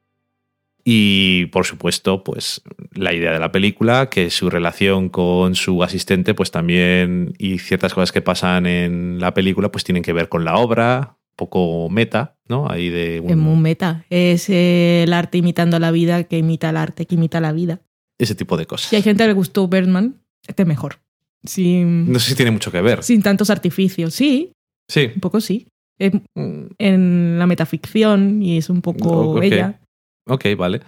Y 0.84 1.46
por 1.48 1.66
supuesto, 1.66 2.24
pues 2.24 2.62
la 2.94 3.14
idea 3.14 3.32
de 3.32 3.40
la 3.40 3.52
película, 3.52 4.10
que 4.10 4.30
su 4.30 4.50
relación 4.50 5.10
con 5.10 5.56
su 5.56 5.84
asistente, 5.84 6.34
pues 6.34 6.52
también, 6.52 7.34
y 7.38 7.60
ciertas 7.60 7.94
cosas 7.94 8.12
que 8.12 8.22
pasan 8.22 8.66
en 8.66 9.20
la 9.20 9.34
película, 9.34 9.72
pues 9.72 9.84
tienen 9.84 10.04
que 10.04 10.14
ver 10.14 10.28
con 10.30 10.44
la 10.44 10.56
obra, 10.58 11.18
un 11.32 11.36
poco 11.36 11.90
meta, 11.90 12.36
¿no? 12.48 12.70
Ahí 12.70 12.90
de 12.90 13.20
un- 13.20 13.30
Es 13.30 13.38
muy 13.38 13.58
meta. 13.58 14.06
Es 14.10 14.50
eh, 14.50 15.04
el 15.04 15.14
arte 15.14 15.38
imitando 15.38 15.78
la 15.80 15.92
vida 15.92 16.24
que 16.24 16.38
imita 16.40 16.70
el 16.72 16.78
arte 16.78 17.06
que 17.06 17.16
imita 17.16 17.40
la 17.40 17.52
vida. 17.54 17.82
ese 18.20 18.36
tipo 18.36 18.56
de 18.56 18.68
cosas. 18.68 18.90
Si 18.90 18.96
hay 18.96 19.02
gente 19.02 19.24
que 19.24 19.28
le 19.30 19.34
gustó 19.34 19.68
Birdman, 19.68 20.22
este 20.48 20.62
es 20.64 20.68
mejor. 20.68 21.00
Sin, 21.44 22.12
No 22.12 22.20
sé 22.20 22.30
si 22.30 22.36
tiene 22.36 22.52
mucho 22.52 22.72
que 22.72 22.80
ver. 22.82 23.02
sin 23.04 23.24
tantos 23.24 23.50
artificios. 23.50 24.14
Sí, 24.14 24.52
Sí. 24.88 25.10
un 25.16 25.22
poco 25.22 25.42
sí. 25.42 25.68
Es 25.98 26.12
Mm, 26.36 26.66
en 26.78 27.40
la 27.40 27.48
metaficción 27.48 28.44
y 28.44 28.58
es 28.58 28.70
un 28.70 28.82
poco 28.84 29.10
Ok. 29.38 29.44
ella. 29.44 29.80
Ok, 30.28 30.46
vale. 30.58 30.82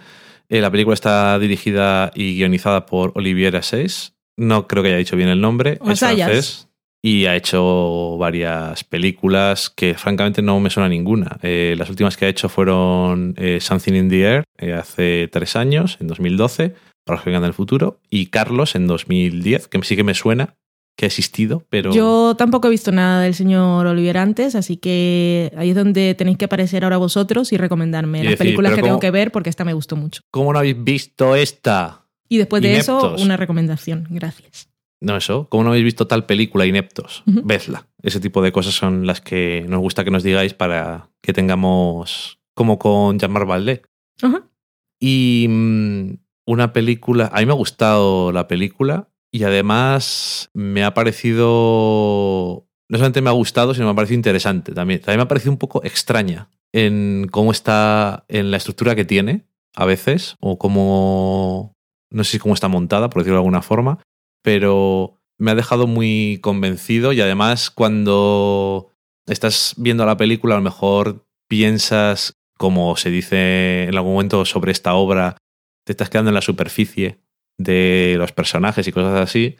Eh, 0.48 0.60
la 0.60 0.70
película 0.70 0.94
está 0.94 1.38
dirigida 1.38 2.10
y 2.14 2.36
guionizada 2.36 2.86
por 2.86 3.12
Olivier 3.14 3.56
Assayas. 3.56 4.14
No 4.36 4.66
creo 4.66 4.82
que 4.82 4.90
haya 4.90 4.98
dicho 4.98 5.16
bien 5.16 5.28
el 5.28 5.40
nombre. 5.40 5.78
Es 5.86 6.00
francés. 6.00 6.68
Y 7.02 7.26
ha 7.26 7.36
hecho 7.36 8.16
varias 8.18 8.82
películas 8.82 9.68
que 9.68 9.94
francamente 9.94 10.40
no 10.40 10.58
me 10.58 10.70
suena 10.70 10.88
ninguna. 10.88 11.38
Eh, 11.42 11.74
las 11.76 11.90
últimas 11.90 12.16
que 12.16 12.24
ha 12.24 12.28
hecho 12.28 12.48
fueron 12.48 13.34
eh, 13.36 13.58
Something 13.60 13.92
in 13.92 14.08
the 14.08 14.22
Air 14.22 14.44
hace 14.74 15.28
tres 15.30 15.54
años, 15.54 15.98
en 16.00 16.06
2012, 16.06 16.74
para 17.04 17.16
los 17.16 17.24
que 17.24 17.30
vengan 17.30 17.42
del 17.42 17.52
futuro, 17.52 18.00
y 18.08 18.26
Carlos 18.26 18.74
en 18.74 18.86
2010, 18.86 19.68
que 19.68 19.82
sí 19.82 19.96
que 19.96 20.04
me 20.04 20.14
suena 20.14 20.56
que 20.96 21.06
ha 21.06 21.08
existido, 21.08 21.64
pero... 21.70 21.92
Yo 21.92 22.34
tampoco 22.36 22.68
he 22.68 22.70
visto 22.70 22.92
nada 22.92 23.22
del 23.22 23.34
señor 23.34 23.86
Olivier 23.86 24.18
antes, 24.18 24.54
así 24.54 24.76
que 24.76 25.52
ahí 25.56 25.70
es 25.70 25.76
donde 25.76 26.14
tenéis 26.14 26.38
que 26.38 26.44
aparecer 26.44 26.84
ahora 26.84 26.98
vosotros 26.98 27.52
y 27.52 27.56
recomendarme 27.56 28.20
Y 28.20 28.22
las 28.22 28.30
decir, 28.32 28.38
películas 28.38 28.74
que 28.74 28.82
tengo 28.82 29.00
que 29.00 29.10
ver 29.10 29.32
porque 29.32 29.50
esta 29.50 29.64
me 29.64 29.72
gustó 29.72 29.96
mucho. 29.96 30.22
¿Cómo 30.30 30.52
no 30.52 30.58
habéis 30.60 30.82
visto 30.82 31.34
esta? 31.34 32.06
Y 32.28 32.38
después 32.38 32.62
de 32.62 32.76
eso, 32.76 33.16
una 33.18 33.36
recomendación. 33.36 34.06
Gracias. 34.10 34.68
No, 35.00 35.16
eso. 35.16 35.48
¿Cómo 35.50 35.64
no 35.64 35.70
habéis 35.70 35.84
visto 35.84 36.06
tal 36.06 36.24
película, 36.24 36.64
Ineptos? 36.64 37.22
Ujú. 37.26 37.42
Vedla. 37.44 37.86
Ese 38.02 38.20
tipo 38.20 38.40
de 38.40 38.52
cosas 38.52 38.74
son 38.74 39.06
las 39.06 39.20
que 39.20 39.66
nos 39.68 39.80
gusta 39.80 40.04
que 40.04 40.10
nos 40.10 40.22
digáis 40.22 40.54
para 40.54 41.10
que 41.20 41.32
tengamos, 41.32 42.38
como 42.54 42.78
con 42.78 43.18
Jean-Marc 43.18 43.46
Valdé. 43.46 43.82
Ajá. 44.22 44.48
Y 45.00 45.46
mm, 45.48 46.14
una 46.46 46.72
película, 46.72 47.30
a 47.32 47.40
mí 47.40 47.46
me 47.46 47.52
ha 47.52 47.56
gustado 47.56 48.32
la 48.32 48.48
película 48.48 49.08
y 49.34 49.42
además 49.42 50.48
me 50.54 50.84
ha 50.84 50.94
parecido, 50.94 52.68
no 52.88 52.98
solamente 52.98 53.20
me 53.20 53.30
ha 53.30 53.32
gustado, 53.32 53.74
sino 53.74 53.86
me 53.86 53.90
ha 53.90 53.96
parecido 53.96 54.14
interesante 54.14 54.72
también. 54.72 55.00
También 55.00 55.18
me 55.18 55.22
ha 55.24 55.28
parecido 55.28 55.50
un 55.50 55.58
poco 55.58 55.82
extraña 55.82 56.50
en 56.72 57.26
cómo 57.32 57.50
está, 57.50 58.26
en 58.28 58.52
la 58.52 58.58
estructura 58.58 58.94
que 58.94 59.04
tiene 59.04 59.48
a 59.74 59.86
veces, 59.86 60.36
o 60.38 60.56
cómo, 60.56 61.74
no 62.12 62.22
sé 62.22 62.38
cómo 62.38 62.54
está 62.54 62.68
montada, 62.68 63.10
por 63.10 63.22
decirlo 63.22 63.38
de 63.38 63.40
alguna 63.40 63.62
forma, 63.62 63.98
pero 64.40 65.18
me 65.36 65.50
ha 65.50 65.56
dejado 65.56 65.88
muy 65.88 66.38
convencido 66.40 67.12
y 67.12 67.20
además 67.20 67.72
cuando 67.72 68.92
estás 69.26 69.74
viendo 69.76 70.06
la 70.06 70.16
película 70.16 70.54
a 70.54 70.58
lo 70.58 70.64
mejor 70.64 71.26
piensas, 71.48 72.34
como 72.56 72.96
se 72.96 73.10
dice 73.10 73.88
en 73.88 73.96
algún 73.96 74.12
momento 74.12 74.44
sobre 74.44 74.70
esta 74.70 74.94
obra, 74.94 75.38
te 75.84 75.92
estás 75.92 76.08
quedando 76.08 76.30
en 76.30 76.36
la 76.36 76.40
superficie 76.40 77.18
de 77.58 78.16
los 78.18 78.32
personajes 78.32 78.86
y 78.86 78.92
cosas 78.92 79.20
así. 79.20 79.56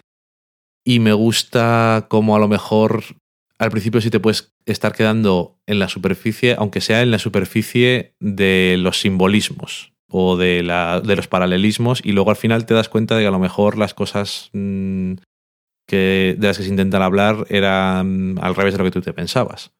Y 0.84 1.00
me 1.00 1.12
gusta 1.12 2.06
como 2.08 2.36
a 2.36 2.38
lo 2.38 2.48
mejor 2.48 3.02
al 3.58 3.70
principio 3.70 4.00
sí 4.00 4.10
te 4.10 4.20
puedes 4.20 4.52
estar 4.66 4.92
quedando 4.92 5.58
en 5.66 5.78
la 5.78 5.88
superficie, 5.88 6.56
aunque 6.58 6.80
sea 6.80 7.02
en 7.02 7.10
la 7.10 7.18
superficie 7.18 8.14
de 8.20 8.76
los 8.78 9.00
simbolismos 9.00 9.92
o 10.10 10.36
de, 10.36 10.62
la, 10.62 11.00
de 11.00 11.16
los 11.16 11.28
paralelismos, 11.28 12.00
y 12.04 12.12
luego 12.12 12.30
al 12.30 12.36
final 12.36 12.66
te 12.66 12.74
das 12.74 12.88
cuenta 12.88 13.16
de 13.16 13.22
que 13.22 13.28
a 13.28 13.32
lo 13.32 13.38
mejor 13.38 13.78
las 13.78 13.94
cosas 13.94 14.50
mm, 14.52 15.14
que, 15.88 16.36
de 16.38 16.46
las 16.46 16.58
que 16.58 16.64
se 16.64 16.70
intentan 16.70 17.02
hablar 17.02 17.46
eran 17.48 18.36
al 18.40 18.54
revés 18.54 18.74
de 18.74 18.78
lo 18.78 18.84
que 18.84 18.90
tú 18.90 19.00
te 19.00 19.12
pensabas. 19.12 19.72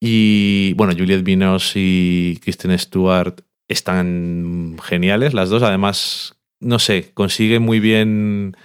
Y 0.00 0.74
bueno, 0.74 0.94
Juliette 0.96 1.22
Binoche 1.22 1.78
y 1.78 2.36
Kristen 2.42 2.76
Stewart 2.76 3.40
están 3.68 4.76
geniales, 4.82 5.32
las 5.32 5.48
dos. 5.48 5.62
Además, 5.62 6.36
no 6.62 6.78
sé, 6.78 7.10
consiguen 7.14 7.62
muy 7.62 7.80
bien 7.80 8.56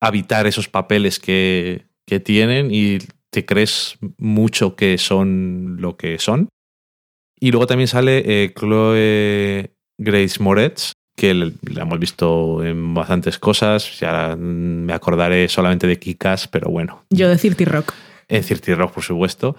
habitar 0.00 0.46
esos 0.46 0.68
papeles 0.68 1.18
que, 1.18 1.86
que 2.06 2.20
tienen 2.20 2.68
y 2.72 2.98
te 3.30 3.44
crees 3.44 3.98
mucho 4.18 4.76
que 4.76 4.98
son 4.98 5.76
lo 5.80 5.96
que 5.96 6.18
son. 6.18 6.48
Y 7.38 7.50
luego 7.50 7.66
también 7.66 7.88
sale 7.88 8.22
eh, 8.24 8.54
Chloe 8.54 9.70
Grace 9.98 10.42
Moretz, 10.42 10.92
que 11.16 11.34
la 11.34 11.82
hemos 11.82 11.98
visto 11.98 12.64
en 12.64 12.94
bastantes 12.94 13.38
cosas. 13.38 13.98
Ya 14.00 14.36
me 14.36 14.92
acordaré 14.92 15.48
solamente 15.48 15.86
de 15.86 15.98
Kikas, 15.98 16.48
pero 16.48 16.70
bueno, 16.70 17.04
Yo 17.10 17.28
de 17.28 17.38
Cirti 17.38 17.64
Rock. 17.64 17.92
en 18.28 18.42
Cirti 18.42 18.74
Rock, 18.74 18.92
por 18.92 19.02
supuesto. 19.02 19.56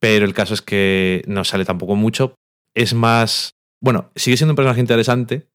Pero 0.00 0.24
el 0.24 0.32
caso 0.34 0.54
es 0.54 0.62
que 0.62 1.22
no 1.26 1.44
sale 1.44 1.64
tampoco 1.64 1.96
mucho. 1.96 2.34
Es 2.74 2.94
más. 2.94 3.50
Bueno, 3.80 4.10
sigue 4.16 4.36
siendo 4.36 4.52
un 4.52 4.56
personaje 4.56 4.80
interesante, 4.80 5.46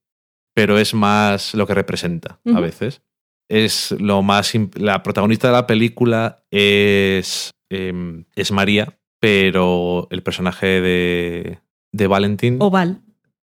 pero 0.54 0.78
es 0.78 0.94
más 0.94 1.54
lo 1.54 1.66
que 1.66 1.74
representa 1.74 2.40
a 2.54 2.60
veces. 2.60 3.02
Es 3.48 3.92
lo 3.98 4.22
más. 4.22 4.52
La 4.74 5.02
protagonista 5.02 5.48
de 5.48 5.52
la 5.52 5.66
película 5.66 6.44
es. 6.50 7.50
em, 7.70 8.24
es 8.34 8.52
María, 8.52 8.98
pero 9.20 10.08
el 10.10 10.22
personaje 10.22 10.80
de. 10.80 11.58
de 11.92 12.06
Valentín 12.06 12.56
Oval. 12.60 13.02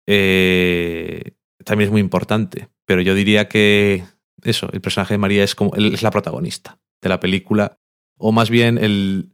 eh, 0.07 1.31
también 1.63 1.89
es 1.89 1.91
muy 1.91 2.01
importante. 2.01 2.69
Pero 2.85 3.01
yo 3.01 3.13
diría 3.15 3.47
que 3.47 4.03
eso, 4.43 4.69
el 4.71 4.81
personaje 4.81 5.15
de 5.15 5.17
María 5.17 5.43
es 5.43 5.55
como 5.55 5.73
es 5.75 6.01
la 6.01 6.11
protagonista 6.11 6.79
de 7.01 7.09
la 7.09 7.19
película. 7.19 7.77
O 8.17 8.31
más 8.31 8.49
bien 8.49 8.77
el, 8.77 9.31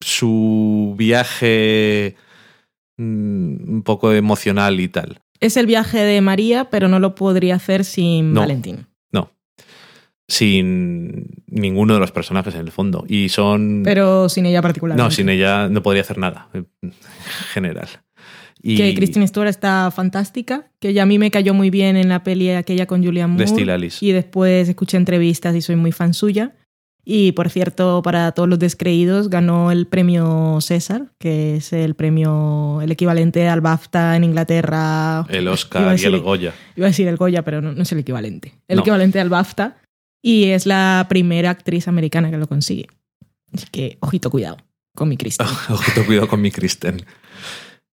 su 0.00 0.94
viaje 0.98 2.16
mm, 2.98 3.70
un 3.70 3.82
poco 3.84 4.12
emocional 4.12 4.80
y 4.80 4.88
tal. 4.88 5.22
Es 5.40 5.56
el 5.56 5.66
viaje 5.66 5.98
de 5.98 6.20
María, 6.20 6.64
pero 6.70 6.88
no 6.88 6.98
lo 6.98 7.14
podría 7.14 7.56
hacer 7.56 7.84
sin 7.84 8.32
No. 8.32 8.40
Valentín. 8.40 8.86
No. 9.12 9.32
Sin 10.26 11.42
ninguno 11.46 11.94
de 11.94 12.00
los 12.00 12.12
personajes 12.12 12.54
en 12.54 12.60
el 12.62 12.70
fondo. 12.70 13.04
Y 13.08 13.28
son. 13.28 13.82
Pero 13.84 14.28
sin 14.28 14.46
ella 14.46 14.60
particularmente. 14.62 15.02
no, 15.02 15.10
sin 15.10 15.28
ella 15.28 15.68
no 15.68 15.82
podría 15.82 16.02
hacer 16.02 16.18
nada. 16.18 16.48
En 16.52 16.66
general. 17.52 17.88
Y 18.60 18.76
Que 18.76 18.94
Kristen 18.94 19.26
Stewart 19.28 19.48
está 19.48 19.90
fantástica, 19.94 20.72
que 20.80 20.92
ya 20.92 21.04
a 21.04 21.06
mí 21.06 21.18
me 21.18 21.30
cayó 21.30 21.54
muy 21.54 21.70
bien 21.70 21.96
en 21.96 22.08
la 22.08 22.24
peli 22.24 22.50
aquella 22.50 22.86
con 22.86 23.04
Julian 23.04 23.36
de 23.36 23.44
Moore. 23.44 23.46
Steel 23.46 23.70
Alice. 23.70 24.04
Y 24.04 24.10
después 24.10 24.68
escuché 24.68 24.96
entrevistas 24.96 25.54
y 25.54 25.62
soy 25.62 25.76
muy 25.76 25.92
fan 25.92 26.12
suya. 26.12 26.54
Y 27.10 27.32
por 27.32 27.48
cierto, 27.48 28.02
para 28.02 28.32
todos 28.32 28.50
los 28.50 28.58
descreídos, 28.58 29.30
ganó 29.30 29.70
el 29.72 29.86
premio 29.86 30.58
César, 30.60 31.06
que 31.18 31.56
es 31.56 31.72
el 31.72 31.94
premio, 31.94 32.80
el 32.82 32.92
equivalente 32.92 33.48
al 33.48 33.62
BAFTA 33.62 34.14
en 34.14 34.24
Inglaterra. 34.24 35.24
El 35.30 35.48
Oscar 35.48 35.98
y 35.98 36.04
el 36.04 36.20
Goya. 36.20 36.52
Iba 36.76 36.86
a 36.86 36.90
decir 36.90 37.08
el 37.08 37.16
Goya, 37.16 37.42
pero 37.42 37.62
no, 37.62 37.72
no 37.72 37.82
es 37.82 37.90
el 37.92 38.00
equivalente. 38.00 38.52
El 38.68 38.76
No. 38.76 38.82
equivalente 38.82 39.20
al 39.20 39.30
BAFTA. 39.30 39.78
Y 40.22 40.50
es 40.50 40.66
la 40.66 41.06
primera 41.08 41.48
actriz 41.48 41.88
americana 41.88 42.30
que 42.30 42.36
lo 42.36 42.46
consigue. 42.46 42.88
Así 43.54 43.64
que, 43.72 43.96
ojito, 44.00 44.28
cuidado 44.30 44.58
con 44.94 45.08
mi 45.08 45.16
Kristen. 45.16 45.46
Ojito, 45.70 46.04
cuidado 46.04 46.28
con 46.28 46.42
mi 46.42 46.50
Kristen. 46.50 47.06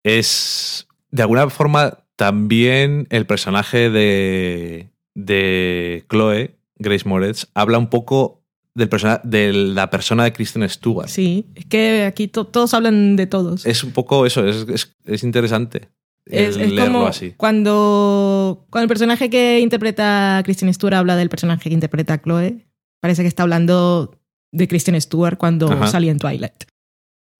Es, 0.03 0.87
de 1.09 1.23
alguna 1.23 1.49
forma, 1.49 2.03
también 2.15 3.07
el 3.09 3.25
personaje 3.25 3.89
de, 3.89 4.91
de 5.15 6.05
Chloe, 6.11 6.57
Grace 6.75 7.09
Moretz, 7.09 7.47
habla 7.55 7.79
un 7.79 7.89
poco 7.89 8.38
del 8.79 8.89
persona, 8.89 9.21
de 9.23 9.53
la 9.53 9.89
persona 9.91 10.23
de 10.23 10.33
Kristen 10.33 10.67
Stewart. 10.67 11.07
Sí, 11.09 11.45
es 11.55 11.65
que 11.65 12.03
aquí 12.05 12.27
to- 12.27 12.45
todos 12.47 12.73
hablan 12.73 13.15
de 13.15 13.27
todos. 13.27 13.65
Es 13.65 13.83
un 13.83 13.91
poco 13.91 14.25
eso, 14.25 14.47
es, 14.47 14.65
es, 14.69 14.95
es 15.05 15.23
interesante 15.23 15.89
Es, 16.25 16.57
el 16.57 16.77
es 16.79 16.85
como 16.85 17.05
así. 17.05 17.33
cuando, 17.37 18.65
cuando 18.71 18.83
el 18.83 18.89
personaje 18.89 19.29
que 19.29 19.59
interpreta 19.59 20.37
a 20.39 20.43
Kristen 20.43 20.73
Stewart 20.73 20.95
habla 20.95 21.15
del 21.15 21.29
personaje 21.29 21.69
que 21.69 21.73
interpreta 21.73 22.13
a 22.15 22.21
Chloe, 22.21 22.65
parece 23.01 23.21
que 23.21 23.27
está 23.27 23.43
hablando 23.43 24.17
de 24.51 24.67
Kristen 24.67 24.99
Stewart 24.99 25.37
cuando 25.37 25.71
Ajá. 25.71 25.87
salía 25.87 26.11
en 26.11 26.17
Twilight. 26.19 26.63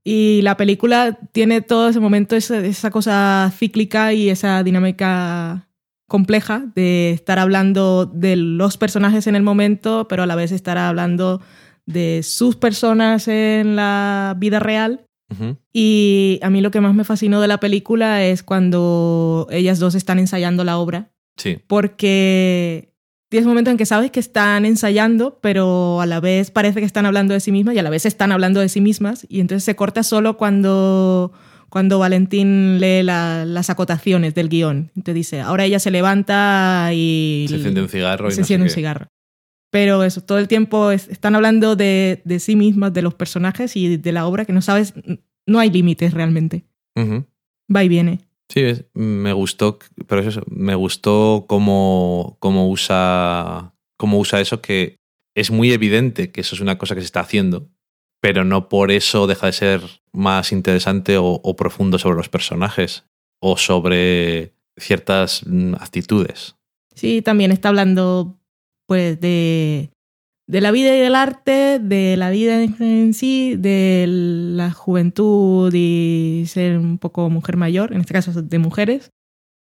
Y 0.04 0.42
la 0.44 0.58
película 0.58 1.20
tiene 1.34 1.62
todo 1.62 1.90
ese 1.90 2.00
momento, 2.00 2.36
esa, 2.36 2.60
esa 2.66 2.90
cosa 2.90 3.52
cíclica 3.56 4.14
y 4.14 4.30
esa 4.30 4.64
dinámica 4.64 5.68
compleja 6.10 6.66
de 6.76 7.12
estar 7.12 7.40
hablando 7.40 8.06
de 8.06 8.36
los 8.36 8.76
personajes 8.76 9.26
en 9.28 9.36
el 9.38 9.44
momento, 9.44 10.08
pero 10.10 10.24
a 10.24 10.26
la 10.26 10.36
vez 10.36 10.52
estar 10.52 10.78
hablando 10.78 11.42
de 11.86 12.22
sus 12.24 12.58
personas 12.58 13.30
en 13.30 13.78
la 13.78 14.36
vida 14.38 14.60
real. 14.60 15.06
Y 15.72 16.40
a 16.42 16.50
mí 16.50 16.60
lo 16.60 16.72
que 16.72 16.82
más 16.82 16.94
me 16.96 17.04
fascinó 17.04 17.40
de 17.40 17.48
la 17.48 17.60
película 17.60 18.24
es 18.26 18.42
cuando 18.44 19.48
ellas 19.52 19.78
dos 19.80 19.94
están 19.96 20.20
ensayando 20.20 20.64
la 20.64 20.78
obra, 20.80 21.12
Sí. 21.38 21.60
porque 21.68 22.94
tienes 23.30 23.48
momentos 23.48 23.72
en 23.72 23.78
que 23.78 23.86
sabes 23.86 24.10
que 24.10 24.20
están 24.20 24.66
ensayando, 24.66 25.38
pero 25.40 26.02
a 26.02 26.08
la 26.08 26.20
vez 26.20 26.50
parece 26.50 26.80
que 26.80 26.86
están 26.88 27.06
hablando 27.06 27.36
de 27.36 27.40
sí 27.40 27.52
mismas 27.52 27.76
y 27.76 27.80
a 27.80 27.84
la 27.84 27.92
vez 27.92 28.08
están 28.08 28.32
hablando 28.32 28.60
de 28.60 28.70
sí 28.70 28.82
mismas, 28.82 29.26
y 29.30 29.40
entonces 29.40 29.64
se 29.64 29.76
corta 29.76 30.02
solo 30.02 30.36
cuando, 30.36 31.32
cuando 31.70 32.00
Valentín 32.00 32.80
lee 32.80 33.04
la- 33.04 33.46
las 33.46 33.70
acotaciones 33.70 34.34
del 34.36 34.50
guion. 34.50 34.92
Te 35.04 35.14
dice, 35.14 35.42
ahora 35.42 35.66
ella 35.66 35.80
se 35.80 35.92
levanta 35.92 36.90
y 36.94 37.46
Se 37.50 37.56
enciende 37.56 37.82
un 37.82 37.90
cigarro 37.90 38.28
y 38.28 38.32
se 38.32 38.34
no 38.34 38.36
sé 38.36 38.42
enciende 38.42 38.64
un 38.64 38.70
qué. 38.70 38.74
cigarro. 38.76 39.08
Pero 39.72 40.04
eso, 40.04 40.22
todo 40.22 40.40
el 40.40 40.48
tiempo 40.48 40.92
es- 40.92 41.08
están 41.10 41.36
hablando 41.36 41.76
de, 41.76 42.22
de 42.26 42.40
sí 42.40 42.56
mismas, 42.56 42.92
de 42.94 43.02
los 43.04 43.14
personajes 43.14 43.76
y 43.76 43.98
de 43.98 44.12
la 44.12 44.26
obra, 44.26 44.46
que 44.46 44.54
no 44.54 44.62
sabes, 44.62 44.94
no 45.46 45.60
hay 45.60 45.70
límites 45.70 46.14
realmente. 46.14 46.66
Ujú. 46.96 47.26
Va 47.74 47.84
y 47.84 47.90
viene. 47.90 48.20
Sí, 48.52 48.62
es- 48.62 48.86
me 48.96 49.32
gustó, 49.34 49.78
pero 50.08 50.22
es 50.22 50.28
eso, 50.28 50.42
me 50.50 50.74
gustó 50.74 51.46
cómo, 51.48 52.38
cómo 52.40 52.68
usa, 52.68 53.74
cómo 53.96 54.18
usa 54.18 54.42
eso, 54.42 54.60
que 54.60 54.96
es 55.36 55.52
muy 55.52 55.72
evidente 55.72 56.32
que 56.32 56.42
eso 56.42 56.56
es 56.56 56.62
una 56.62 56.80
cosa 56.80 56.96
que 56.96 57.02
se 57.02 57.06
está 57.06 57.20
haciendo, 57.20 57.70
pero 58.22 58.44
no 58.44 58.70
por 58.70 58.92
eso 58.92 59.28
deja 59.28 59.48
de 59.48 59.54
ser 59.54 59.82
más 60.12 60.52
interesante 60.52 61.18
o, 61.18 61.56
profundo 61.56 62.00
sobre 62.00 62.18
los 62.18 62.30
personajes 62.30 63.06
o 63.40 63.58
sobre 63.58 64.54
ciertas 64.78 65.46
mm, 65.46 65.76
actitudes. 65.76 66.56
Sí, 66.96 67.22
también 67.22 67.52
está 67.52 67.70
hablando 67.70 68.38
pues 68.88 69.20
de, 69.22 69.92
de 70.48 70.62
la 70.62 70.72
vida 70.72 70.96
y 70.96 71.00
del 71.00 71.16
arte, 71.16 71.80
de 71.80 72.18
la 72.18 72.32
vida 72.32 72.64
en 72.64 73.14
sí, 73.14 73.56
de 73.56 74.06
la 74.08 74.72
juventud 74.72 75.72
y 75.74 76.44
ser 76.48 76.78
un 76.78 76.98
poco 76.98 77.30
mujer 77.30 77.56
mayor, 77.56 77.94
en 77.94 78.02
este 78.02 78.14
caso 78.14 78.42
de 78.42 78.60
mujeres. 78.60 79.12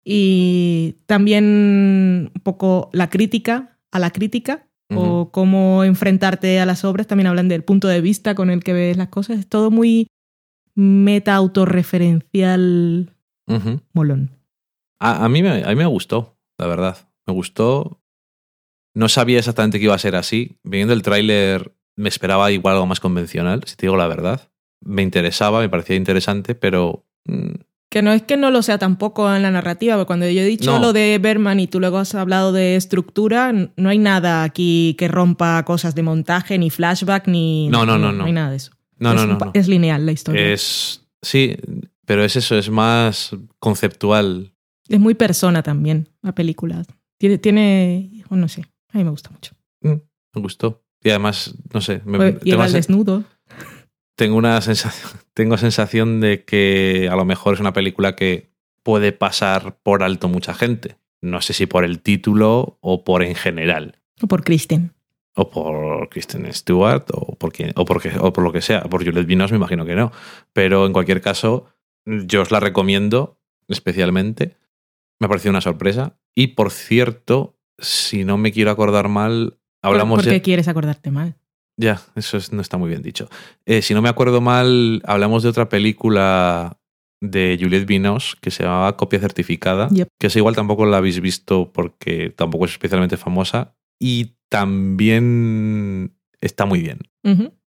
Y 0.05 0.97
también 1.07 2.30
un 2.34 2.41
poco 2.43 2.88
la 2.93 3.11
crítica 3.11 3.78
a 3.91 3.99
la 3.99 4.11
crítica 4.11 4.69
o 4.95 5.30
cómo 5.30 5.84
enfrentarte 5.84 6.61
a 6.61 6.66
las 6.66 6.84
obras. 6.84 7.07
También 7.07 7.26
hablan 7.28 7.49
del 7.49 7.64
punto 7.64 7.88
de 7.88 8.01
vista 8.01 8.34
con 8.34 8.51
el 8.51 8.64
que 8.64 8.72
ves 8.72 8.97
las 8.97 9.09
cosas. 9.09 9.38
Es 9.38 9.49
todo 9.49 9.70
muy 9.70 10.09
meta 10.74 11.34
autorreferencial 11.34 13.14
molón. 13.93 14.30
A, 15.01 15.24
a 15.24 15.28
mí 15.28 15.43
me, 15.43 15.64
a 15.64 15.68
mí 15.68 15.74
me 15.74 15.86
gustó, 15.86 16.38
la 16.59 16.66
verdad. 16.66 16.97
Me 17.26 17.32
gustó. 17.34 18.01
No 18.95 19.09
sabía 19.09 19.38
exactamente 19.38 19.78
que 19.78 19.84
iba 19.84 19.95
a 19.95 19.99
ser 19.99 20.16
así. 20.16 20.59
Viendo 20.62 20.93
el 20.93 21.03
tráiler 21.03 21.74
me 21.97 22.09
esperaba 22.09 22.51
igual 22.51 22.74
algo 22.74 22.86
más 22.86 23.01
convencional, 23.01 23.62
si 23.66 23.76
te 23.76 23.86
digo 23.86 23.97
la 23.97 24.09
verdad. 24.09 24.51
Me 24.80 25.03
interesaba, 25.03 25.61
me 25.61 25.68
parecía 25.68 25.97
interesante, 25.97 26.55
pero 26.55 27.05
mm, 27.26 27.55
Que 27.91 28.03
no 28.03 28.12
es 28.12 28.22
que 28.22 28.36
no 28.36 28.51
lo 28.53 28.62
sea 28.62 28.78
tampoco 28.78 29.34
en 29.34 29.43
la 29.43 29.51
narrativa, 29.51 29.97
porque 29.97 30.07
cuando 30.07 30.28
yo 30.30 30.41
he 30.43 30.45
dicho 30.45 30.72
No. 30.72 30.78
lo 30.78 30.93
de 30.93 31.18
Berman 31.20 31.59
y 31.61 31.66
tú 31.66 31.80
luego 31.80 31.99
has 31.99 32.14
hablado 32.14 32.53
de 32.53 32.76
estructura, 32.76 33.53
no 33.76 33.88
hay 33.88 33.99
nada 33.99 34.45
aquí 34.45 34.95
que 34.97 35.09
rompa 35.09 35.64
cosas 35.64 35.95
de 35.97 36.03
montaje, 36.03 36.57
ni 36.57 36.70
flashback, 36.70 37.26
ni. 37.26 37.68
No, 37.68 37.84
no, 37.84 37.99
no, 37.99 38.12
No 38.12 38.18
no. 38.18 38.24
hay 38.26 38.32
nada 38.32 38.51
de 38.51 38.57
eso. 38.57 38.70
no, 38.99 39.12
es, 39.12 39.26
no, 39.26 39.36
no. 39.38 39.51
es 39.55 39.66
lineal 39.66 40.07
la 40.07 40.12
historia. 40.12 40.41
Es, 40.53 40.61
Es. 40.62 41.07
Sí, 41.22 41.57
pero 42.07 42.24
es 42.24 42.36
eso, 42.36 42.57
es 42.57 42.70
más 42.70 43.32
conceptual. 43.59 44.53
muy 44.99 45.14
persona 45.14 45.62
también, 45.62 46.09
la 46.22 46.32
película. 46.34 46.84
Tiene. 47.18 47.38
tiene 47.38 48.11
bueno, 48.28 48.43
no 48.43 48.49
sé, 48.49 48.62
a 48.93 48.99
mí 48.99 49.05
me 49.05 49.11
gusta 49.11 49.30
mucho. 49.30 49.53
Mm, 49.82 50.01
Me 50.34 50.43
gustó. 50.43 50.82
Y 51.03 51.09
además, 51.11 51.55
no 51.72 51.80
sé, 51.80 52.03
me, 52.05 52.18
Pues, 52.18 52.41
Llega 52.43 52.64
al 52.64 52.72
desnudo. 52.72 53.24
Tengo 54.20 54.36
una 54.36 54.60
sensación, 54.60 55.20
tengo 55.34 55.56
sensación 55.56 56.20
de 56.20 56.44
que 56.44 57.08
a 57.10 57.16
lo 57.16 57.24
mejor 57.24 57.54
es 57.54 57.60
una 57.60 57.72
película 57.72 58.14
que 58.16 58.50
puede 58.82 59.12
pasar 59.12 59.78
por 59.82 60.02
alto 60.02 60.28
mucha 60.28 60.52
gente. 60.52 60.96
No 61.22 61.40
sé 61.40 61.54
si 61.54 61.64
por 61.66 61.84
el 61.84 62.00
título 62.00 62.76
o 62.82 63.02
por 63.02 63.22
en 63.22 63.34
general. 63.34 63.96
O 64.22 64.26
por 64.26 64.44
Kristen. 64.44 64.92
O 65.34 65.48
por 65.48 66.08
Kristen 66.10 66.52
Stewart 66.52 67.04
o 67.12 67.34
por, 67.36 67.52
quien- 67.52 67.72
o, 67.76 67.84
porque, 67.86 68.12
o 68.20 68.32
por 68.32 68.44
lo 68.44 68.52
que 68.52 68.60
sea. 68.60 68.82
Por 68.82 69.04
Juliette 69.04 69.26
Binoche 69.26 69.52
me 69.52 69.56
imagino 69.58 69.86
que 69.86 69.94
no. 69.94 70.12
Pero 70.52 70.84
en 70.86 70.92
cualquier 70.92 71.20
caso, 71.22 71.66
yo 72.04 72.42
os 72.42 72.50
la 72.50 72.60
recomiendo 72.60 73.38
especialmente. 73.68 74.56
Me 75.18 75.26
ha 75.26 75.28
parecido 75.28 75.50
una 75.50 75.60
sorpresa. 75.62 76.16
Y 76.34 76.48
por 76.48 76.70
cierto, 76.70 77.56
si 77.78 78.24
no 78.24 78.36
me 78.38 78.52
quiero 78.52 78.70
acordar 78.70 79.08
mal, 79.08 79.58
hablamos 79.82 80.18
¿Por 80.18 80.24
ya- 80.26 80.32
qué 80.32 80.42
quieres 80.42 80.68
acordarte 80.68 81.10
mal? 81.10 81.36
Ya, 81.81 82.01
eso 82.14 82.37
es- 82.37 82.53
no 82.53 82.61
está 82.61 82.76
muy 82.76 82.89
bien 82.91 83.03
dicho. 83.03 83.28
Eh, 83.66 83.83
si 83.83 83.95
no 83.95 84.03
me 84.03 84.09
acuerdo 84.09 84.41
mal, 84.41 85.03
hablamos 85.05 85.43
de 85.43 85.49
otra 85.49 85.68
película 85.68 86.76
de 87.22 87.59
Juliette 87.61 87.87
Binoche 87.87 88.37
que 88.41 88.51
se 88.51 88.62
llamaba 88.64 88.97
Copia 88.97 89.18
Certificada, 89.20 89.89
Yep. 89.91 90.09
que 90.18 90.26
es 90.28 90.37
igual 90.37 90.55
tampoco 90.55 90.87
la 90.87 90.99
habéis 90.99 91.20
visto 91.20 91.72
porque 91.72 92.31
tampoco 92.31 92.64
es 92.66 92.72
especialmente 92.72 93.16
famosa 93.16 93.74
y 94.01 94.37
también 94.49 96.16
está 96.41 96.64
muy 96.66 96.81
bien. 96.81 96.99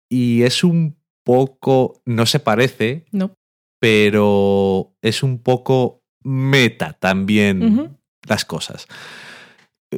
Y 0.08 0.42
es 0.42 0.64
un 0.64 0.96
poco, 1.24 2.02
no 2.06 2.26
se 2.26 2.40
parece, 2.40 3.04
No. 3.12 3.34
pero 3.80 4.94
es 5.02 5.22
un 5.22 5.38
poco 5.42 6.02
meta 6.24 6.94
también 6.94 7.98
las 8.28 8.44
cosas. 8.44 8.86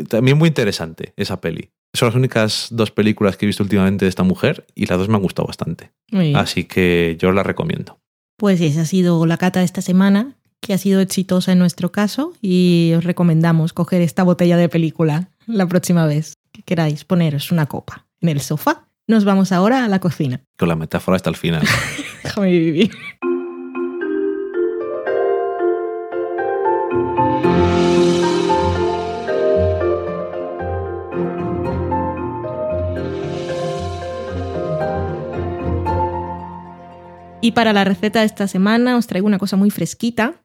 También 0.09 0.37
muy 0.39 0.49
interesante 0.49 1.13
esa 1.17 1.41
peli. 1.41 1.71
Son 1.95 2.09
las 2.09 2.17
únicas 2.17 2.69
dos 2.71 2.91
películas 2.91 3.37
que 3.37 3.47
he 3.47 3.49
visto 3.49 3.63
últimamente 3.63 4.05
de 4.05 4.09
esta 4.09 4.25
mujer 4.25 4.67
y 4.75 4.87
las 4.87 4.99
dos 4.99 5.09
me 5.09 5.15
han 5.15 5.23
gustado 5.23 5.47
bastante. 5.47 5.93
Así 6.35 6.65
que 6.65 7.17
yo 7.19 7.33
las 7.33 7.47
recomiendo. 7.47 7.99
Pues 8.37 8.61
esa 8.61 8.83
ha 8.83 8.85
sido 8.85 9.25
la 9.27 9.37
cata 9.37 9.61
de 9.61 9.65
esta 9.65 9.81
semana, 9.81 10.35
que 10.61 10.75
ha 10.75 10.79
sido 10.79 11.01
exitosa 11.01 11.53
en 11.53 11.61
nuestro 11.61 11.93
caso 11.93 12.33
y 12.43 12.93
os 12.97 13.05
recomendamos 13.05 13.73
coger 13.73 14.03
esta 14.03 14.25
botella 14.25 14.57
de 14.57 14.69
película 14.69 15.29
la 15.47 15.67
próxima 15.67 16.07
vez 16.07 16.39
que 16.53 16.63
queráis 16.63 17.05
poneros 17.05 17.53
una 17.53 17.67
copa 17.67 18.07
en 18.21 18.29
el 18.29 18.41
sofá. 18.41 18.89
Nos 19.07 19.25
vamos 19.25 19.53
ahora 19.53 19.85
a 19.85 19.89
la 19.89 20.01
cocina. 20.01 20.41
Con 20.57 20.69
la 20.69 20.77
metáfora 20.77 21.17
hasta 21.17 21.31
el 21.31 21.37
final. 21.37 21.63
Déjame 22.25 22.51
vivir. 22.51 22.91
Y 37.45 37.53
para 37.53 37.75
la 37.75 37.85
receta 37.85 38.21
de 38.21 38.25
esta 38.25 38.49
semana 38.49 38.97
os 38.97 39.07
traigo 39.07 39.27
una 39.27 39.39
cosa 39.39 39.59
muy 39.59 39.69
fresquita, 39.69 40.43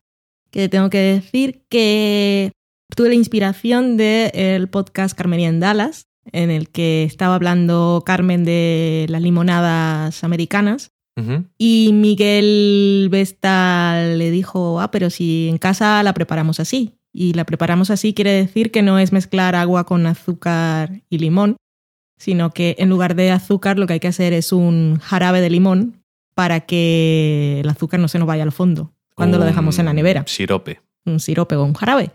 que 0.52 0.68
tengo 0.68 0.90
que 0.90 0.98
decir 0.98 1.64
que 1.70 2.52
tuve 2.94 3.08
la 3.08 3.16
inspiración 3.16 3.96
del 3.96 4.68
podcast 4.68 5.18
Carmería 5.18 5.48
en 5.48 5.62
Dallas, 5.62 6.08
en 6.34 6.52
el 6.52 6.68
que 6.68 7.06
estaba 7.06 7.36
hablando 7.36 8.04
Carmen 8.06 8.44
de 8.44 9.06
las 9.08 9.22
limonadas 9.22 10.26
americanas. 10.26 10.92
Y 11.58 11.92
Miguel 11.94 13.08
Vesta 13.10 14.04
le 14.04 14.30
dijo, 14.30 14.82
ah, 14.82 14.92
pero 14.92 15.10
si 15.10 15.48
en 15.48 15.58
casa 15.58 16.04
la 16.04 16.14
preparamos 16.14 16.60
así. 16.60 17.00
Y 17.14 17.32
la 17.32 17.46
preparamos 17.46 17.92
así 17.92 18.14
quiere 18.14 18.32
decir 18.32 18.72
que 18.72 18.82
no 18.82 19.00
es 19.00 19.14
mezclar 19.14 19.56
agua 19.56 19.86
con 19.86 20.06
azúcar 20.06 21.02
y 21.10 21.20
limón, 21.20 21.56
sino 22.18 22.52
que 22.52 22.76
en 22.78 22.90
lugar 22.90 23.16
de 23.16 23.32
azúcar 23.32 23.80
lo 23.80 23.88
que 23.88 23.94
hay 23.94 24.00
que 24.02 24.10
hacer 24.10 24.34
es 24.34 24.52
un 24.52 25.00
jarabe 25.00 25.40
de 25.40 25.50
limón 25.50 25.99
para 26.36 26.62
que 26.62 27.60
el 27.62 27.70
azúcar 27.70 28.00
no 28.00 28.08
se 28.08 28.20
nos 28.20 28.28
vaya 28.28 28.44
al 28.44 28.52
fondo 28.52 28.94
cuando 29.16 29.38
lo 29.38 29.46
dejamos 29.46 29.78
en 29.80 29.86
la 29.86 29.94
nevera 29.94 30.24
Sirope. 30.28 30.80
un 31.06 31.20
sirope 31.20 31.56
o 31.56 31.64
un 31.66 31.74
jarabe. 31.74 32.12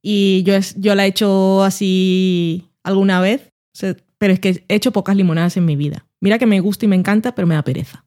Y 0.00 0.44
yo, 0.44 0.54
es, 0.54 0.76
yo 0.76 0.94
la 0.94 1.04
he 1.04 1.08
hecho 1.08 1.64
así 1.64 2.68
alguna 2.84 3.20
vez, 3.20 3.50
pero 4.18 4.32
es 4.32 4.38
que 4.40 4.64
he 4.68 4.74
hecho 4.74 4.92
pocas 4.92 5.16
limonadas 5.16 5.56
en 5.56 5.64
mi 5.64 5.74
vida. 5.74 6.06
Mira 6.20 6.38
que 6.38 6.46
me 6.46 6.60
gusta 6.60 6.84
y 6.84 6.88
me 6.88 6.96
encanta, 6.96 7.34
pero 7.34 7.46
me 7.48 7.54
da 7.56 7.62
pereza. 7.62 8.04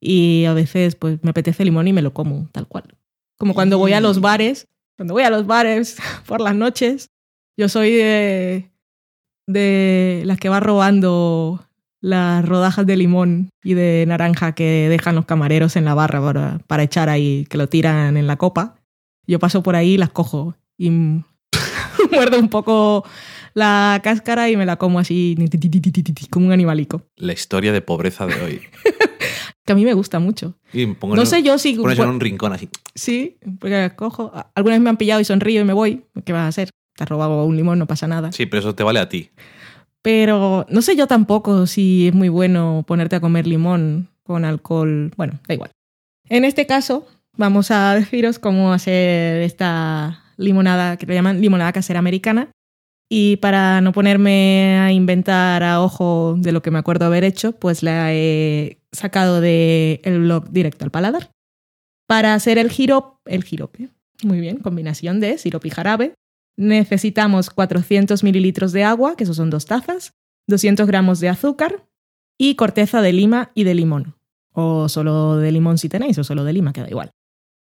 Y 0.00 0.44
a 0.44 0.54
veces 0.54 0.94
pues 0.94 1.18
me 1.22 1.30
apetece 1.30 1.64
limón 1.64 1.88
y 1.88 1.92
me 1.92 2.02
lo 2.02 2.12
como, 2.12 2.48
tal 2.52 2.68
cual. 2.68 2.84
Como 3.36 3.54
cuando 3.54 3.78
voy 3.78 3.92
a 3.92 4.00
los 4.00 4.20
bares, 4.20 4.68
cuando 4.96 5.14
voy 5.14 5.24
a 5.24 5.30
los 5.30 5.46
bares 5.46 5.96
por 6.26 6.40
las 6.40 6.54
noches, 6.54 7.10
yo 7.56 7.68
soy 7.68 7.92
de, 7.92 8.70
de 9.46 10.22
las 10.24 10.38
que 10.38 10.48
va 10.48 10.60
robando 10.60 11.66
las 12.02 12.44
rodajas 12.46 12.84
de 12.84 12.96
limón 12.96 13.48
y 13.64 13.72
de 13.74 14.04
naranja 14.06 14.52
que 14.54 14.88
dejan 14.90 15.14
los 15.14 15.24
camareros 15.24 15.76
en 15.76 15.86
la 15.86 15.94
barra 15.94 16.20
para, 16.20 16.58
para 16.66 16.82
echar 16.82 17.08
ahí, 17.08 17.46
que 17.48 17.56
lo 17.56 17.68
tiran 17.68 18.16
en 18.18 18.26
la 18.26 18.36
copa. 18.36 18.74
Yo 19.26 19.38
paso 19.38 19.62
por 19.62 19.76
ahí, 19.76 19.96
las 19.96 20.10
cojo 20.10 20.54
y 20.76 20.90
muerdo 22.10 22.38
un 22.38 22.48
poco 22.48 23.04
la 23.54 24.00
cáscara 24.02 24.50
y 24.50 24.56
me 24.56 24.66
la 24.66 24.76
como 24.76 24.98
así 24.98 25.36
como 26.30 26.46
un 26.46 26.52
animalico. 26.52 27.02
La 27.16 27.32
historia 27.32 27.72
de 27.72 27.80
pobreza 27.80 28.26
de 28.26 28.34
hoy. 28.42 28.60
Que 29.64 29.70
a 29.70 29.76
mí 29.76 29.84
me 29.84 29.94
gusta 29.94 30.18
mucho. 30.18 30.56
Y 30.72 30.86
pongo 30.86 31.14
No 31.14 31.20
en- 31.22 31.26
sé 31.28 31.40
yo 31.44 31.56
si... 31.56 31.74
pones 31.76 31.96
en 31.96 32.08
un 32.08 32.18
rincón 32.18 32.52
así. 32.52 32.68
Sí, 32.96 33.38
porque 33.60 33.92
cojo. 33.94 34.32
Algunas 34.56 34.80
me 34.80 34.90
han 34.90 34.96
pillado 34.96 35.20
y 35.20 35.24
sonrío 35.24 35.60
y 35.60 35.64
me 35.64 35.72
voy. 35.72 36.02
¿Qué 36.24 36.32
vas 36.32 36.42
a 36.42 36.48
hacer? 36.48 36.70
Te 36.96 37.04
has 37.04 37.08
robado 37.08 37.44
un 37.44 37.56
limón, 37.56 37.78
no 37.78 37.86
pasa 37.86 38.08
nada. 38.08 38.32
Sí, 38.32 38.46
pero 38.46 38.58
eso 38.58 38.74
te 38.74 38.82
vale 38.82 38.98
a 38.98 39.08
ti. 39.08 39.30
Pero 40.02 40.66
no 40.68 40.82
sé 40.82 40.96
yo 40.96 41.06
tampoco 41.06 41.66
si 41.66 42.08
es 42.08 42.14
muy 42.14 42.28
bueno 42.28 42.84
ponerte 42.86 43.16
a 43.16 43.20
comer 43.20 43.46
limón 43.46 44.08
con 44.24 44.44
alcohol. 44.44 45.12
Bueno, 45.16 45.38
da 45.46 45.54
igual. 45.54 45.70
En 46.28 46.44
este 46.44 46.66
caso, 46.66 47.06
vamos 47.36 47.70
a 47.70 47.94
deciros 47.94 48.38
cómo 48.38 48.72
hacer 48.72 49.42
esta 49.42 50.24
limonada 50.36 50.96
que 50.96 51.06
le 51.06 51.14
llaman 51.14 51.40
limonada 51.40 51.72
casera 51.72 52.00
americana. 52.00 52.50
Y 53.08 53.36
para 53.36 53.80
no 53.82 53.92
ponerme 53.92 54.78
a 54.80 54.90
inventar 54.90 55.62
a 55.62 55.82
ojo 55.82 56.34
de 56.38 56.50
lo 56.50 56.62
que 56.62 56.70
me 56.70 56.78
acuerdo 56.78 57.04
haber 57.04 57.24
hecho, 57.24 57.52
pues 57.52 57.82
la 57.82 58.12
he 58.12 58.78
sacado 58.90 59.40
del 59.40 60.00
el 60.02 60.20
blog 60.20 60.48
directo 60.50 60.84
al 60.84 60.90
paladar. 60.90 61.30
Para 62.08 62.34
hacer 62.34 62.56
el 62.56 62.70
giro, 62.70 63.20
el 63.26 63.44
girope, 63.44 63.90
muy 64.24 64.40
bien, 64.40 64.58
combinación 64.58 65.20
de 65.20 65.36
sirope 65.36 65.68
y 65.68 65.70
jarabe, 65.70 66.14
necesitamos 66.56 67.50
400 67.50 68.22
mililitros 68.24 68.72
de 68.72 68.84
agua, 68.84 69.16
que 69.16 69.24
eso 69.24 69.34
son 69.34 69.50
dos 69.50 69.66
tazas, 69.66 70.14
200 70.48 70.86
gramos 70.86 71.20
de 71.20 71.28
azúcar 71.28 71.86
y 72.38 72.54
corteza 72.56 73.02
de 73.02 73.12
lima 73.12 73.50
y 73.54 73.64
de 73.64 73.74
limón. 73.74 74.16
O 74.52 74.88
solo 74.88 75.36
de 75.36 75.50
limón 75.52 75.78
si 75.78 75.88
tenéis, 75.88 76.18
o 76.18 76.24
solo 76.24 76.44
de 76.44 76.52
lima, 76.52 76.72
queda 76.72 76.88
igual. 76.88 77.12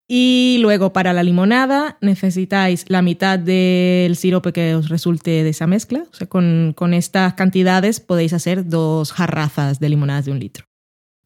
Y 0.07 0.59
luego 0.61 0.93
para 0.93 1.15
la 1.15 1.23
limonada 1.23 1.97
necesitáis 2.03 2.85
la 2.89 3.01
mitad 3.01 3.39
del 3.39 4.17
sirope 4.17 4.53
que 4.53 4.75
os 4.75 4.91
resulte 4.91 5.43
de 5.43 5.49
esa 5.49 5.67
mezcla. 5.67 6.05
Con, 6.29 6.75
con 6.77 6.93
estas 6.93 7.35
cantidades 7.35 8.01
podéis 8.01 8.35
hacer 8.35 8.69
dos 8.69 9.13
jarrazas 9.13 9.81
de 9.81 9.89
limonadas 9.89 10.27
de 10.27 10.33
un 10.33 10.41
litro. 10.41 10.67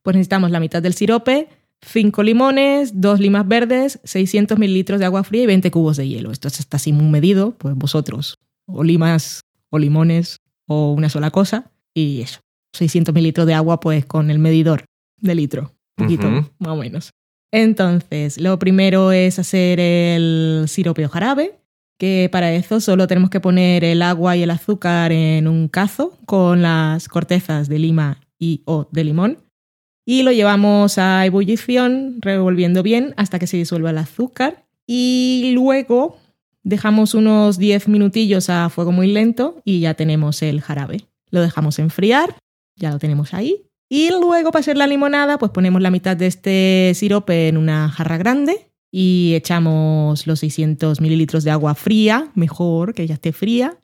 Pues 0.03 0.15
necesitamos 0.15 0.53
la 0.53 0.61
mitad 0.61 0.81
del 0.81 0.95
sirope, 0.95 1.49
5 1.83 2.23
limones, 2.23 3.01
2 3.01 3.21
limas 3.21 3.47
verdes, 3.47 4.01
600 4.05 4.59
mililitros 4.59 4.99
de 4.99 5.07
agua 5.07 5.25
fría 5.25 5.45
y 5.45 5.47
20 5.47 5.71
cubos 5.71 5.97
de 5.97 6.09
hielo. 6.09 6.31
Esto 6.33 6.49
está 6.49 6.77
así 6.77 6.93
muy 6.93 7.07
medido, 7.07 7.53
pues 7.57 7.75
vosotros, 7.75 8.39
o 8.67 8.83
limas, 8.83 9.43
o 9.71 9.79
limones, 9.79 10.39
o 10.67 10.93
una 10.93 11.09
sola 11.09 11.31
cosa, 11.31 11.71
y 11.95 12.21
eso. 12.23 12.41
600 12.75 13.15
mililitros 13.15 13.47
de 13.47 13.55
agua, 13.55 13.81
pues 13.81 14.05
con 14.07 14.31
el 14.31 14.39
medidor 14.39 14.85
de 15.21 15.35
litro, 15.35 15.73
un 15.97 16.05
poquito, 16.05 16.29
más 16.59 16.73
o 16.73 16.77
menos. 16.77 17.11
Entonces, 17.51 18.39
lo 18.39 18.59
primero 18.59 19.13
es 19.13 19.39
hacer 19.39 19.81
el 19.81 20.65
sirope 20.69 21.07
o 21.07 21.09
jarabe, 21.09 21.59
que 21.99 22.29
para 22.31 22.53
eso 22.53 22.81
solo 22.81 23.07
tenemos 23.07 23.31
que 23.31 23.41
poner 23.41 23.85
el 23.85 24.03
agua 24.03 24.37
y 24.37 24.43
el 24.43 24.51
azúcar 24.51 25.13
en 25.13 25.49
un 25.49 25.69
cazo 25.69 26.19
con 26.27 26.63
las 26.63 27.09
cortezas 27.09 27.69
de 27.69 27.79
lima 27.79 28.21
y 28.39 28.63
o 28.67 28.89
de 28.93 29.05
limón 29.05 29.39
y 30.09 30.23
lo 30.23 30.33
llevamos 30.33 30.97
a 30.97 31.27
ebullición 31.27 32.17
revolviendo 32.23 32.83
bien 32.83 33.13
hasta 33.19 33.39
que 33.39 33.47
se 33.47 33.59
disuelva 33.59 33.91
el 33.91 33.99
azúcar 33.99 34.65
y 34.87 35.53
luego 35.55 36.17
dejamos 36.63 37.13
unos 37.13 37.59
10 37.59 37.89
minutillos 37.89 38.49
a 38.49 38.71
fuego 38.71 38.91
muy 38.91 39.09
lento 39.09 39.61
y 39.67 39.81
ya 39.81 39.93
tenemos 39.93 40.41
el 40.41 40.63
jarabe. 40.63 41.05
Lo 41.31 41.43
dejamos 41.43 41.79
enfriar, 41.79 42.39
ya 42.75 42.91
lo 42.91 42.99
tenemos 42.99 43.35
ahí. 43.35 43.67
Y 43.91 44.09
luego 44.09 44.51
para 44.51 44.61
hacer 44.61 44.79
la 44.79 44.87
limonada 44.87 45.37
pues 45.37 45.53
ponemos 45.53 45.83
la 45.83 45.91
mitad 45.91 46.17
de 46.17 46.27
este 46.29 46.93
sirope 46.95 47.49
en 47.49 47.59
una 47.59 47.91
jarra 47.91 48.17
grande 48.17 48.71
y 48.91 49.35
echamos 49.35 50.27
los 50.27 50.41
600 50.41 51.03
mililitros 51.03 51.45
de 51.45 51.51
agua 51.51 51.75
fría, 51.75 52.33
mejor 52.35 52.95
que 52.95 53.07
ya 53.07 53.13
esté 53.13 53.35
fría, 53.35 53.77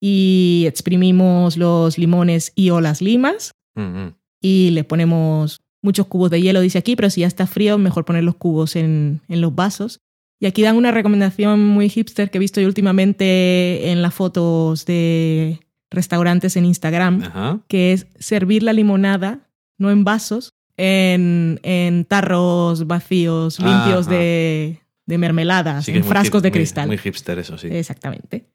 y 0.00 0.64
exprimimos 0.66 1.56
los 1.56 1.96
limones 1.96 2.50
y 2.56 2.70
o 2.70 2.80
las 2.80 3.00
limas 3.00 3.52
Ujú. 3.76 4.14
Y 4.40 4.70
le 4.70 4.84
ponemos 4.84 5.60
muchos 5.82 6.06
cubos 6.06 6.30
de 6.30 6.40
hielo, 6.42 6.60
dice 6.60 6.78
aquí, 6.78 6.96
pero 6.96 7.10
si 7.10 7.22
ya 7.22 7.26
está 7.26 7.46
frío, 7.46 7.78
mejor 7.78 8.04
poner 8.04 8.24
los 8.24 8.36
cubos 8.36 8.76
en, 8.76 9.20
en 9.28 9.40
los 9.40 9.54
vasos. 9.54 10.00
Y 10.38 10.46
aquí 10.46 10.62
dan 10.62 10.76
una 10.76 10.90
recomendación 10.90 11.66
muy 11.66 11.88
hipster 11.88 12.30
que 12.30 12.38
he 12.38 12.40
visto 12.40 12.60
yo 12.60 12.66
últimamente 12.66 13.90
en 13.90 14.00
las 14.02 14.14
fotos 14.14 14.84
de 14.86 15.60
restaurantes 15.90 16.56
en 16.56 16.64
Instagram, 16.64 17.22
Ajá. 17.24 17.60
que 17.68 17.92
es 17.92 18.06
servir 18.18 18.62
la 18.62 18.72
limonada, 18.72 19.48
no 19.78 19.90
en 19.90 20.04
vasos, 20.04 20.54
en, 20.76 21.60
en 21.62 22.04
tarros 22.06 22.86
vacíos, 22.86 23.58
limpios 23.58 24.06
Ajá. 24.06 24.16
de, 24.16 24.80
de 25.06 25.18
mermeladas, 25.18 25.84
Sí 25.84 25.92
en 25.92 26.04
frascos 26.04 26.40
hip- 26.40 26.44
de 26.44 26.48
muy- 26.50 26.58
cristal. 26.58 26.86
Muy 26.86 26.98
hipster, 26.98 27.38
eso 27.38 27.58
sí. 27.58 27.68
Exactamente. 27.70 28.46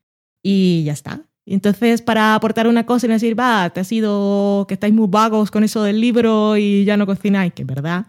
Y 0.41 0.83
ya 0.85 0.93
está. 0.93 1.21
Entonces, 1.47 2.01
para 2.01 2.33
aportar 2.35 2.67
una 2.67 2.85
cosa 2.85 3.05
y 3.05 3.09
decir, 3.09 3.39
va, 3.39 3.69
te 3.69 3.79
ha 3.79 3.83
sido 3.83 4.65
que 4.67 4.73
estáis 4.73 4.93
muy 4.93 5.07
vagos 5.07 5.51
con 5.51 5.63
eso 5.63 5.83
del 5.83 6.01
libro 6.01 6.57
y 6.57 6.85
ya 6.85 6.97
no 6.97 7.05
cocináis, 7.05 7.53
que 7.53 7.61
es 7.61 7.67
verdad, 7.67 8.07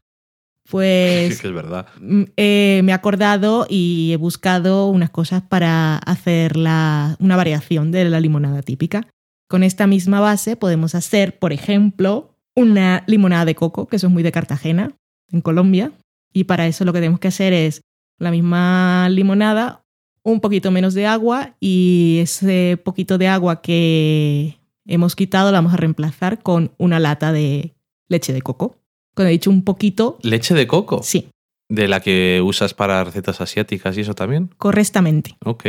pues 0.70 1.38
que 1.40 1.48
es 1.48 1.54
verdad. 1.54 1.86
mm, 2.00 2.22
eh, 2.36 2.80
me 2.84 2.92
he 2.92 2.94
acordado 2.94 3.66
y 3.68 4.10
he 4.12 4.16
buscado 4.16 4.88
unas 4.88 5.10
cosas 5.10 5.42
para 5.42 5.98
hacer 5.98 6.56
la- 6.56 7.16
una 7.20 7.36
variación 7.36 7.92
de 7.92 8.04
la 8.06 8.20
limonada 8.20 8.62
típica. 8.62 9.06
Con 9.48 9.62
esta 9.62 9.86
misma 9.86 10.20
base 10.20 10.56
podemos 10.56 10.94
hacer, 10.94 11.38
por 11.38 11.52
ejemplo, 11.52 12.34
una 12.56 13.04
limonada 13.06 13.44
de 13.44 13.54
coco, 13.54 13.86
que 13.86 13.96
eso 13.96 14.06
es 14.08 14.12
muy 14.12 14.22
de 14.22 14.32
Cartagena, 14.32 14.92
en 15.30 15.40
Colombia. 15.40 15.92
Y 16.32 16.44
para 16.44 16.66
eso 16.66 16.84
lo 16.84 16.92
que 16.92 16.98
tenemos 17.00 17.20
que 17.20 17.28
hacer 17.28 17.52
es 17.52 17.82
la 18.18 18.30
misma 18.30 19.08
limonada, 19.10 19.84
un 20.26 20.40
poquito 20.40 20.70
menos 20.72 20.94
de 20.94 21.06
agua 21.06 21.54
y 21.60 22.18
ese 22.20 22.78
poquito 22.84 23.16
de 23.16 23.28
agua 23.28 23.62
que 23.62 24.58
hemos 24.84 25.14
quitado 25.14 25.52
la 25.52 25.58
vamos 25.58 25.72
a 25.72 25.76
reemplazar 25.76 26.42
con 26.42 26.72
una 26.78 26.98
lata 26.98 27.32
de 27.32 27.74
leche 28.08 28.32
de 28.32 28.42
coco. 28.42 28.76
Cuando 29.14 29.28
he 29.28 29.32
dicho 29.32 29.50
un 29.50 29.62
poquito, 29.62 30.18
Leche 30.22 30.54
de 30.54 30.66
coco. 30.66 31.00
sí, 31.02 31.28
De 31.68 31.86
la 31.88 32.00
que 32.00 32.42
usas 32.44 32.74
para 32.74 33.04
recetas 33.04 33.40
asiáticas 33.40 33.96
y 33.96 34.00
eso 34.00 34.14
también. 34.14 34.50
correctamente. 34.58 35.36
Ok. 35.44 35.64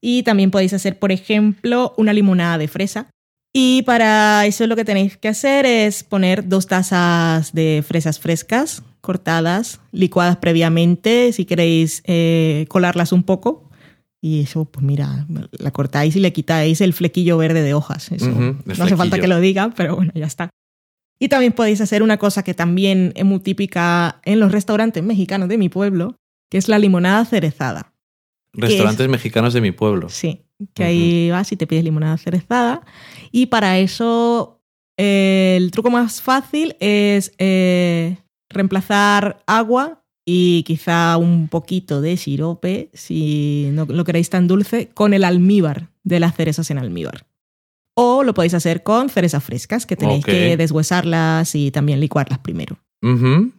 Y 0.00 0.22
también 0.24 0.50
podéis 0.50 0.74
hacer, 0.74 0.98
por 0.98 1.10
ejemplo, 1.10 1.94
una 1.96 2.12
limonada 2.12 2.58
de 2.58 2.68
fresa. 2.68 3.08
Y 3.52 3.82
para 3.82 4.44
eso 4.46 4.66
lo 4.66 4.76
que 4.76 4.84
tenéis 4.84 5.16
que 5.16 5.28
hacer 5.28 5.64
es 5.64 6.04
poner 6.04 6.46
dos 6.48 6.66
tazas 6.66 7.52
de 7.54 7.82
fresas 7.84 8.20
frescas, 8.20 8.82
cortadas, 9.00 9.80
licuadas 9.92 10.36
previamente, 10.36 11.32
si 11.32 11.44
queréis 11.44 12.02
eh, 12.06 12.66
colarlas 12.68 13.12
un 13.12 13.22
poco. 13.22 13.68
Y 14.20 14.40
eso, 14.42 14.64
pues 14.64 14.84
mira, 14.84 15.26
la 15.52 15.70
cortáis 15.70 16.16
y 16.16 16.20
le 16.20 16.32
quitáis 16.32 16.80
el 16.80 16.92
flequillo 16.92 17.38
verde 17.38 17.62
de 17.62 17.74
hojas. 17.74 18.10
Eso 18.10 18.28
no 18.30 18.84
hace 18.84 18.96
falta 18.96 19.20
que 19.20 19.28
lo 19.28 19.38
diga, 19.38 19.72
pero 19.76 19.96
bueno, 19.96 20.12
ya 20.14 20.26
está. 20.26 20.50
Y 21.20 21.28
también 21.28 21.52
podéis 21.52 21.80
hacer 21.80 22.02
una 22.02 22.16
cosa 22.16 22.42
que 22.42 22.54
también 22.54 23.12
es 23.16 23.24
muy 23.24 23.40
típica 23.40 24.20
en 24.24 24.40
los 24.40 24.52
restaurantes 24.52 25.02
mexicanos 25.02 25.48
de 25.48 25.58
mi 25.58 25.68
pueblo, 25.68 26.16
que 26.50 26.58
es 26.58 26.68
la 26.68 26.78
limonada 26.78 27.24
cerezada. 27.24 27.92
Restaurantes 28.52 29.08
mexicanos 29.08 29.52
de 29.52 29.60
mi 29.60 29.72
pueblo. 29.72 30.08
Sí, 30.08 30.42
que 30.74 30.84
ahí 30.84 31.30
vas 31.30 31.52
y 31.52 31.56
te 31.56 31.66
pides 31.66 31.84
limonada 31.84 32.16
cerezada. 32.18 32.82
Y 33.30 33.46
para 33.46 33.78
eso, 33.78 34.60
eh, 34.96 35.54
el 35.56 35.70
truco 35.70 35.90
más 35.90 36.22
fácil 36.22 36.76
es 36.80 37.32
eh, 37.38 38.16
reemplazar 38.50 39.42
agua 39.46 40.04
y 40.24 40.62
quizá 40.64 41.16
un 41.16 41.48
poquito 41.48 42.00
de 42.00 42.16
sirope, 42.16 42.90
si 42.92 43.70
no 43.72 43.86
lo 43.86 44.04
queréis 44.04 44.28
tan 44.28 44.46
dulce, 44.46 44.90
con 44.92 45.14
el 45.14 45.24
almíbar 45.24 45.88
de 46.04 46.20
las 46.20 46.34
cerezas 46.34 46.70
en 46.70 46.78
almíbar. 46.78 47.26
O 47.94 48.22
lo 48.22 48.34
podéis 48.34 48.54
hacer 48.54 48.82
con 48.82 49.08
cerezas 49.08 49.42
frescas, 49.42 49.86
que 49.86 49.96
tenéis 49.96 50.24
que 50.24 50.56
deshuesarlas 50.56 51.54
y 51.54 51.70
también 51.70 51.98
licuarlas 51.98 52.38
primero. 52.40 52.78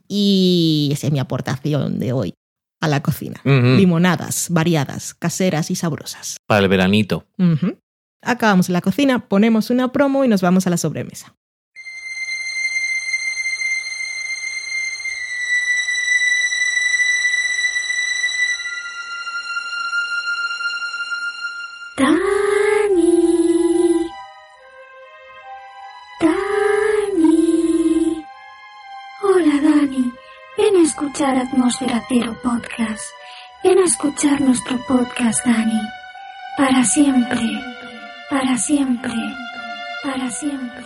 Y 0.07 0.89
esa 0.93 1.07
es 1.07 1.13
mi 1.13 1.19
aportación 1.19 1.99
de 1.99 2.13
hoy 2.13 2.33
a 2.81 2.87
la 2.87 3.01
cocina. 3.01 3.41
Limonadas 3.43 4.47
variadas, 4.49 5.13
caseras 5.13 5.71
y 5.71 5.75
sabrosas. 5.75 6.37
Para 6.45 6.61
el 6.61 6.69
veranito. 6.69 7.25
Acabamos 8.21 8.69
la 8.69 8.81
cocina, 8.81 9.27
ponemos 9.27 9.69
una 9.69 9.91
promo 9.91 10.23
y 10.23 10.27
nos 10.27 10.41
vamos 10.41 10.67
a 10.67 10.69
la 10.69 10.77
sobremesa. 10.77 11.35
Escuchar 31.20 31.38
Atmósfera 31.38 32.01
Cero 32.07 32.34
Podcast. 32.41 33.03
Ven 33.61 33.78
a 33.78 33.84
escuchar 33.84 34.39
nuestro 34.39 34.78
podcast, 34.88 35.45
Dani. 35.45 35.82
Para 36.57 36.82
siempre. 36.86 37.41
Para 38.30 38.55
siempre. 38.55 39.11
Para 40.01 40.32
siempre. 40.32 40.86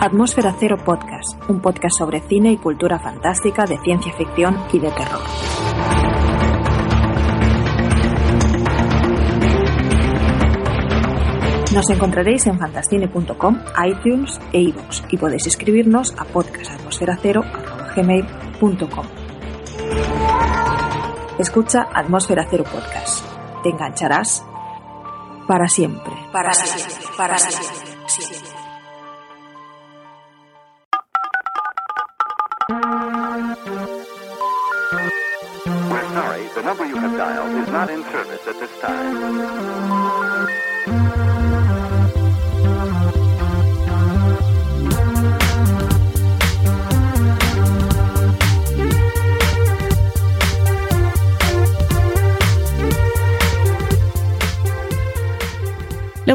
Atmósfera 0.00 0.52
Cero 0.58 0.78
Podcast, 0.84 1.48
un 1.48 1.60
podcast 1.60 1.96
sobre 1.96 2.20
cine 2.22 2.50
y 2.50 2.56
cultura 2.56 2.98
fantástica, 2.98 3.64
de 3.64 3.78
ciencia 3.78 4.12
ficción 4.14 4.58
y 4.72 4.80
de 4.80 4.90
terror. 4.90 5.22
Nos 11.76 11.88
encontraréis 11.90 12.46
en 12.46 12.58
fantascine.com, 12.58 13.58
iTunes 13.86 14.40
e 14.50 14.62
iVoox 14.62 15.02
y 15.10 15.18
podéis 15.18 15.46
escribirnos 15.46 16.14
a 16.16 16.24
podcastatmosferacero.gmail.com 16.24 19.06
Escucha 21.38 21.86
Atmósfera 21.92 22.46
Cero 22.48 22.64
Podcast. 22.64 23.26
Te 23.62 23.68
engancharás 23.68 24.42
para 25.46 25.68
siempre, 25.68 26.14
para 26.32 26.54
siempre, 26.54 26.94
para 27.14 27.36
siempre. 27.36 27.66
siempre. 28.06 28.48
We're 35.90 36.08
sorry, 36.14 36.48
the 36.54 36.62
number 36.62 36.86
you 36.86 36.96
have 36.96 37.18
dialed 37.18 37.54
is 37.62 37.68
not 37.68 37.90
in 37.90 38.02
service 38.04 38.48
at 38.48 38.58
this 38.58 38.70
time. 38.80 40.65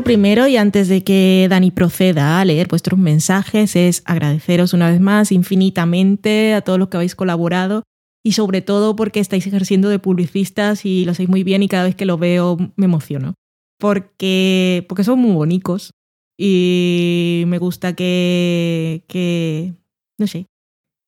Primero, 0.03 0.47
y 0.47 0.57
antes 0.57 0.87
de 0.87 1.03
que 1.03 1.47
Dani 1.49 1.71
proceda 1.71 2.39
a 2.39 2.45
leer 2.45 2.67
vuestros 2.67 2.99
mensajes, 2.99 3.75
es 3.75 4.01
agradeceros 4.05 4.73
una 4.73 4.89
vez 4.89 4.99
más 4.99 5.31
infinitamente 5.31 6.53
a 6.53 6.61
todos 6.61 6.79
los 6.79 6.89
que 6.89 6.97
habéis 6.97 7.15
colaborado 7.15 7.83
y 8.23 8.33
sobre 8.33 8.61
todo 8.61 8.95
porque 8.95 9.19
estáis 9.19 9.45
ejerciendo 9.47 9.89
de 9.89 9.99
publicistas 9.99 10.85
y 10.85 11.05
lo 11.05 11.11
hacéis 11.11 11.29
muy 11.29 11.43
bien 11.43 11.63
y 11.63 11.67
cada 11.67 11.83
vez 11.83 11.95
que 11.95 12.05
lo 12.05 12.17
veo 12.17 12.57
me 12.75 12.85
emociono. 12.85 13.35
Porque, 13.79 14.85
porque 14.87 15.03
son 15.03 15.19
muy 15.19 15.33
bonitos 15.33 15.91
y 16.37 17.43
me 17.47 17.57
gusta 17.57 17.93
que, 17.93 19.03
que, 19.07 19.73
no 20.17 20.27
sé, 20.27 20.47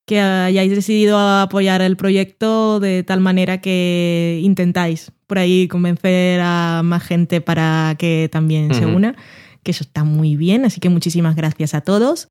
que 0.05 0.19
hayáis 0.19 0.71
decidido 0.71 1.17
apoyar 1.17 1.81
el 1.81 1.97
proyecto 1.97 2.79
de 2.79 3.03
tal 3.03 3.19
manera 3.19 3.61
que 3.61 4.39
intentáis 4.43 5.11
por 5.33 5.39
ahí 5.39 5.67
convencer 5.67 6.41
a 6.43 6.81
más 6.83 7.01
gente 7.01 7.41
para 7.41 7.95
que 7.97 8.29
también 8.31 8.71
se 8.71 8.85
una, 8.85 9.15
que 9.63 9.71
eso 9.71 9.83
está 9.83 10.03
muy 10.03 10.35
bien, 10.35 10.63
así 10.63 10.79
que 10.79 10.89
muchísimas 10.89 11.35
gracias 11.35 11.73
a 11.73 11.81
todos. 11.81 12.27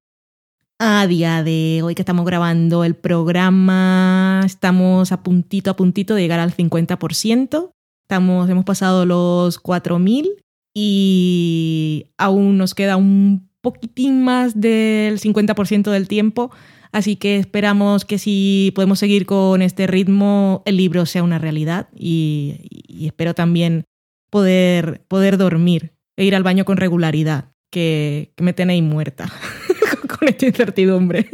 A 0.78 1.04
día 1.08 1.42
de 1.42 1.80
hoy 1.82 1.96
que 1.96 2.02
estamos 2.02 2.24
grabando 2.24 2.84
el 2.84 2.94
programa, 2.94 4.42
estamos 4.44 5.10
a 5.10 5.24
puntito 5.24 5.72
a 5.72 5.74
puntito 5.74 6.14
de 6.14 6.22
llegar 6.22 6.38
al 6.38 6.54
50%. 6.54 7.72
Estamos, 8.04 8.48
hemos 8.48 8.64
pasado 8.64 9.04
los 9.04 9.60
4.000 9.60 10.36
y 10.72 12.06
aún 12.18 12.56
nos 12.56 12.72
queda 12.76 12.96
un 12.96 13.48
poquitín 13.62 14.22
más 14.22 14.60
del 14.60 15.18
50% 15.18 15.90
del 15.90 16.06
tiempo. 16.06 16.52
Así 16.92 17.16
que 17.16 17.36
esperamos 17.36 18.04
que 18.04 18.18
si 18.18 18.70
podemos 18.74 18.98
seguir 18.98 19.24
con 19.24 19.62
este 19.62 19.86
ritmo, 19.86 20.62
el 20.66 20.76
libro 20.76 21.06
sea 21.06 21.22
una 21.22 21.38
realidad 21.38 21.88
y, 21.94 22.66
y 22.70 23.06
espero 23.06 23.34
también 23.34 23.84
poder, 24.30 25.02
poder 25.08 25.38
dormir 25.38 25.94
e 26.16 26.24
ir 26.24 26.34
al 26.34 26.42
baño 26.42 26.64
con 26.64 26.76
regularidad, 26.76 27.52
que, 27.70 28.32
que 28.36 28.44
me 28.44 28.52
tenéis 28.52 28.82
muerta 28.82 29.32
con 30.08 30.28
esta 30.28 30.46
incertidumbre. 30.46 31.30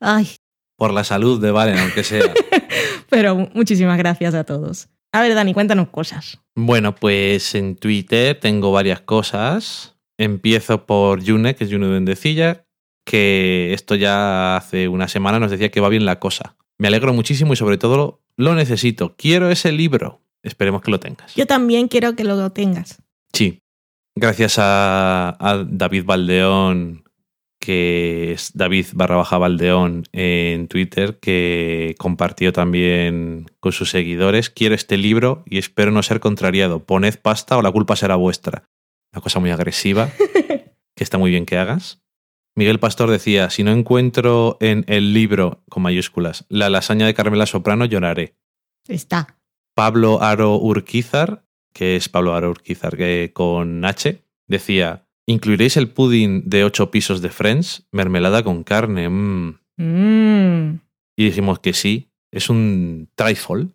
Ay, 0.00 0.28
Por 0.76 0.92
la 0.92 1.04
salud 1.04 1.40
de 1.40 1.50
Valen, 1.50 1.78
aunque 1.78 2.02
sea. 2.02 2.32
pero 3.10 3.48
muchísimas 3.54 3.98
gracias 3.98 4.34
a 4.34 4.44
todos. 4.44 4.88
A 5.12 5.20
ver, 5.20 5.34
Dani, 5.34 5.54
cuéntanos 5.54 5.88
cosas. 5.88 6.40
Bueno, 6.56 6.94
pues 6.94 7.54
en 7.54 7.76
Twitter 7.76 8.38
tengo 8.40 8.72
varias 8.72 9.00
cosas. 9.00 9.96
Empiezo 10.18 10.86
por 10.86 11.22
Yune, 11.22 11.54
que 11.54 11.64
es 11.64 11.70
Yune 11.70 11.88
Bendecilla, 11.88 12.66
que 13.04 13.72
esto 13.72 13.94
ya 13.94 14.56
hace 14.56 14.88
una 14.88 15.08
semana 15.08 15.38
nos 15.38 15.50
decía 15.50 15.70
que 15.70 15.80
va 15.80 15.88
bien 15.88 16.04
la 16.04 16.18
cosa. 16.18 16.56
Me 16.78 16.88
alegro 16.88 17.12
muchísimo 17.12 17.52
y 17.52 17.56
sobre 17.56 17.78
todo 17.78 17.96
lo, 17.96 18.22
lo 18.36 18.54
necesito. 18.54 19.14
Quiero 19.16 19.50
ese 19.50 19.72
libro. 19.72 20.22
Esperemos 20.42 20.82
que 20.82 20.90
lo 20.90 21.00
tengas. 21.00 21.34
Yo 21.34 21.46
también 21.46 21.88
quiero 21.88 22.16
que 22.16 22.24
lo 22.24 22.50
tengas. 22.50 23.02
Sí. 23.32 23.60
Gracias 24.16 24.58
a, 24.58 25.36
a 25.40 25.64
David 25.66 26.04
Valdeón, 26.04 27.04
que 27.64 28.32
es 28.32 28.52
David 28.54 28.88
barra 28.92 29.16
baja 29.16 29.38
Valdeón 29.38 30.04
en 30.12 30.68
Twitter, 30.68 31.18
que 31.18 31.94
compartió 31.98 32.52
también 32.52 33.46
con 33.58 33.72
sus 33.72 33.90
seguidores. 33.90 34.50
Quiero 34.50 34.74
este 34.74 34.98
libro 34.98 35.42
y 35.46 35.56
espero 35.58 35.90
no 35.90 36.02
ser 36.02 36.20
contrariado. 36.20 36.84
Poned 36.84 37.18
pasta 37.20 37.56
o 37.56 37.62
la 37.62 37.72
culpa 37.72 37.96
será 37.96 38.16
vuestra. 38.16 38.64
Una 39.12 39.22
cosa 39.22 39.40
muy 39.40 39.50
agresiva, 39.50 40.10
que 40.94 41.04
está 41.04 41.16
muy 41.16 41.30
bien 41.30 41.46
que 41.46 41.56
hagas. 41.56 42.03
Miguel 42.56 42.78
Pastor 42.78 43.10
decía, 43.10 43.50
si 43.50 43.64
no 43.64 43.72
encuentro 43.72 44.56
en 44.60 44.84
el 44.86 45.12
libro, 45.12 45.62
con 45.68 45.82
mayúsculas, 45.82 46.44
la 46.48 46.70
lasaña 46.70 47.06
de 47.06 47.14
Carmela 47.14 47.46
Soprano, 47.46 47.84
lloraré. 47.84 48.36
Está. 48.86 49.38
Pablo 49.74 50.22
Aro 50.22 50.56
Urquizar, 50.56 51.44
que 51.72 51.96
es 51.96 52.08
Pablo 52.08 52.34
Aro 52.34 52.50
Urquizar 52.50 52.96
que 52.96 53.32
con 53.34 53.84
H, 53.84 54.22
decía, 54.46 55.06
¿incluiréis 55.26 55.76
el 55.76 55.90
pudding 55.90 56.48
de 56.48 56.64
ocho 56.64 56.90
pisos 56.92 57.20
de 57.22 57.30
Friends? 57.30 57.88
Mermelada 57.90 58.44
con 58.44 58.62
carne. 58.62 59.08
mm". 59.08 59.58
Mm. 59.76 60.80
Y 61.16 61.24
dijimos 61.24 61.58
que 61.58 61.72
sí, 61.72 62.10
es 62.30 62.48
un 62.50 63.08
trifle. 63.14 63.68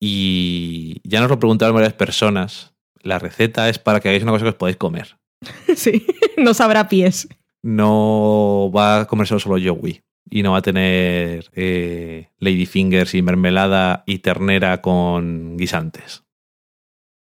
Y 0.00 1.00
ya 1.04 1.20
nos 1.20 1.30
lo 1.30 1.38
preguntaron 1.38 1.74
varias 1.74 1.94
personas. 1.94 2.74
La 3.02 3.18
receta 3.18 3.68
es 3.68 3.78
para 3.78 4.00
que 4.00 4.08
hagáis 4.08 4.22
una 4.22 4.32
cosa 4.32 4.44
que 4.44 4.50
os 4.50 4.54
podáis 4.54 4.76
comer. 4.76 5.18
Sí, 5.76 6.06
no 6.36 6.54
sabrá 6.54 6.88
pies. 6.88 7.28
No 7.62 8.70
va 8.74 9.00
a 9.00 9.06
comérselo 9.06 9.40
solo 9.40 9.56
Joey. 9.62 10.02
Y 10.30 10.42
no 10.42 10.52
va 10.52 10.58
a 10.58 10.62
tener 10.62 11.50
eh, 11.54 12.28
ladyfingers 12.38 13.14
y 13.14 13.22
mermelada 13.22 14.04
y 14.06 14.18
ternera 14.18 14.82
con 14.82 15.56
guisantes. 15.56 16.24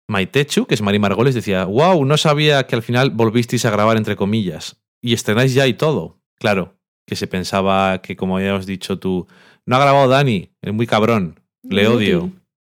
Maitechu, 0.09 0.67
que 0.67 0.75
es 0.75 0.83
Mari 0.83 0.99
Margoles, 0.99 1.35
decía, 1.35 1.65
wow, 1.65 2.05
no 2.05 2.17
sabía 2.17 2.67
que 2.67 2.75
al 2.75 2.83
final 2.83 3.11
volvisteis 3.11 3.65
a 3.65 3.71
grabar 3.71 3.97
entre 3.97 4.17
comillas. 4.17 4.83
Y 5.01 5.15
estrenáis 5.15 5.55
ya 5.55 5.67
y 5.67 5.75
todo. 5.75 6.21
Claro, 6.39 6.75
que 7.07 7.17
se 7.17 7.27
pensaba 7.27 8.03
que, 8.03 8.17
como 8.17 8.37
habíamos 8.37 8.67
dicho 8.67 8.99
tú, 8.99 9.27
no 9.67 9.77
ha 9.77 9.81
grabado 9.81 10.09
Dani, 10.09 10.51
es 10.61 10.73
muy 10.73 10.87
cabrón, 10.87 11.41
le 11.63 11.83
Inútil. 11.83 12.15
odio, 12.15 12.33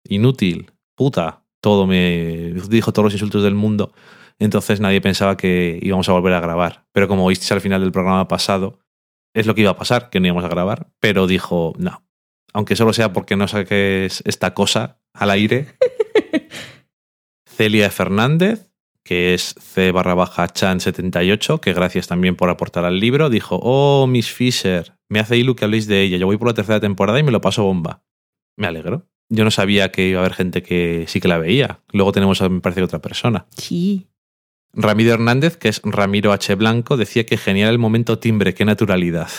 inútil, 0.07 0.71
puta, 0.95 1.43
todo 1.61 1.87
me 1.87 2.53
dijo 2.69 2.93
todos 2.93 3.05
los 3.05 3.13
insultos 3.13 3.43
del 3.43 3.55
mundo. 3.55 3.91
Entonces 4.39 4.79
nadie 4.79 5.01
pensaba 5.01 5.37
que 5.37 5.79
íbamos 5.81 6.09
a 6.09 6.13
volver 6.13 6.33
a 6.33 6.39
grabar. 6.39 6.85
Pero 6.91 7.07
como 7.07 7.25
oísteis 7.25 7.51
al 7.51 7.61
final 7.61 7.81
del 7.81 7.91
programa 7.91 8.27
pasado, 8.27 8.79
es 9.33 9.45
lo 9.45 9.55
que 9.55 9.61
iba 9.61 9.71
a 9.71 9.77
pasar, 9.77 10.09
que 10.09 10.19
no 10.19 10.27
íbamos 10.27 10.45
a 10.45 10.49
grabar. 10.49 10.87
Pero 10.99 11.27
dijo, 11.27 11.73
no, 11.77 12.05
aunque 12.53 12.75
solo 12.75 12.93
sea 12.93 13.11
porque 13.11 13.35
no 13.35 13.47
saques 13.47 14.23
esta 14.25 14.53
cosa 14.53 15.01
al 15.13 15.29
aire. 15.31 15.67
Celia 17.45 17.89
Fernández, 17.89 18.71
que 19.03 19.33
es 19.33 19.55
C 19.59 19.91
barra 19.91 20.13
baja 20.13 20.47
Chan 20.47 20.79
78, 20.79 21.61
que 21.61 21.73
gracias 21.73 22.07
también 22.07 22.35
por 22.35 22.49
aportar 22.49 22.85
al 22.85 22.99
libro, 22.99 23.29
dijo, 23.29 23.59
oh, 23.61 24.07
Miss 24.07 24.31
Fisher, 24.31 24.97
me 25.09 25.19
hace 25.19 25.37
ilu 25.37 25.55
que 25.55 25.65
habléis 25.65 25.87
de 25.87 26.01
ella. 26.01 26.17
Yo 26.17 26.25
voy 26.25 26.37
por 26.37 26.47
la 26.47 26.53
tercera 26.53 26.79
temporada 26.79 27.19
y 27.19 27.23
me 27.23 27.31
lo 27.31 27.41
paso 27.41 27.63
bomba. 27.63 28.03
Me 28.57 28.67
alegro. 28.67 29.07
Yo 29.29 29.43
no 29.43 29.51
sabía 29.51 29.91
que 29.91 30.07
iba 30.07 30.19
a 30.19 30.23
haber 30.23 30.33
gente 30.33 30.63
que 30.63 31.05
sí 31.07 31.19
que 31.19 31.27
la 31.27 31.37
veía. 31.37 31.81
Luego 31.91 32.11
tenemos, 32.11 32.41
me 32.41 32.61
parece, 32.61 32.81
que 32.81 32.85
otra 32.85 33.01
persona. 33.01 33.47
Sí. 33.57 34.07
Ramiro 34.75 35.13
Hernández, 35.13 35.57
que 35.57 35.69
es 35.69 35.81
Ramiro 35.83 36.33
H. 36.33 36.53
Blanco, 36.55 36.97
decía 36.97 37.25
que 37.25 37.37
genial 37.37 37.71
el 37.71 37.79
momento 37.79 38.19
timbre, 38.19 38.53
qué 38.53 38.65
naturalidad. 38.65 39.29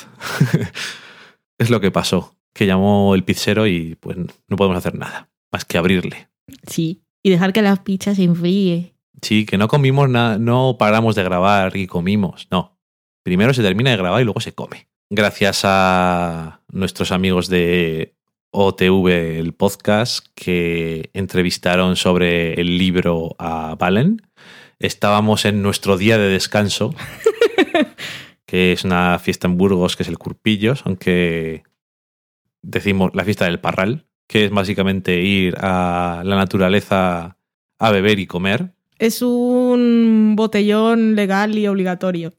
es 1.59 1.70
lo 1.70 1.80
que 1.80 1.91
pasó, 1.91 2.34
que 2.55 2.66
llamó 2.66 3.14
el 3.14 3.22
pizzero 3.22 3.66
y 3.66 3.97
pues 3.97 4.16
no 4.16 4.57
podemos 4.57 4.78
hacer 4.78 4.95
nada, 4.95 5.28
más 5.53 5.64
que 5.64 5.78
abrirle. 5.78 6.28
Sí. 6.66 7.03
Y 7.22 7.30
dejar 7.30 7.53
que 7.53 7.62
las 7.62 7.80
pizzas 7.80 8.16
se 8.16 8.22
enfríe. 8.22 8.95
Sí, 9.20 9.47
que 9.47 9.59
no 9.59 9.68
comimos 9.68 10.09
nada, 10.09 10.39
no 10.39 10.76
paramos 10.78 11.14
de 11.14 11.24
grabar 11.24 11.76
y 11.76 11.87
comimos, 11.87 12.49
no. 12.51 12.78
Primero 13.24 13.53
se 13.53 13.62
termina 13.62 13.91
de 13.91 13.97
grabar 13.97 14.20
y 14.20 14.24
luego 14.24 14.41
se 14.41 14.55
come. 14.55 14.89
Gracias 15.11 15.62
a 15.64 16.61
nuestros 16.70 17.12
amigos 17.12 17.49
de 17.49 18.14
OTV, 18.51 19.09
el 19.39 19.53
podcast, 19.53 20.26
que 20.34 21.11
entrevistaron 21.12 21.97
sobre 21.97 22.55
el 22.61 22.78
libro 22.78 23.34
a 23.39 23.74
Valen. 23.78 24.22
Estábamos 24.79 25.45
en 25.45 25.62
nuestro 25.62 25.97
día 25.97 26.18
de 26.18 26.29
descanso, 26.29 26.95
que 28.47 28.72
es 28.72 28.85
una 28.85 29.18
fiesta 29.18 29.47
en 29.49 29.57
Burgos, 29.57 29.97
que 29.97 30.03
es 30.03 30.09
el 30.09 30.18
Curpillos, 30.18 30.83
aunque 30.85 31.62
decimos 32.62 33.11
la 33.14 33.24
fiesta 33.24 33.47
del 33.47 33.61
Parral, 33.61 34.07
que 34.29 34.45
es 34.47 34.51
básicamente 34.51 35.20
ir 35.22 35.55
a 35.61 36.22
la 36.24 36.37
naturaleza 36.37 37.39
a 37.79 37.91
beber 37.91 38.18
y 38.18 38.27
comer. 38.27 38.74
Es 38.99 39.22
un 39.22 40.35
botellón 40.37 41.14
legal 41.16 41.57
y 41.57 41.66
obligatorio. 41.68 42.35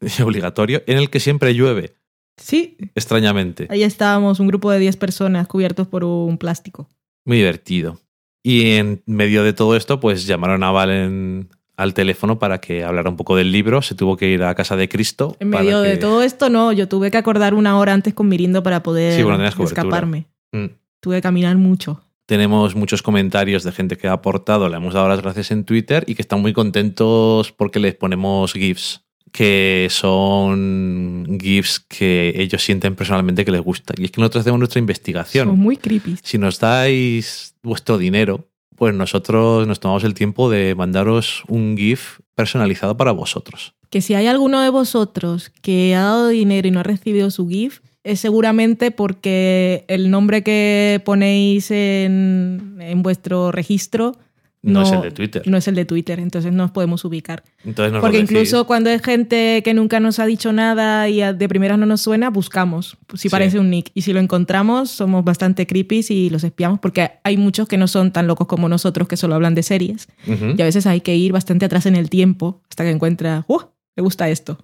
obligatorio, 0.24 0.82
en 0.86 0.98
el 0.98 1.10
que 1.10 1.20
siempre 1.20 1.54
llueve, 1.54 1.94
Sí. 2.36 2.76
extrañamente. 2.94 3.66
Ahí 3.68 3.82
estábamos, 3.82 4.40
un 4.40 4.46
grupo 4.46 4.70
de 4.70 4.78
10 4.78 4.96
personas 4.96 5.46
cubiertos 5.46 5.86
por 5.88 6.04
un 6.04 6.38
plástico. 6.38 6.88
Muy 7.26 7.36
divertido. 7.36 8.00
Y 8.42 8.72
en 8.76 9.02
medio 9.04 9.44
de 9.44 9.52
todo 9.52 9.76
esto, 9.76 10.00
pues 10.00 10.26
llamaron 10.26 10.62
a 10.62 10.70
Valen 10.70 11.50
al 11.80 11.94
teléfono 11.94 12.38
para 12.38 12.60
que 12.60 12.84
hablara 12.84 13.08
un 13.10 13.16
poco 13.16 13.36
del 13.36 13.50
libro. 13.52 13.80
Se 13.82 13.94
tuvo 13.94 14.16
que 14.16 14.28
ir 14.28 14.42
a 14.42 14.54
casa 14.54 14.76
de 14.76 14.88
Cristo. 14.88 15.36
En 15.40 15.50
para 15.50 15.64
medio 15.64 15.80
de 15.80 15.92
que- 15.92 15.96
todo 15.98 16.22
esto, 16.22 16.50
no, 16.50 16.72
yo 16.72 16.88
tuve 16.88 17.10
que 17.10 17.16
acordar 17.16 17.54
una 17.54 17.78
hora 17.78 17.94
antes 17.94 18.12
con 18.14 18.28
Mirindo 18.28 18.62
para 18.62 18.82
poder 18.82 19.14
Sí, 19.16 19.22
bueno, 19.22 19.44
escaparme. 19.44 20.26
Mm. 20.52 20.66
Tuve 21.00 21.16
que 21.16 21.22
caminar 21.22 21.56
mucho. 21.56 22.02
Tenemos 22.26 22.74
muchos 22.76 23.02
comentarios 23.02 23.64
de 23.64 23.72
gente 23.72 23.96
que 23.96 24.06
ha 24.08 24.12
aportado, 24.12 24.68
le 24.68 24.76
hemos 24.76 24.94
dado 24.94 25.08
las 25.08 25.20
gracias 25.22 25.50
en 25.50 25.64
Twitter 25.64 26.04
y 26.06 26.14
que 26.14 26.22
están 26.22 26.40
muy 26.42 26.52
contentos 26.52 27.50
porque 27.52 27.80
les 27.80 27.94
ponemos 27.94 28.52
GIFs, 28.52 29.00
que 29.32 29.88
son 29.90 31.38
GIFs 31.40 31.80
que 31.80 32.32
ellos 32.36 32.62
sienten 32.62 32.94
personalmente 32.94 33.44
que 33.44 33.50
les 33.52 33.62
gusta. 33.62 33.94
Y 33.96 34.04
es 34.04 34.10
que 34.10 34.20
nosotros 34.20 34.42
hacemos 34.42 34.58
nuestra 34.60 34.78
investigación. 34.78 35.48
Son 35.48 35.58
muy 35.58 35.76
creepy. 35.76 36.18
Si 36.22 36.36
nos 36.38 36.60
dais 36.60 37.54
vuestro 37.62 37.96
dinero, 37.98 38.49
pues 38.80 38.94
nosotros 38.94 39.66
nos 39.66 39.78
tomamos 39.78 40.04
el 40.04 40.14
tiempo 40.14 40.48
de 40.48 40.74
mandaros 40.74 41.42
un 41.48 41.76
GIF 41.76 42.20
personalizado 42.34 42.96
para 42.96 43.12
vosotros. 43.12 43.74
Que 43.90 44.00
si 44.00 44.14
hay 44.14 44.26
alguno 44.26 44.62
de 44.62 44.70
vosotros 44.70 45.52
que 45.60 45.94
ha 45.94 46.00
dado 46.00 46.28
dinero 46.28 46.66
y 46.66 46.70
no 46.70 46.80
ha 46.80 46.82
recibido 46.82 47.30
su 47.30 47.46
GIF, 47.46 47.80
es 48.04 48.20
seguramente 48.20 48.90
porque 48.90 49.84
el 49.88 50.10
nombre 50.10 50.42
que 50.42 51.02
ponéis 51.04 51.70
en, 51.70 52.78
en 52.80 53.02
vuestro 53.02 53.52
registro 53.52 54.16
No, 54.62 54.82
es 54.82 54.92
el 54.92 55.00
de 55.00 55.10
Twitter. 55.10 55.42
no 55.46 55.56
es 55.56 55.66
el 55.68 55.74
de 55.74 55.84
Twitter, 55.86 56.20
entonces 56.20 56.52
no 56.52 56.58
nos 56.64 56.70
podemos 56.72 57.02
ubicar. 57.06 57.42
Entonces 57.64 57.98
Porque 57.98 58.18
incluso 58.18 58.66
cuando 58.66 58.90
hay 58.90 58.98
gente 58.98 59.62
que 59.64 59.72
nunca 59.72 60.00
nos 60.00 60.18
ha 60.18 60.26
dicho 60.26 60.52
nada 60.52 61.08
y 61.08 61.20
de 61.20 61.48
primeras 61.48 61.78
no 61.78 61.86
nos 61.86 62.02
suena, 62.02 62.28
buscamos 62.28 62.98
si 63.14 63.22
Sí. 63.22 63.28
parece 63.30 63.58
un 63.58 63.70
nick. 63.70 63.90
Y 63.94 64.02
si 64.02 64.12
lo 64.12 64.20
encontramos, 64.20 64.90
somos 64.90 65.24
bastante 65.24 65.66
creepy 65.66 66.04
y 66.10 66.28
los 66.28 66.44
espiamos 66.44 66.78
porque 66.78 67.10
hay 67.24 67.38
muchos 67.38 67.68
que 67.68 67.78
no 67.78 67.88
son 67.88 68.12
tan 68.12 68.26
locos 68.26 68.46
como 68.46 68.68
nosotros 68.68 69.08
que 69.08 69.16
solo 69.16 69.34
hablan 69.34 69.54
de 69.54 69.62
series. 69.62 70.08
Y 70.26 70.60
a 70.60 70.64
veces 70.66 70.86
hay 70.86 71.00
que 71.00 71.16
ir 71.16 71.32
bastante 71.32 71.64
atrás 71.64 71.86
en 71.86 71.96
el 71.96 72.10
tiempo 72.10 72.60
hasta 72.68 72.84
que 72.84 72.90
encuentra, 72.90 73.44
¡uh! 73.48 73.60
Me 73.96 74.02
gusta 74.02 74.28
esto. 74.28 74.58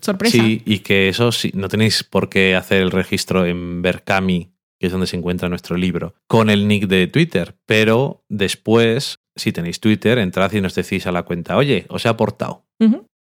Sorpresa. 0.00 0.36
Sí, 0.36 0.62
y 0.66 0.80
que 0.80 1.08
eso 1.08 1.32
sí, 1.32 1.50
no 1.54 1.68
tenéis 1.68 2.04
por 2.04 2.28
qué 2.28 2.54
hacer 2.54 2.82
el 2.82 2.90
registro 2.90 3.46
en 3.46 3.82
Berkami, 3.82 4.52
que 4.78 4.86
es 4.86 4.92
donde 4.92 5.08
se 5.08 5.16
encuentra 5.16 5.48
nuestro 5.48 5.76
libro, 5.76 6.14
con 6.28 6.50
el 6.50 6.68
nick 6.68 6.86
de 6.86 7.08
Twitter. 7.08 7.56
Pero 7.66 8.24
después, 8.28 9.18
si 9.38 9.52
tenéis 9.52 9.80
Twitter, 9.80 10.18
entrad 10.18 10.52
y 10.52 10.60
nos 10.60 10.74
decís 10.74 11.06
a 11.06 11.12
la 11.12 11.22
cuenta, 11.22 11.56
oye, 11.56 11.86
os 11.88 12.04
he 12.04 12.08
aportado. 12.08 12.64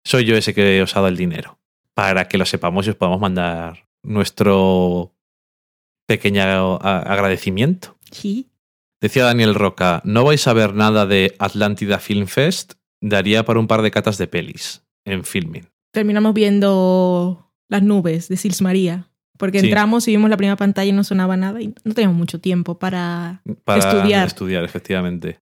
Soy 0.03 0.25
yo 0.25 0.35
ese 0.35 0.53
que 0.53 0.81
os 0.81 0.93
ha 0.95 0.99
dado 0.99 1.07
el 1.07 1.17
dinero. 1.17 1.59
Para 1.93 2.27
que 2.27 2.37
lo 2.37 2.45
sepamos 2.45 2.85
y 2.85 2.89
os 2.91 2.95
podamos 2.95 3.19
mandar 3.21 3.87
nuestro 4.03 5.13
pequeño 6.07 6.41
agradecimiento. 6.81 7.97
Sí. 8.11 8.49
Decía 9.01 9.25
Daniel 9.25 9.55
Roca, 9.55 10.01
no 10.05 10.23
vais 10.23 10.47
a 10.47 10.53
ver 10.53 10.73
nada 10.73 11.05
de 11.05 11.35
Atlántida 11.39 11.99
Film 11.99 12.27
Fest, 12.27 12.73
daría 13.01 13.45
para 13.45 13.59
un 13.59 13.67
par 13.67 13.81
de 13.81 13.91
catas 13.91 14.17
de 14.17 14.27
pelis 14.27 14.83
en 15.05 15.23
filming. 15.23 15.67
Terminamos 15.91 16.33
viendo 16.33 17.51
las 17.69 17.83
nubes 17.83 18.27
de 18.27 18.37
Sils 18.37 18.61
María. 18.61 19.09
Porque 19.37 19.59
Sí. 19.59 19.67
entramos 19.67 20.07
y 20.07 20.11
vimos 20.11 20.31
la 20.31 20.37
primera 20.37 20.55
pantalla 20.55 20.89
y 20.89 20.93
no 20.93 21.03
sonaba 21.03 21.37
nada 21.37 21.61
y 21.61 21.67
no 21.83 21.93
teníamos 21.93 22.17
mucho 22.17 22.39
tiempo 22.41 22.79
para... 22.79 23.43
Para 23.65 23.79
Estudiar. 23.79 24.25
Estudiar, 24.25 24.63
efectivamente. 24.63 25.37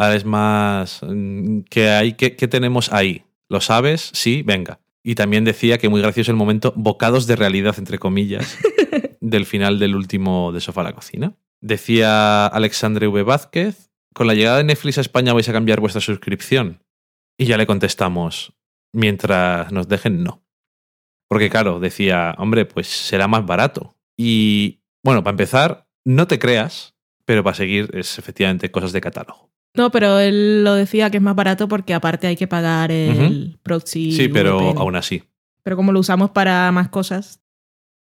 Ahora 0.00 0.14
es 0.14 0.24
más. 0.24 1.00
mm, 1.02 1.60
¿Qué, 1.68 1.90
hay, 1.90 2.14
qué, 2.14 2.34
qué 2.34 2.48
tenemos 2.48 2.90
ahí? 2.90 3.24
¿Lo 3.50 3.60
sabes? 3.60 4.10
Sí, 4.14 4.42
venga. 4.42 4.80
Y 5.02 5.14
también 5.14 5.44
decía 5.44 5.76
que 5.76 5.90
muy 5.90 6.00
gracioso 6.00 6.30
el 6.30 6.38
momento, 6.38 6.72
bocados 6.74 7.26
de 7.26 7.36
realidad, 7.36 7.74
entre 7.76 7.98
comillas, 7.98 8.56
del 9.20 9.44
final 9.44 9.78
del 9.78 9.94
último 9.94 10.52
de 10.52 10.62
Sofá 10.62 10.80
a 10.80 10.84
la 10.84 10.94
Cocina. 10.94 11.34
Decía 11.60 12.46
Alexandre 12.46 13.08
V. 13.08 13.24
Vázquez, 13.24 13.90
con 14.14 14.26
la 14.26 14.32
llegada 14.32 14.56
de 14.56 14.64
Netflix 14.64 14.96
a 14.96 15.02
España 15.02 15.34
vais 15.34 15.50
a 15.50 15.52
cambiar 15.52 15.80
vuestra 15.80 16.00
suscripción. 16.00 16.82
Y 17.36 17.44
ya 17.44 17.58
le 17.58 17.66
contestamos, 17.66 18.54
mientras 18.94 19.70
nos 19.70 19.86
dejen, 19.86 20.22
no. 20.22 20.42
Porque 21.28 21.50
claro, 21.50 21.78
decía, 21.78 22.34
hombre, 22.38 22.64
pues 22.64 22.86
será 22.86 23.28
más 23.28 23.44
barato. 23.44 23.98
Y 24.16 24.80
bueno, 25.04 25.22
para 25.22 25.32
empezar, 25.32 25.88
no 26.06 26.26
te 26.26 26.38
creas, 26.38 26.94
pero 27.26 27.44
para 27.44 27.54
seguir 27.54 27.90
es 27.92 28.18
efectivamente 28.18 28.70
cosas 28.70 28.92
de 28.92 29.02
catálogo. 29.02 29.49
No, 29.76 29.90
pero 29.90 30.18
él 30.18 30.64
lo 30.64 30.74
decía 30.74 31.10
que 31.10 31.18
es 31.18 31.22
más 31.22 31.36
barato 31.36 31.68
porque 31.68 31.94
aparte 31.94 32.26
hay 32.26 32.36
que 32.36 32.48
pagar 32.48 32.90
el 32.90 33.58
proxy. 33.62 34.12
Sí, 34.12 34.28
pero 34.28 34.58
VPN. 34.58 34.78
aún 34.78 34.96
así. 34.96 35.22
Pero 35.62 35.76
como 35.76 35.92
lo 35.92 36.00
usamos 36.00 36.30
para 36.30 36.70
más 36.72 36.88
cosas. 36.88 37.40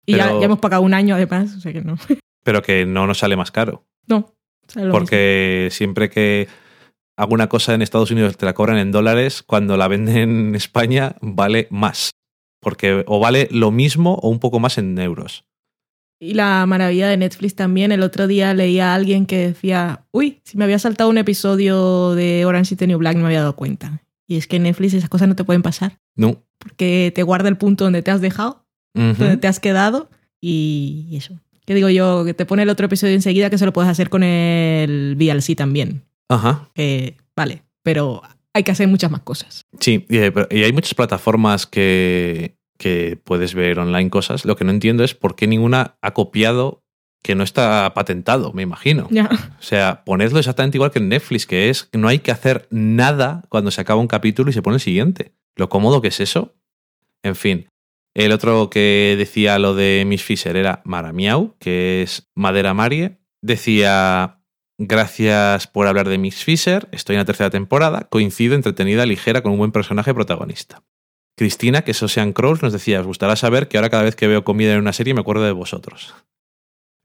Y 0.05 0.15
ya, 0.15 0.26
Pero- 0.28 0.39
ya 0.39 0.45
hemos 0.45 0.59
pagado 0.59 0.82
un 0.82 0.93
año 0.95 1.15
además, 1.15 1.55
o 1.55 1.61
sea 1.61 1.72
que 1.74 1.82
no. 1.82 1.95
Pero 2.43 2.61
que 2.63 2.86
no 2.86 3.05
nos 3.05 3.20
sale 3.20 3.36
más 3.36 3.51
caro. 3.51 3.86
No. 4.07 4.34
Porque 4.91 5.67
siempre 5.72 6.09
que 6.09 6.47
hago 7.17 7.34
una 7.34 7.49
cosa 7.49 7.74
en 7.74 7.82
Estados 7.82 8.11
Unidos 8.11 8.38
te 8.38 8.45
la 8.45 8.53
cobran 8.53 8.78
en 8.78 8.91
dólares, 8.91 9.43
cuando 9.43 9.78
la 9.78 9.88
venden 9.88 10.17
en 10.17 10.55
España 10.55 11.15
vale 11.22 11.67
más. 11.70 12.11
Porque 12.61 13.03
o 13.07 13.20
vale 13.20 13.47
lo 13.51 13.72
mismo 13.72 14.15
o 14.15 14.30
un 14.30 14.39
poco 14.39 14.59
más 14.59 14.78
en 14.78 14.97
euros. 14.99 15.45
Y 16.20 16.34
la 16.34 16.65
maravilla 16.65 17.07
de 17.07 17.17
Netflix 17.17 17.55
también. 17.55 17.91
El 17.91 18.03
otro 18.03 18.28
día 18.28 18.53
leía 18.53 18.91
a 18.91 18.95
alguien 18.95 19.26
que 19.26 19.38
decía, 19.38 20.05
uy, 20.11 20.41
si 20.43 20.57
me 20.57 20.65
había 20.65 20.78
saltado 20.78 21.09
un 21.09 21.17
episodio 21.17 22.13
de 22.13 22.45
Orange 22.45 22.74
is 22.74 22.78
the 22.78 22.88
New 22.88 22.97
Black 22.97 23.15
no 23.15 23.22
me 23.22 23.28
había 23.28 23.39
dado 23.39 23.55
cuenta. 23.55 24.03
Y 24.28 24.36
es 24.36 24.45
que 24.45 24.57
en 24.57 24.63
Netflix 24.63 24.93
esas 24.93 25.09
cosas 25.09 25.30
no 25.30 25.36
te 25.36 25.45
pueden 25.45 25.61
pasar. 25.61 25.97
No. 26.15 26.43
Porque 26.57 27.11
te 27.15 27.24
guarda 27.24 27.47
el 27.47 27.57
punto 27.57 27.86
donde 27.86 28.01
te 28.01 28.11
has 28.11 28.22
dejado, 28.22 28.65
donde 28.93 29.38
te 29.38 29.47
has 29.47 29.59
quedado 29.59 30.09
y 30.41 31.07
eso. 31.13 31.39
¿Qué 31.65 31.74
digo 31.74 31.89
yo? 31.89 32.26
Que 32.26 32.34
te 32.34 32.45
pone 32.45 32.63
el 32.63 32.70
otro 32.70 32.88
episodio 32.88 33.13
enseguida 33.13 33.49
que 33.49 33.57
se 33.57 33.65
lo 33.65 33.74
puedes 33.74 33.89
hacer 33.89 34.09
con 34.09 34.24
el 34.24 35.15
VLC 35.17 35.55
también. 35.55 36.03
Ajá. 36.28 36.70
Que 36.74 37.15
vale, 37.36 37.63
pero 37.82 38.22
hay 38.53 38.63
que 38.63 38.72
hacer 38.72 38.88
muchas 38.88 39.09
más 39.09 39.22
cosas. 39.22 39.65
Sí, 39.80 40.05
y, 40.09 40.17
eh, 40.17 40.34
y 40.51 40.63
hay 40.63 40.74
muchas 40.74 40.93
plataformas 40.93 41.65
que, 41.65 42.59
que 42.80 43.19
puedes 43.21 43.53
ver 43.53 43.77
online 43.77 44.09
cosas. 44.09 44.45
Lo 44.45 44.55
que 44.55 44.63
no 44.63 44.71
entiendo 44.71 45.03
es 45.03 45.13
por 45.13 45.36
qué 45.36 45.45
ninguna 45.45 45.97
ha 46.01 46.13
copiado 46.13 46.82
que 47.21 47.36
no 47.36 47.43
está 47.43 47.93
patentado, 47.93 48.53
me 48.53 48.63
imagino. 48.63 49.09
O 49.59 49.61
sea, 49.61 50.03
ponedlo 50.05 50.39
exactamente 50.39 50.77
igual 50.77 50.91
que 50.91 50.99
en 50.99 51.09
Netflix, 51.09 51.45
que 51.45 51.69
es 51.69 51.84
que 51.84 51.97
no 51.97 52.07
hay 52.07 52.19
que 52.19 52.32
hacer 52.32 52.67
nada 52.71 53.43
cuando 53.49 53.71
se 53.71 53.82
acaba 53.82 53.99
un 53.99 54.07
capítulo 54.07 54.49
y 54.49 54.53
se 54.53 54.61
pone 54.61 54.75
el 54.75 54.82
siguiente. 54.82 55.34
Lo 55.57 55.67
cómodo 55.67 56.01
que 56.01 56.07
es 56.07 56.21
eso. 56.21 56.55
En 57.21 57.36
fin. 57.36 57.67
El 58.15 58.32
otro 58.32 58.69
que 58.69 59.15
decía 59.17 59.59
lo 59.59 59.75
de 59.75 60.03
Miss 60.07 60.23
Fisher 60.23 60.55
era 60.55 60.82
Maramiau, 60.86 61.55
que 61.59 62.01
es 62.01 62.30
Madera 62.34 62.73
Marie. 62.73 63.17
Decía, 63.41 64.39
gracias 64.77 65.67
por 65.67 65.88
hablar 65.88 66.07
de 66.07 66.17
Miss 66.17 66.43
Fisher, 66.43 66.88
estoy 66.91 67.17
en 67.17 67.19
la 67.19 67.25
tercera 67.25 67.49
temporada, 67.49 68.07
coincido, 68.09 68.55
entretenida, 68.55 69.05
ligera, 69.05 69.43
con 69.43 69.51
un 69.51 69.57
buen 69.57 69.71
personaje 69.71 70.13
protagonista. 70.13 70.84
Cristina, 71.39 71.83
que 71.83 71.91
es 71.91 72.03
Ocean 72.03 72.33
Crows, 72.33 72.61
nos 72.61 72.73
decía, 72.73 72.99
os 72.99 73.07
gustará 73.07 73.37
saber 73.37 73.69
que 73.69 73.77
ahora 73.77 73.89
cada 73.89 74.03
vez 74.03 74.13
que 74.17 74.27
veo 74.27 74.43
comida 74.43 74.73
en 74.73 74.79
una 74.79 74.91
serie 74.91 75.13
me 75.13 75.21
acuerdo 75.21 75.45
de 75.45 75.53
vosotros. 75.53 76.13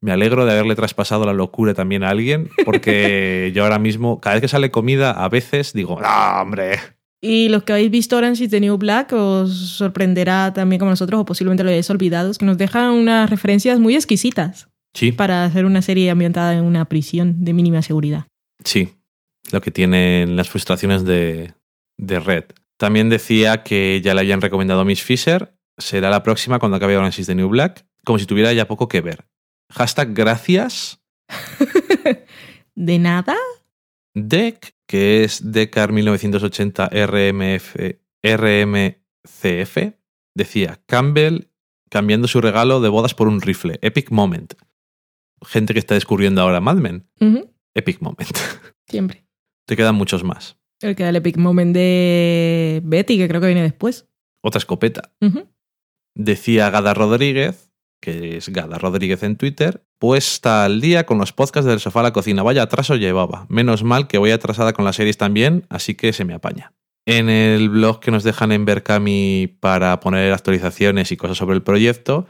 Me 0.02 0.10
alegro 0.10 0.44
de 0.44 0.50
haberle 0.50 0.74
traspasado 0.74 1.24
la 1.24 1.32
locura 1.32 1.72
también 1.72 2.02
a 2.02 2.08
alguien, 2.08 2.50
porque 2.64 3.52
yo 3.54 3.62
ahora 3.62 3.78
mismo, 3.78 4.20
cada 4.20 4.34
vez 4.34 4.40
que 4.40 4.48
sale 4.48 4.72
comida, 4.72 5.12
a 5.12 5.28
veces 5.28 5.72
digo, 5.72 6.00
¡ah, 6.02 6.40
hombre! 6.42 6.80
Y 7.22 7.48
los 7.48 7.62
que 7.62 7.74
habéis 7.74 7.92
visto 7.92 8.16
Orange 8.16 8.42
is 8.42 8.50
the 8.50 8.58
New 8.58 8.76
Black 8.76 9.12
os 9.12 9.52
sorprenderá 9.52 10.52
también 10.52 10.80
como 10.80 10.90
nosotros, 10.90 11.20
o 11.20 11.24
posiblemente 11.24 11.62
lo 11.62 11.70
hayáis 11.70 11.88
olvidado, 11.90 12.32
es 12.32 12.38
que 12.38 12.44
nos 12.44 12.58
dejan 12.58 12.90
unas 12.90 13.30
referencias 13.30 13.78
muy 13.78 13.94
exquisitas 13.94 14.68
Sí, 14.94 15.12
para 15.12 15.44
hacer 15.44 15.64
una 15.64 15.80
serie 15.80 16.10
ambientada 16.10 16.54
en 16.54 16.64
una 16.64 16.86
prisión 16.86 17.44
de 17.44 17.52
mínima 17.52 17.82
seguridad. 17.82 18.26
sí, 18.64 18.88
lo 19.52 19.60
que 19.60 19.70
tienen 19.70 20.34
las 20.34 20.48
frustraciones 20.48 21.04
de, 21.04 21.54
de 21.98 22.18
Red. 22.18 22.46
También 22.84 23.08
decía 23.08 23.62
que 23.62 24.02
ya 24.02 24.12
le 24.12 24.20
habían 24.20 24.42
recomendado 24.42 24.84
Miss 24.84 25.02
Fisher, 25.02 25.56
será 25.78 26.10
la 26.10 26.22
próxima 26.22 26.58
cuando 26.58 26.76
acabe 26.76 26.98
Orange 26.98 27.22
is 27.22 27.26
the 27.28 27.34
New 27.34 27.48
Black, 27.48 27.86
como 28.04 28.18
si 28.18 28.26
tuviera 28.26 28.52
ya 28.52 28.68
poco 28.68 28.88
que 28.88 29.00
ver. 29.00 29.24
Hashtag 29.72 30.12
gracias, 30.12 31.02
¿De 32.74 32.98
nada? 32.98 33.36
Deck, 34.12 34.74
que 34.86 35.24
es 35.24 35.50
Decar 35.50 35.92
1980 35.92 36.90
RMF, 36.90 37.74
RMCF, 38.22 39.94
decía 40.34 40.82
Campbell 40.84 41.48
cambiando 41.88 42.28
su 42.28 42.42
regalo 42.42 42.82
de 42.82 42.90
bodas 42.90 43.14
por 43.14 43.28
un 43.28 43.40
rifle. 43.40 43.78
Epic 43.80 44.10
moment. 44.10 44.52
Gente 45.42 45.72
que 45.72 45.78
está 45.78 45.94
descubriendo 45.94 46.42
ahora 46.42 46.60
Mad 46.60 46.76
Men. 46.76 47.08
Epic 47.72 48.02
moment. 48.02 48.36
Siempre. 48.86 49.26
Te 49.64 49.74
quedan 49.74 49.94
muchos 49.94 50.22
más. 50.22 50.58
El 50.84 50.96
que 50.96 51.02
da 51.02 51.08
el 51.08 51.16
epic 51.16 51.38
moment 51.38 51.74
de 51.74 52.82
Betty, 52.84 53.16
que 53.16 53.26
creo 53.26 53.40
que 53.40 53.46
viene 53.46 53.62
después. 53.62 54.06
Otra 54.42 54.58
escopeta. 54.58 55.12
Decía 56.14 56.68
Gada 56.68 56.92
Rodríguez, 56.92 57.72
que 58.02 58.36
es 58.36 58.50
Gada 58.50 58.76
Rodríguez 58.76 59.22
en 59.22 59.36
Twitter, 59.36 59.82
puesta 59.98 60.66
al 60.66 60.82
día 60.82 61.06
con 61.06 61.16
los 61.16 61.32
podcasts 61.32 61.66
del 61.66 61.80
sofá 61.80 62.00
a 62.00 62.02
la 62.02 62.12
cocina. 62.12 62.42
Vaya 62.42 62.64
atraso 62.64 62.96
llevaba. 62.96 63.46
Menos 63.48 63.82
mal 63.82 64.08
que 64.08 64.18
voy 64.18 64.30
atrasada 64.30 64.74
con 64.74 64.84
las 64.84 64.96
series 64.96 65.16
también, 65.16 65.64
así 65.70 65.94
que 65.94 66.12
se 66.12 66.26
me 66.26 66.34
apaña. 66.34 66.74
En 67.06 67.30
el 67.30 67.70
blog 67.70 68.00
que 68.00 68.10
nos 68.10 68.22
dejan 68.22 68.52
en 68.52 68.66
Berkami 68.66 69.56
para 69.60 70.00
poner 70.00 70.34
actualizaciones 70.34 71.10
y 71.12 71.16
cosas 71.16 71.38
sobre 71.38 71.56
el 71.56 71.62
proyecto, 71.62 72.26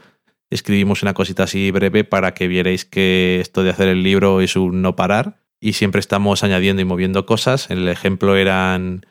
escribimos 0.49 1.03
una 1.03 1.13
cosita 1.13 1.43
así 1.43 1.71
breve 1.71 2.05
para 2.05 2.33
que 2.33 2.47
vierais 2.47 2.85
que 2.85 3.39
esto 3.41 3.63
de 3.63 3.71
hacer 3.71 3.89
el 3.89 4.01
libro 4.01 4.39
es 4.39 4.55
un 4.55 4.81
no 4.81 4.95
parar 4.95 5.44
y 5.65 5.73
siempre 5.73 5.99
estamos 5.99 6.43
añadiendo 6.43 6.83
y 6.83 6.85
moviendo 6.85 7.25
cosas. 7.25 7.71
En 7.71 7.79
el 7.79 7.87
ejemplo 7.87 8.37
eran 8.37 9.03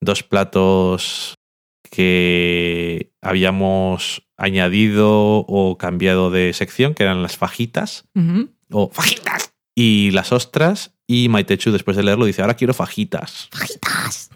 dos 0.00 0.24
platos 0.24 1.36
que 1.88 3.12
habíamos 3.22 4.26
añadido 4.36 5.44
o 5.46 5.78
cambiado 5.78 6.32
de 6.32 6.52
sección, 6.52 6.94
que 6.94 7.04
eran 7.04 7.22
las 7.22 7.36
fajitas 7.36 8.06
o 8.72 8.90
fajitas. 8.90 9.52
y 9.76 10.10
las 10.10 10.32
ostras. 10.32 10.96
Y 11.06 11.28
Maitechu, 11.28 11.70
después 11.70 11.96
de 11.96 12.02
leerlo, 12.02 12.24
dice, 12.24 12.42
ahora 12.42 12.54
quiero 12.54 12.74
fajitas. 12.74 13.48
¡Fajitas! 13.52 14.30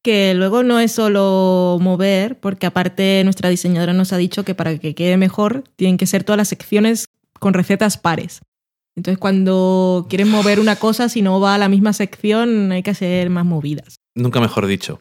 Que 0.00 0.32
luego 0.32 0.62
no 0.62 0.80
es 0.80 0.92
solo 0.92 1.76
mover, 1.82 2.40
porque 2.40 2.64
aparte 2.64 3.20
nuestra 3.24 3.50
diseñadora 3.50 3.92
nos 3.92 4.14
ha 4.14 4.16
dicho 4.16 4.42
que 4.42 4.54
para 4.54 4.78
que 4.78 4.94
quede 4.94 5.18
mejor 5.18 5.64
tienen 5.76 5.98
que 5.98 6.06
ser 6.06 6.24
todas 6.24 6.38
las 6.38 6.48
secciones 6.48 7.08
con 7.38 7.52
recetas 7.52 7.98
pares. 7.98 8.40
Entonces 8.96 9.18
cuando 9.18 10.06
quieren 10.08 10.30
mover 10.30 10.60
una 10.60 10.76
cosa, 10.76 11.08
si 11.08 11.20
no 11.22 11.40
va 11.40 11.54
a 11.54 11.58
la 11.58 11.68
misma 11.68 11.92
sección, 11.92 12.70
hay 12.72 12.82
que 12.82 12.90
hacer 12.90 13.28
más 13.30 13.44
movidas. 13.44 13.96
Nunca 14.14 14.40
mejor 14.40 14.66
dicho. 14.66 15.00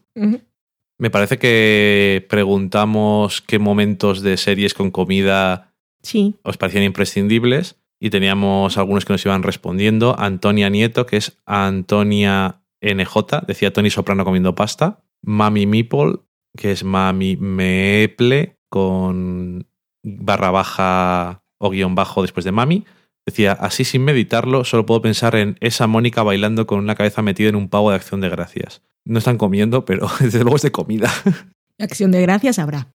Me 0.97 1.09
parece 1.09 1.37
que 1.37 2.25
preguntamos 2.29 3.41
qué 3.41 3.59
momentos 3.59 4.21
de 4.21 4.37
series 4.37 4.73
con 4.73 4.91
comida 4.91 5.73
Sí. 6.01 6.35
os 6.43 6.57
parecían 6.57 6.83
imprescindibles 6.83 7.77
y 7.99 8.09
teníamos 8.09 8.77
algunos 8.77 9.05
que 9.05 9.13
nos 9.13 9.25
iban 9.25 9.43
respondiendo. 9.43 10.15
Antonia 10.19 10.69
Nieto, 10.69 11.05
que 11.05 11.17
es 11.17 11.37
Antonia 11.45 12.61
NJ, 12.81 13.41
decía 13.47 13.71
Tony 13.71 13.89
Soprano 13.89 14.25
comiendo 14.25 14.55
pasta. 14.55 14.99
Mami 15.21 15.65
Meeple, 15.65 16.15
que 16.57 16.71
es 16.71 16.83
Mami 16.83 17.37
Meeple 17.37 18.57
con 18.69 19.65
barra 20.03 20.51
baja 20.51 21.43
o 21.59 21.69
guion 21.69 21.95
bajo 21.95 22.21
después 22.21 22.43
de 22.43 22.51
Mami. 22.51 22.83
Decía, 23.25 23.53
así 23.53 23.85
sin 23.85 24.03
meditarlo, 24.03 24.65
solo 24.65 24.85
puedo 24.85 25.01
pensar 25.01 25.35
en 25.35 25.57
esa 25.61 25.87
Mónica 25.87 26.23
bailando 26.23 26.67
con 26.67 26.79
una 26.79 26.95
cabeza 26.95 27.21
metida 27.21 27.49
en 27.49 27.55
un 27.55 27.69
pavo 27.69 27.89
de 27.89 27.95
acción 27.95 28.19
de 28.21 28.29
gracias. 28.29 28.81
No 29.05 29.19
están 29.19 29.37
comiendo, 29.37 29.85
pero 29.85 30.07
desde 30.19 30.41
luego 30.41 30.57
es 30.57 30.61
de 30.61 30.71
comida. 30.71 31.11
Acción 31.79 32.11
de 32.11 32.21
gracias 32.21 32.59
habrá. 32.59 32.91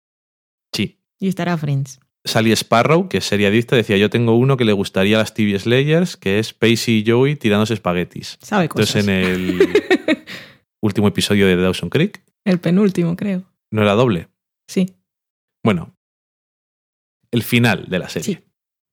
Sí, 0.75 0.99
Y 1.19 1.27
estará 1.29 1.57
Friends. 1.57 1.99
Sally 2.25 2.51
Sparrow, 2.51 3.07
que 3.07 3.19
es 3.19 3.25
seriadista, 3.25 3.77
decía, 3.77 3.95
yo 3.95 4.09
tengo 4.09 4.35
uno 4.35 4.57
que 4.57 4.65
le 4.65 4.73
gustaría 4.73 5.15
a 5.15 5.19
las 5.19 5.33
TV 5.33 5.57
Slayers, 5.57 6.17
que 6.17 6.39
es 6.39 6.53
Pacey 6.53 6.97
y 6.99 7.09
Joey 7.09 7.37
tirándose 7.37 7.73
espaguetis. 7.73 8.37
Sabe 8.41 8.67
cosas. 8.67 8.97
Entonces 8.97 9.07
en 9.07 9.59
el 9.61 9.73
último 10.81 11.07
episodio 11.07 11.47
de 11.47 11.55
Dawson 11.55 11.89
Creek, 11.89 12.21
El 12.45 12.59
penúltimo, 12.59 13.15
creo. 13.15 13.43
no 13.71 13.81
era 13.81 13.93
doble. 13.93 14.27
Sí. 14.67 14.93
Bueno, 15.63 15.95
el 17.31 17.43
final 17.43 17.85
de 17.87 17.99
la 17.99 18.09
serie. 18.09 18.35
Sí. 18.35 18.43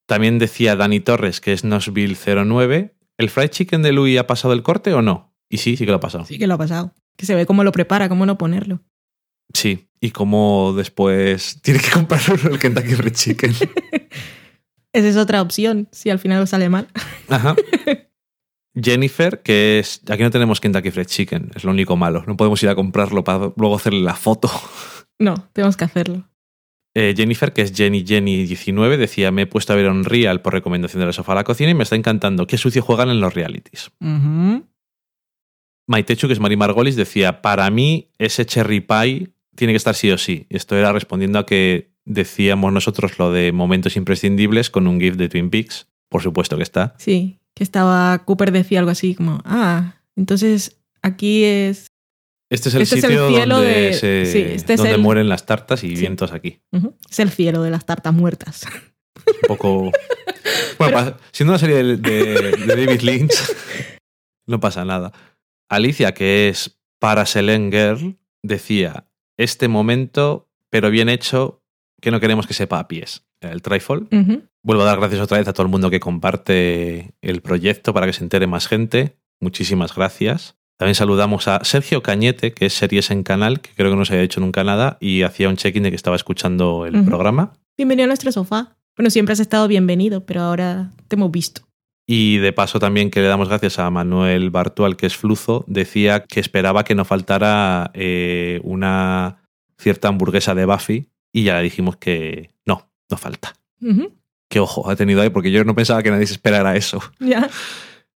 También 0.06 0.38
decía 0.38 0.76
Dani 0.76 1.00
Torres, 1.00 1.40
que 1.40 1.52
es 1.52 1.64
Nosville 1.64 2.16
09, 2.16 2.94
¿el 3.18 3.30
fried 3.30 3.48
chicken 3.48 3.82
de 3.82 3.92
Louis 3.92 4.18
ha 4.18 4.26
pasado 4.26 4.52
el 4.52 4.62
corte 4.62 4.92
o 4.92 5.02
no? 5.02 5.34
Y 5.48 5.58
sí, 5.58 5.76
sí 5.76 5.84
que 5.84 5.90
lo 5.90 5.96
ha 5.96 6.00
pasado. 6.00 6.24
Sí 6.24 6.38
que 6.38 6.46
lo 6.46 6.54
ha 6.54 6.58
pasado. 6.58 6.92
Que 7.16 7.26
se 7.26 7.34
ve 7.34 7.46
cómo 7.46 7.64
lo 7.64 7.72
prepara, 7.72 8.08
cómo 8.08 8.26
no 8.26 8.36
ponerlo. 8.36 8.80
Sí, 9.52 9.88
y 10.00 10.10
como 10.10 10.74
después 10.76 11.60
tiene 11.62 11.80
que 11.80 11.90
comprar 11.90 12.20
el 12.50 12.58
Kentucky 12.58 12.94
Fried 12.94 13.12
Chicken. 13.12 13.52
Esa 14.92 15.08
es 15.08 15.16
otra 15.16 15.42
opción, 15.42 15.88
si 15.90 16.10
al 16.10 16.18
final 16.18 16.46
sale 16.46 16.68
mal. 16.68 16.88
Ajá. 17.28 17.56
Jennifer, 18.80 19.40
que 19.42 19.78
es. 19.78 20.02
Aquí 20.08 20.22
no 20.22 20.30
tenemos 20.30 20.60
Kentucky 20.60 20.90
Fried 20.90 21.06
Chicken, 21.06 21.50
es 21.54 21.64
lo 21.64 21.70
único 21.70 21.96
malo. 21.96 22.24
No 22.26 22.36
podemos 22.36 22.62
ir 22.62 22.68
a 22.68 22.74
comprarlo 22.74 23.24
para 23.24 23.52
luego 23.56 23.76
hacerle 23.76 24.00
la 24.00 24.14
foto. 24.14 24.50
No, 25.18 25.48
tenemos 25.52 25.76
que 25.76 25.84
hacerlo. 25.84 26.28
Eh, 26.96 27.14
Jennifer, 27.16 27.52
que 27.52 27.62
es 27.62 27.72
Jenny 27.74 28.04
Jenny19, 28.04 28.96
decía: 28.96 29.32
Me 29.32 29.42
he 29.42 29.46
puesto 29.46 29.72
a 29.72 29.76
ver 29.76 29.90
Unreal 29.90 30.40
por 30.42 30.52
recomendación 30.52 31.00
de 31.00 31.06
la 31.06 31.12
sofá 31.12 31.32
a 31.32 31.36
la 31.36 31.44
cocina 31.44 31.70
y 31.70 31.74
me 31.74 31.82
está 31.82 31.96
encantando. 31.96 32.46
Qué 32.46 32.56
sucio 32.56 32.82
juegan 32.82 33.10
en 33.10 33.20
los 33.20 33.34
realities. 33.34 33.90
Ujú. 34.00 34.64
Maitechu, 35.86 36.28
que 36.28 36.32
es 36.32 36.40
Mari 36.40 36.56
Margolis, 36.56 36.94
decía: 36.94 37.42
Para 37.42 37.68
mí, 37.70 38.10
ese 38.18 38.46
cherry 38.46 38.80
pie 38.80 39.32
tiene 39.56 39.72
que 39.72 39.78
estar 39.78 39.94
sí 39.96 40.10
o 40.12 40.18
sí. 40.18 40.46
Esto 40.50 40.76
era 40.76 40.92
respondiendo 40.92 41.40
a 41.40 41.46
que 41.46 41.90
decíamos 42.04 42.72
nosotros 42.72 43.18
lo 43.18 43.32
de 43.32 43.50
momentos 43.50 43.96
imprescindibles 43.96 44.70
con 44.70 44.86
un 44.86 45.00
GIF 45.00 45.16
de 45.16 45.28
Twin 45.28 45.50
Peaks. 45.50 45.88
Por 46.08 46.22
supuesto 46.22 46.56
que 46.56 46.62
está. 46.62 46.94
Sí, 46.98 47.40
que 47.54 47.64
estaba. 47.64 48.24
Cooper 48.24 48.52
decía 48.52 48.78
algo 48.78 48.92
así 48.92 49.16
como: 49.16 49.40
Ah, 49.44 49.96
entonces 50.14 50.78
aquí 51.02 51.42
es. 51.42 51.88
Este 52.54 52.68
es 52.68 52.74
el 52.76 52.82
Este 52.82 52.98
es 52.98 53.04
el 53.04 53.10
sitio 53.10 53.28
cielo 53.28 53.56
donde, 53.56 53.70
de- 53.70 53.92
se- 53.94 54.26
sí, 54.26 54.38
este 54.54 54.74
es 54.74 54.78
donde 54.78 54.94
el- 54.94 55.00
mueren 55.00 55.28
las 55.28 55.44
tartas 55.46 55.84
y 55.84 55.90
Sí. 55.90 55.96
vientos 56.00 56.32
aquí. 56.32 56.60
Es 57.10 57.18
el 57.18 57.30
cielo 57.30 57.62
de 57.62 57.70
las 57.70 57.84
tartas 57.86 58.14
muertas. 58.14 58.62
Un 59.26 59.48
poco. 59.48 59.90
Bueno, 60.78 61.16
siendo 61.32 61.52
una 61.52 61.58
serie 61.58 61.76
de, 61.82 61.96
de- 61.96 62.50
de 62.52 62.66
David 62.86 63.00
Lynch, 63.02 63.32
no 64.46 64.60
pasa 64.60 64.84
nada. 64.84 65.12
Alicia, 65.70 66.12
que 66.12 66.48
es 66.48 66.78
para 66.98 67.24
Selene 67.26 67.70
Girl, 67.70 68.18
decía: 68.42 69.06
Este 69.38 69.68
momento, 69.68 70.50
pero 70.70 70.90
bien 70.90 71.08
hecho, 71.08 71.62
que 72.02 72.10
no 72.10 72.20
queremos 72.20 72.46
que 72.46 72.54
sepa 72.54 72.78
a 72.80 72.88
pies. 72.88 73.24
El 73.40 73.62
trifle. 73.62 74.06
Ujú. 74.10 74.42
Vuelvo 74.62 74.82
a 74.82 74.86
dar 74.86 74.98
gracias 74.98 75.20
otra 75.20 75.38
vez 75.38 75.46
a 75.48 75.52
todo 75.52 75.64
el 75.64 75.70
mundo 75.70 75.90
que 75.90 76.00
comparte 76.00 77.14
el 77.22 77.40
proyecto 77.42 77.92
para 77.94 78.06
que 78.06 78.12
se 78.12 78.22
entere 78.24 78.46
más 78.46 78.66
gente. 78.68 79.16
Muchísimas 79.40 79.94
gracias. 79.94 80.56
También 80.76 80.96
saludamos 80.96 81.46
a 81.46 81.64
Sergio 81.64 82.02
Cañete, 82.02 82.52
que 82.52 82.66
es 82.66 82.74
Series 82.74 83.10
en 83.12 83.22
Canal, 83.22 83.60
que 83.60 83.70
creo 83.76 83.92
que 83.92 83.96
no 83.96 84.04
se 84.04 84.14
había 84.14 84.24
hecho 84.24 84.40
nunca 84.40 84.64
nada, 84.64 84.96
y 85.00 85.22
hacía 85.22 85.48
un 85.48 85.56
check-in 85.56 85.84
de 85.84 85.90
que 85.90 85.96
estaba 85.96 86.16
escuchando 86.16 86.84
el 86.84 87.04
programa. 87.04 87.52
Bienvenido 87.76 88.04
a 88.04 88.06
nuestro 88.08 88.32
sofá. 88.32 88.76
Bueno, 88.96 89.10
siempre 89.10 89.34
has 89.34 89.40
estado 89.40 89.68
bienvenido, 89.68 90.26
pero 90.26 90.42
ahora 90.42 90.90
te 91.06 91.14
hemos 91.14 91.30
visto. 91.30 91.62
Y 92.06 92.38
de 92.38 92.52
paso 92.52 92.80
también 92.80 93.10
que 93.10 93.20
le 93.20 93.28
damos 93.28 93.48
gracias 93.48 93.78
a 93.78 93.88
Manuel 93.88 94.50
Bartual, 94.50 94.96
que 94.96 95.06
es 95.06 95.16
Fluzo, 95.16 95.64
decía 95.68 96.24
que 96.24 96.40
esperaba 96.40 96.84
que 96.84 96.96
no 96.96 97.04
faltara 97.04 97.92
eh, 97.94 98.60
una 98.64 99.42
cierta 99.78 100.08
hamburguesa 100.08 100.54
de 100.54 100.66
Buffy, 100.66 101.08
y 101.32 101.44
ya 101.44 101.58
le 101.58 101.62
dijimos 101.62 101.96
que 101.96 102.50
no, 102.66 102.90
no 103.10 103.16
falta. 103.16 103.54
Ujú. 103.80 104.12
Qué 104.48 104.58
ojo 104.60 104.90
ha 104.90 104.96
tenido 104.96 105.22
ahí, 105.22 105.30
porque 105.30 105.52
yo 105.52 105.64
no 105.64 105.74
pensaba 105.74 106.02
que 106.02 106.10
nadie 106.10 106.26
se 106.26 106.34
esperara 106.34 106.76
eso. 106.76 107.00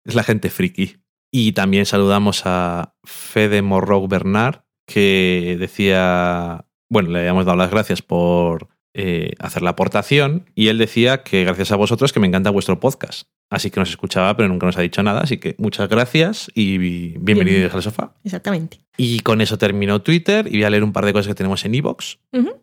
Es 0.04 0.14
la 0.14 0.22
gente 0.22 0.50
friki. 0.50 0.98
Y 1.36 1.50
también 1.50 1.84
saludamos 1.84 2.42
a 2.44 2.94
Fede 3.02 3.60
Morrow 3.60 4.06
Bernard, 4.06 4.60
que 4.86 5.56
decía, 5.58 6.64
bueno, 6.88 7.10
le 7.10 7.18
habíamos 7.18 7.44
dado 7.44 7.58
las 7.58 7.72
gracias 7.72 8.02
por 8.02 8.68
eh, 8.94 9.32
hacer 9.40 9.62
la 9.62 9.70
aportación, 9.70 10.48
y 10.54 10.68
él 10.68 10.78
decía 10.78 11.24
que 11.24 11.42
gracias 11.42 11.72
a 11.72 11.76
vosotros 11.76 12.12
que 12.12 12.20
me 12.20 12.28
encanta 12.28 12.50
vuestro 12.50 12.78
podcast. 12.78 13.26
Así 13.50 13.72
que 13.72 13.80
nos 13.80 13.90
escuchaba, 13.90 14.36
pero 14.36 14.48
nunca 14.48 14.66
nos 14.66 14.78
ha 14.78 14.82
dicho 14.82 15.02
nada, 15.02 15.22
así 15.22 15.38
que 15.38 15.56
muchas 15.58 15.88
gracias 15.88 16.52
y 16.54 16.78
bienvenidos 16.78 17.62
Bien. 17.62 17.70
al 17.72 17.82
sofá. 17.82 18.14
Exactamente. 18.22 18.78
Y 18.96 19.18
con 19.18 19.40
eso 19.40 19.58
terminó 19.58 20.02
Twitter 20.02 20.46
y 20.46 20.58
voy 20.58 20.62
a 20.62 20.70
leer 20.70 20.84
un 20.84 20.92
par 20.92 21.04
de 21.04 21.14
cosas 21.14 21.26
que 21.26 21.34
tenemos 21.34 21.64
en 21.64 21.74
iVoox. 21.74 22.18
Ujú. 22.32 22.62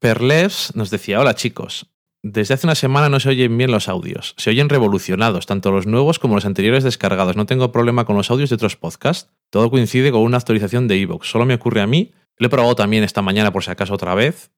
Perlevs 0.00 0.74
nos 0.76 0.88
decía, 0.88 1.20
hola 1.20 1.34
chicos, 1.34 1.90
desde 2.32 2.54
hace 2.54 2.66
una 2.66 2.74
semana 2.74 3.08
no 3.08 3.20
se 3.20 3.28
oyen 3.28 3.56
bien 3.56 3.70
los 3.70 3.88
audios, 3.88 4.34
se 4.36 4.50
oyen 4.50 4.68
revolucionados, 4.68 5.46
tanto 5.46 5.70
los 5.70 5.86
nuevos 5.86 6.18
como 6.18 6.34
los 6.34 6.44
anteriores 6.44 6.82
descargados, 6.84 7.36
no 7.36 7.46
tengo 7.46 7.70
problema 7.72 8.04
con 8.04 8.16
los 8.16 8.30
audios 8.30 8.50
de 8.50 8.54
otros 8.56 8.76
podcasts, 8.76 9.30
todo 9.50 9.70
coincide 9.70 10.10
con 10.10 10.22
una 10.22 10.36
actualización 10.38 10.88
de 10.88 10.96
iVoox, 10.98 11.26
solo 11.28 11.46
me 11.46 11.54
ocurre 11.54 11.80
a 11.82 11.86
mí, 11.86 12.12
lo 12.38 12.46
he 12.48 12.50
probado 12.50 12.74
también 12.74 13.04
esta 13.04 13.22
mañana 13.22 13.52
por 13.52 13.62
si 13.64 13.70
acaso 13.70 13.94
otra 13.94 14.14
vez, 14.14 14.50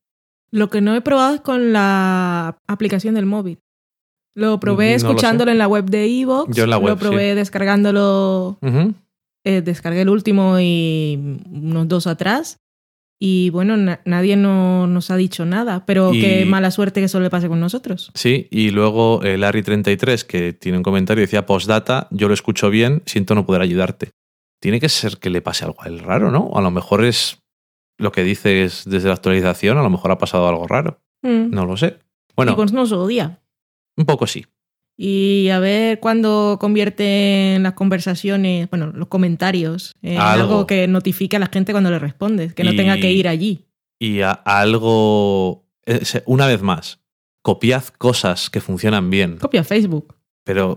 Lo 0.51 0.70
que 0.70 0.81
no 0.81 0.95
he 0.97 1.03
probado 1.03 1.35
es 1.35 1.40
con 1.43 1.73
la 1.74 2.57
aplicación 2.66 3.15
del 3.15 3.27
móvil. 3.27 3.59
Lo 4.35 4.59
probé 4.61 4.86
No 4.86 4.93
lo 4.93 4.99
sé. 5.01 5.07
escuchándolo 5.07 5.51
en 5.51 5.59
la 5.59 5.69
web 5.69 5.85
de 5.86 6.07
Evox. 6.07 6.57
Yo 6.57 6.65
en 6.65 6.70
la 6.70 6.78
web, 6.78 6.95
Lo 6.95 6.97
probé 6.99 7.35
descargándolo. 7.35 8.59
Eh, 9.45 9.62
descargué 9.62 10.03
el 10.03 10.09
último 10.09 10.59
y 10.61 11.19
unos 11.51 11.86
dos 11.89 12.07
atrás. 12.07 12.59
Y 13.20 13.51
bueno, 13.51 13.77
na- 13.77 14.01
nadie 14.05 14.36
no, 14.36 14.86
nos 14.86 15.11
ha 15.11 15.16
dicho 15.16 15.45
nada. 15.45 15.85
Pero 15.86 16.15
Y- 16.15 16.20
qué 16.20 16.45
mala 16.47 16.70
suerte 16.70 17.01
que 17.01 17.07
eso 17.07 17.19
le 17.20 17.31
pase 17.31 17.49
con 17.49 17.59
nosotros. 17.61 18.11
Sí, 18.15 18.47
y 18.51 18.70
luego 18.70 19.23
el 19.23 19.43
Larry33, 19.43 20.24
que 20.24 20.53
tiene 20.53 20.78
un 20.78 20.85
comentario, 20.85 21.23
decía 21.23 21.45
postdata, 21.47 22.07
yo 22.11 22.28
lo 22.28 22.35
escucho 22.35 22.70
bien, 22.70 23.03
siento 23.07 23.35
no 23.35 23.45
poder 23.45 23.62
ayudarte. 23.62 24.11
Tiene 24.61 24.78
que 24.81 24.89
ser 24.89 25.19
que 25.19 25.31
le 25.31 25.43
pase 25.43 25.65
algo 25.65 25.82
a 25.82 25.86
él 25.89 25.99
raro, 26.01 26.31
¿no? 26.31 26.51
A 26.55 26.61
lo 26.61 26.70
mejor 26.70 27.05
es 27.05 27.43
lo 27.99 28.12
que 28.12 28.23
dices 28.23 28.85
desde 28.86 29.09
la 29.09 29.15
actualización, 29.15 29.78
a 29.78 29.82
lo 29.82 29.90
mejor 29.90 30.11
ha 30.12 30.19
pasado 30.19 30.49
algo 30.49 30.66
raro. 30.69 31.01
Mm. 31.23 31.51
No 31.51 31.66
lo 31.66 31.77
sé. 31.77 31.99
Bueno, 32.36 32.53
Y 32.53 32.55
pues 32.55 32.73
nos 32.73 32.93
odia. 32.93 33.40
un 33.97 34.05
poco 34.07 34.28
sí. 34.28 34.47
Y 35.00 35.48
a 35.50 35.60
ver 35.60 36.00
cuándo 36.00 36.58
convierte 36.60 37.54
en 37.54 37.62
las 37.62 37.74
conversaciones, 37.74 38.68
bueno, 38.68 38.88
los 38.88 39.06
comentarios, 39.06 39.94
en 40.02 40.18
Algo. 40.18 40.42
algo. 40.54 40.66
que 40.66 40.88
notifique 40.88 41.36
a 41.36 41.38
la 41.38 41.46
gente 41.46 41.70
cuando 41.70 41.90
le 41.90 42.00
respondes, 42.00 42.52
que 42.52 42.64
no 42.64 42.72
Y- 42.72 42.76
tenga 42.76 42.96
que 42.98 43.12
ir 43.12 43.28
allí. 43.28 43.64
Y 44.00 44.22
a, 44.22 44.32
a 44.44 44.60
algo, 44.60 45.64
eh, 45.86 46.00
una 46.26 46.46
vez 46.48 46.62
más, 46.62 47.00
copiad 47.42 47.84
cosas 47.98 48.50
que 48.50 48.60
funcionan 48.60 49.08
bien. 49.08 49.36
Copia 49.38 49.62
Facebook. 49.62 50.16
Pero, 50.44 50.76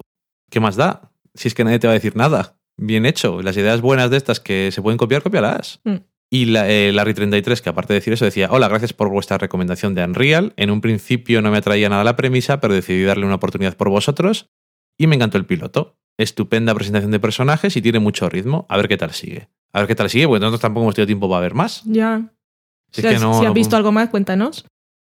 ¿qué 0.52 0.60
más 0.60 0.76
da? 0.76 1.12
Si 1.34 1.48
es 1.48 1.56
que 1.56 1.64
nadie 1.64 1.80
te 1.80 1.88
va 1.88 1.92
a 1.94 1.96
decir 1.96 2.16
nada. 2.16 2.58
Bien 2.78 3.06
hecho. 3.08 3.42
Las 3.42 3.58
ideas 3.58 3.82
buenas 3.82 4.10
de 4.12 4.18
estas 4.18 4.40
que 4.40 4.72
se 4.72 4.82
pueden 4.84 4.98
copiar, 5.00 5.24
cópialas. 5.24 5.80
Mm. 5.84 5.96
Y 6.34 6.46
la, 6.46 6.70
eh, 6.70 6.94
Larry33, 6.94 7.60
que 7.60 7.70
aparte 7.70 7.94
de 7.94 8.00
decir 8.00 8.14
eso, 8.14 8.24
decía, 8.24 8.48
hola, 8.52 8.70
gracias 8.70 8.94
por 8.94 9.10
vuestra 9.10 9.38
recomendación 9.38 9.96
de 9.96 10.04
Unreal. 10.06 10.54
En 10.56 10.72
un 10.72 10.80
principio 10.80 11.42
no 11.42 11.52
me 11.52 11.58
atraía 11.58 11.90
nada 11.90 12.06
la 12.06 12.16
premisa, 12.16 12.62
pero 12.62 12.74
decidí 12.74 13.04
darle 13.04 13.26
una 13.26 13.36
oportunidad 13.36 13.76
por 13.76 13.90
vosotros. 13.90 14.50
Y 14.98 15.08
me 15.08 15.16
encantó 15.16 15.38
el 15.38 15.46
piloto. 15.46 15.98
Estupenda 16.18 16.74
presentación 16.74 17.12
de 17.12 17.20
personajes 17.20 17.76
y 17.76 17.82
tiene 17.82 18.00
mucho 18.00 18.30
ritmo. 18.30 18.66
A 18.70 18.78
ver 18.78 18.88
qué 18.88 18.96
tal 18.98 19.12
sigue. 19.12 19.50
A 19.74 19.80
ver 19.80 19.88
qué 19.88 19.96
tal 19.96 20.10
sigue, 20.10 20.26
porque 20.28 20.40
nosotros 20.40 20.62
tampoco 20.62 20.84
hemos 20.86 20.96
tenido 20.96 21.08
tiempo 21.08 21.30
para 21.30 21.42
ver 21.42 21.54
más. 21.54 21.84
Ya. 21.86 22.32
Si 22.92 23.02
es 23.02 23.08
que 23.08 23.16
has, 23.16 23.22
no- 23.22 23.34
si 23.34 23.40
has 23.42 23.46
no- 23.48 23.54
visto 23.54 23.76
algo 23.76 23.92
más, 23.92 24.10
cuéntanos. 24.10 24.66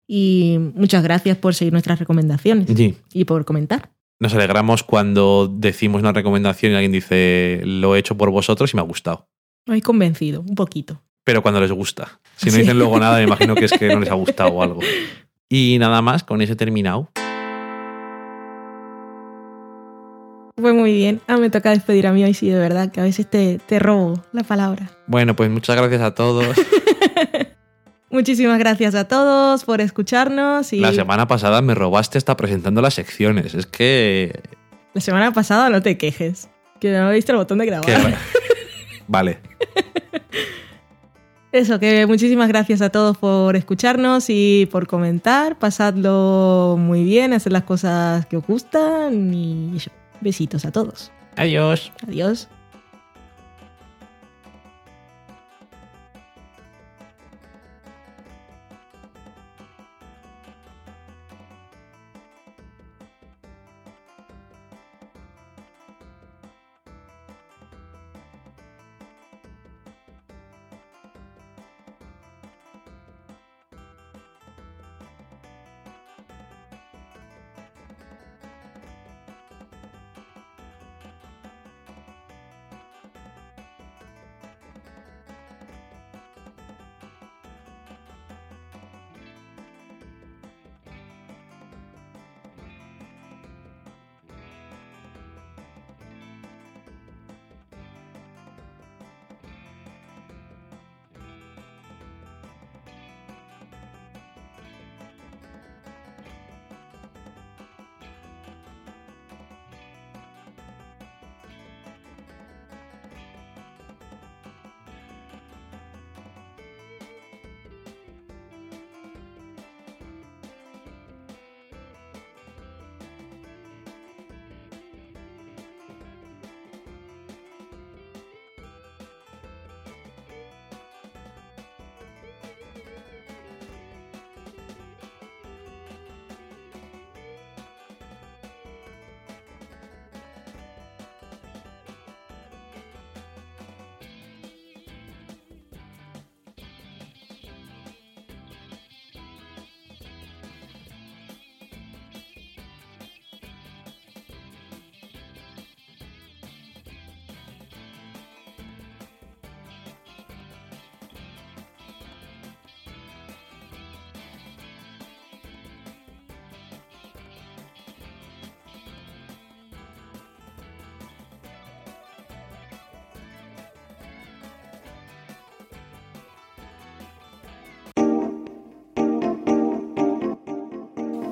Y 0.09 0.57
muchas 0.75 1.03
gracias 1.03 1.37
por 1.37 1.55
seguir 1.55 1.73
nuestras 1.73 1.99
recomendaciones 1.99 2.67
Sí. 2.75 2.97
y 3.13 3.25
por 3.27 3.45
comentar. 3.45 3.91
Nos 4.21 4.35
alegramos 4.35 4.83
cuando 4.85 5.49
decimos 5.49 6.01
una 6.01 6.13
recomendación 6.13 6.73
y 6.73 6.75
alguien 6.77 6.93
dice 6.93 7.61
lo 7.65 7.95
he 7.95 7.99
hecho 7.99 8.17
por 8.17 8.31
vosotros 8.31 8.73
y 8.73 8.77
me 8.77 8.81
ha 8.81 8.85
gustado. 8.87 9.29
Me 9.67 9.73
habéis 9.73 9.85
convencido, 9.85 10.41
un 10.41 10.55
poquito. 10.55 11.03
Pero 11.25 11.43
cuando 11.43 11.61
les 11.61 11.71
gusta. 11.73 12.19
Si 12.37 12.47
no 12.47 12.53
Sí. 12.53 12.61
dicen 12.61 12.79
luego 12.79 12.99
nada, 12.99 13.19
me 13.19 13.25
imagino 13.25 13.55
que 13.55 13.67
es 13.67 13.73
que 13.73 13.89
no 13.89 14.01
les 14.01 14.11
ha 14.11 14.15
gustado 14.15 14.51
o 14.51 14.63
algo. 14.63 14.81
Y 15.49 15.77
nada 15.79 16.01
más, 16.03 16.25
con 16.25 16.41
eso 16.43 16.53
he 16.55 16.57
terminado. 16.57 17.11
Fue 20.61 20.73
muy 20.75 20.93
bien. 20.93 21.21
Ah, 21.27 21.39
me 21.39 21.49
toca 21.49 21.71
despedir 21.71 22.07
a 22.07 22.13
mí 22.13 22.23
hoy, 22.23 22.35
sí, 22.35 22.49
de 22.51 22.59
verdad, 22.59 22.91
que 22.93 23.01
a 23.01 23.05
veces 23.05 23.29
te, 23.29 23.59
te 23.67 23.79
robo 23.79 24.23
la 24.33 24.43
palabra. 24.43 24.91
Bueno, 25.07 25.35
pues 25.35 25.49
muchas 25.51 25.77
gracias 25.77 26.03
a 26.03 26.15
todos. 26.15 26.47
Muchísimas 28.11 28.59
gracias 28.59 28.95
a 28.97 29.07
todos 29.07 29.65
por 29.65 29.81
escucharnos 29.81 30.73
y 30.73 30.81
La 30.81 30.93
semana 30.93 31.29
pasada 31.29 31.63
me 31.63 31.77
robaste 31.77 32.19
hasta 32.19 32.37
presentando 32.37 32.83
las 32.83 32.95
secciones. 32.95 33.55
Es 33.55 33.67
que... 33.67 34.41
la 34.95 35.01
semana 35.01 35.33
pasada 35.33 35.71
no 35.71 35.81
te 35.81 35.97
quejes, 35.97 36.51
que 36.81 36.91
no 36.91 37.11
viste 37.11 37.31
el 37.31 37.39
botón 37.39 37.59
de 37.59 37.67
grabar. 37.67 38.19
Vale. 39.07 39.39
Eso, 41.53 41.81
que 41.81 42.07
muchísimas 42.07 42.49
gracias 42.49 42.81
a 42.81 42.91
todos 42.91 43.19
por 43.19 43.57
escucharnos 43.57 44.27
y 44.29 44.69
por 44.71 44.87
comentar. 44.87 45.59
Pasadlo 45.59 46.77
muy 46.79 47.03
bien, 47.03 47.33
hacer 47.33 47.53
las 47.53 47.65
cosas 47.65 48.27
que 48.27 48.37
os 48.37 48.47
gustan 48.47 49.35
y 49.35 49.77
eso. 49.77 49.91
Besitos 50.21 50.65
a 50.65 50.71
todos. 50.71 51.11
Adiós. 51.37 51.93
Adiós. 52.07 52.49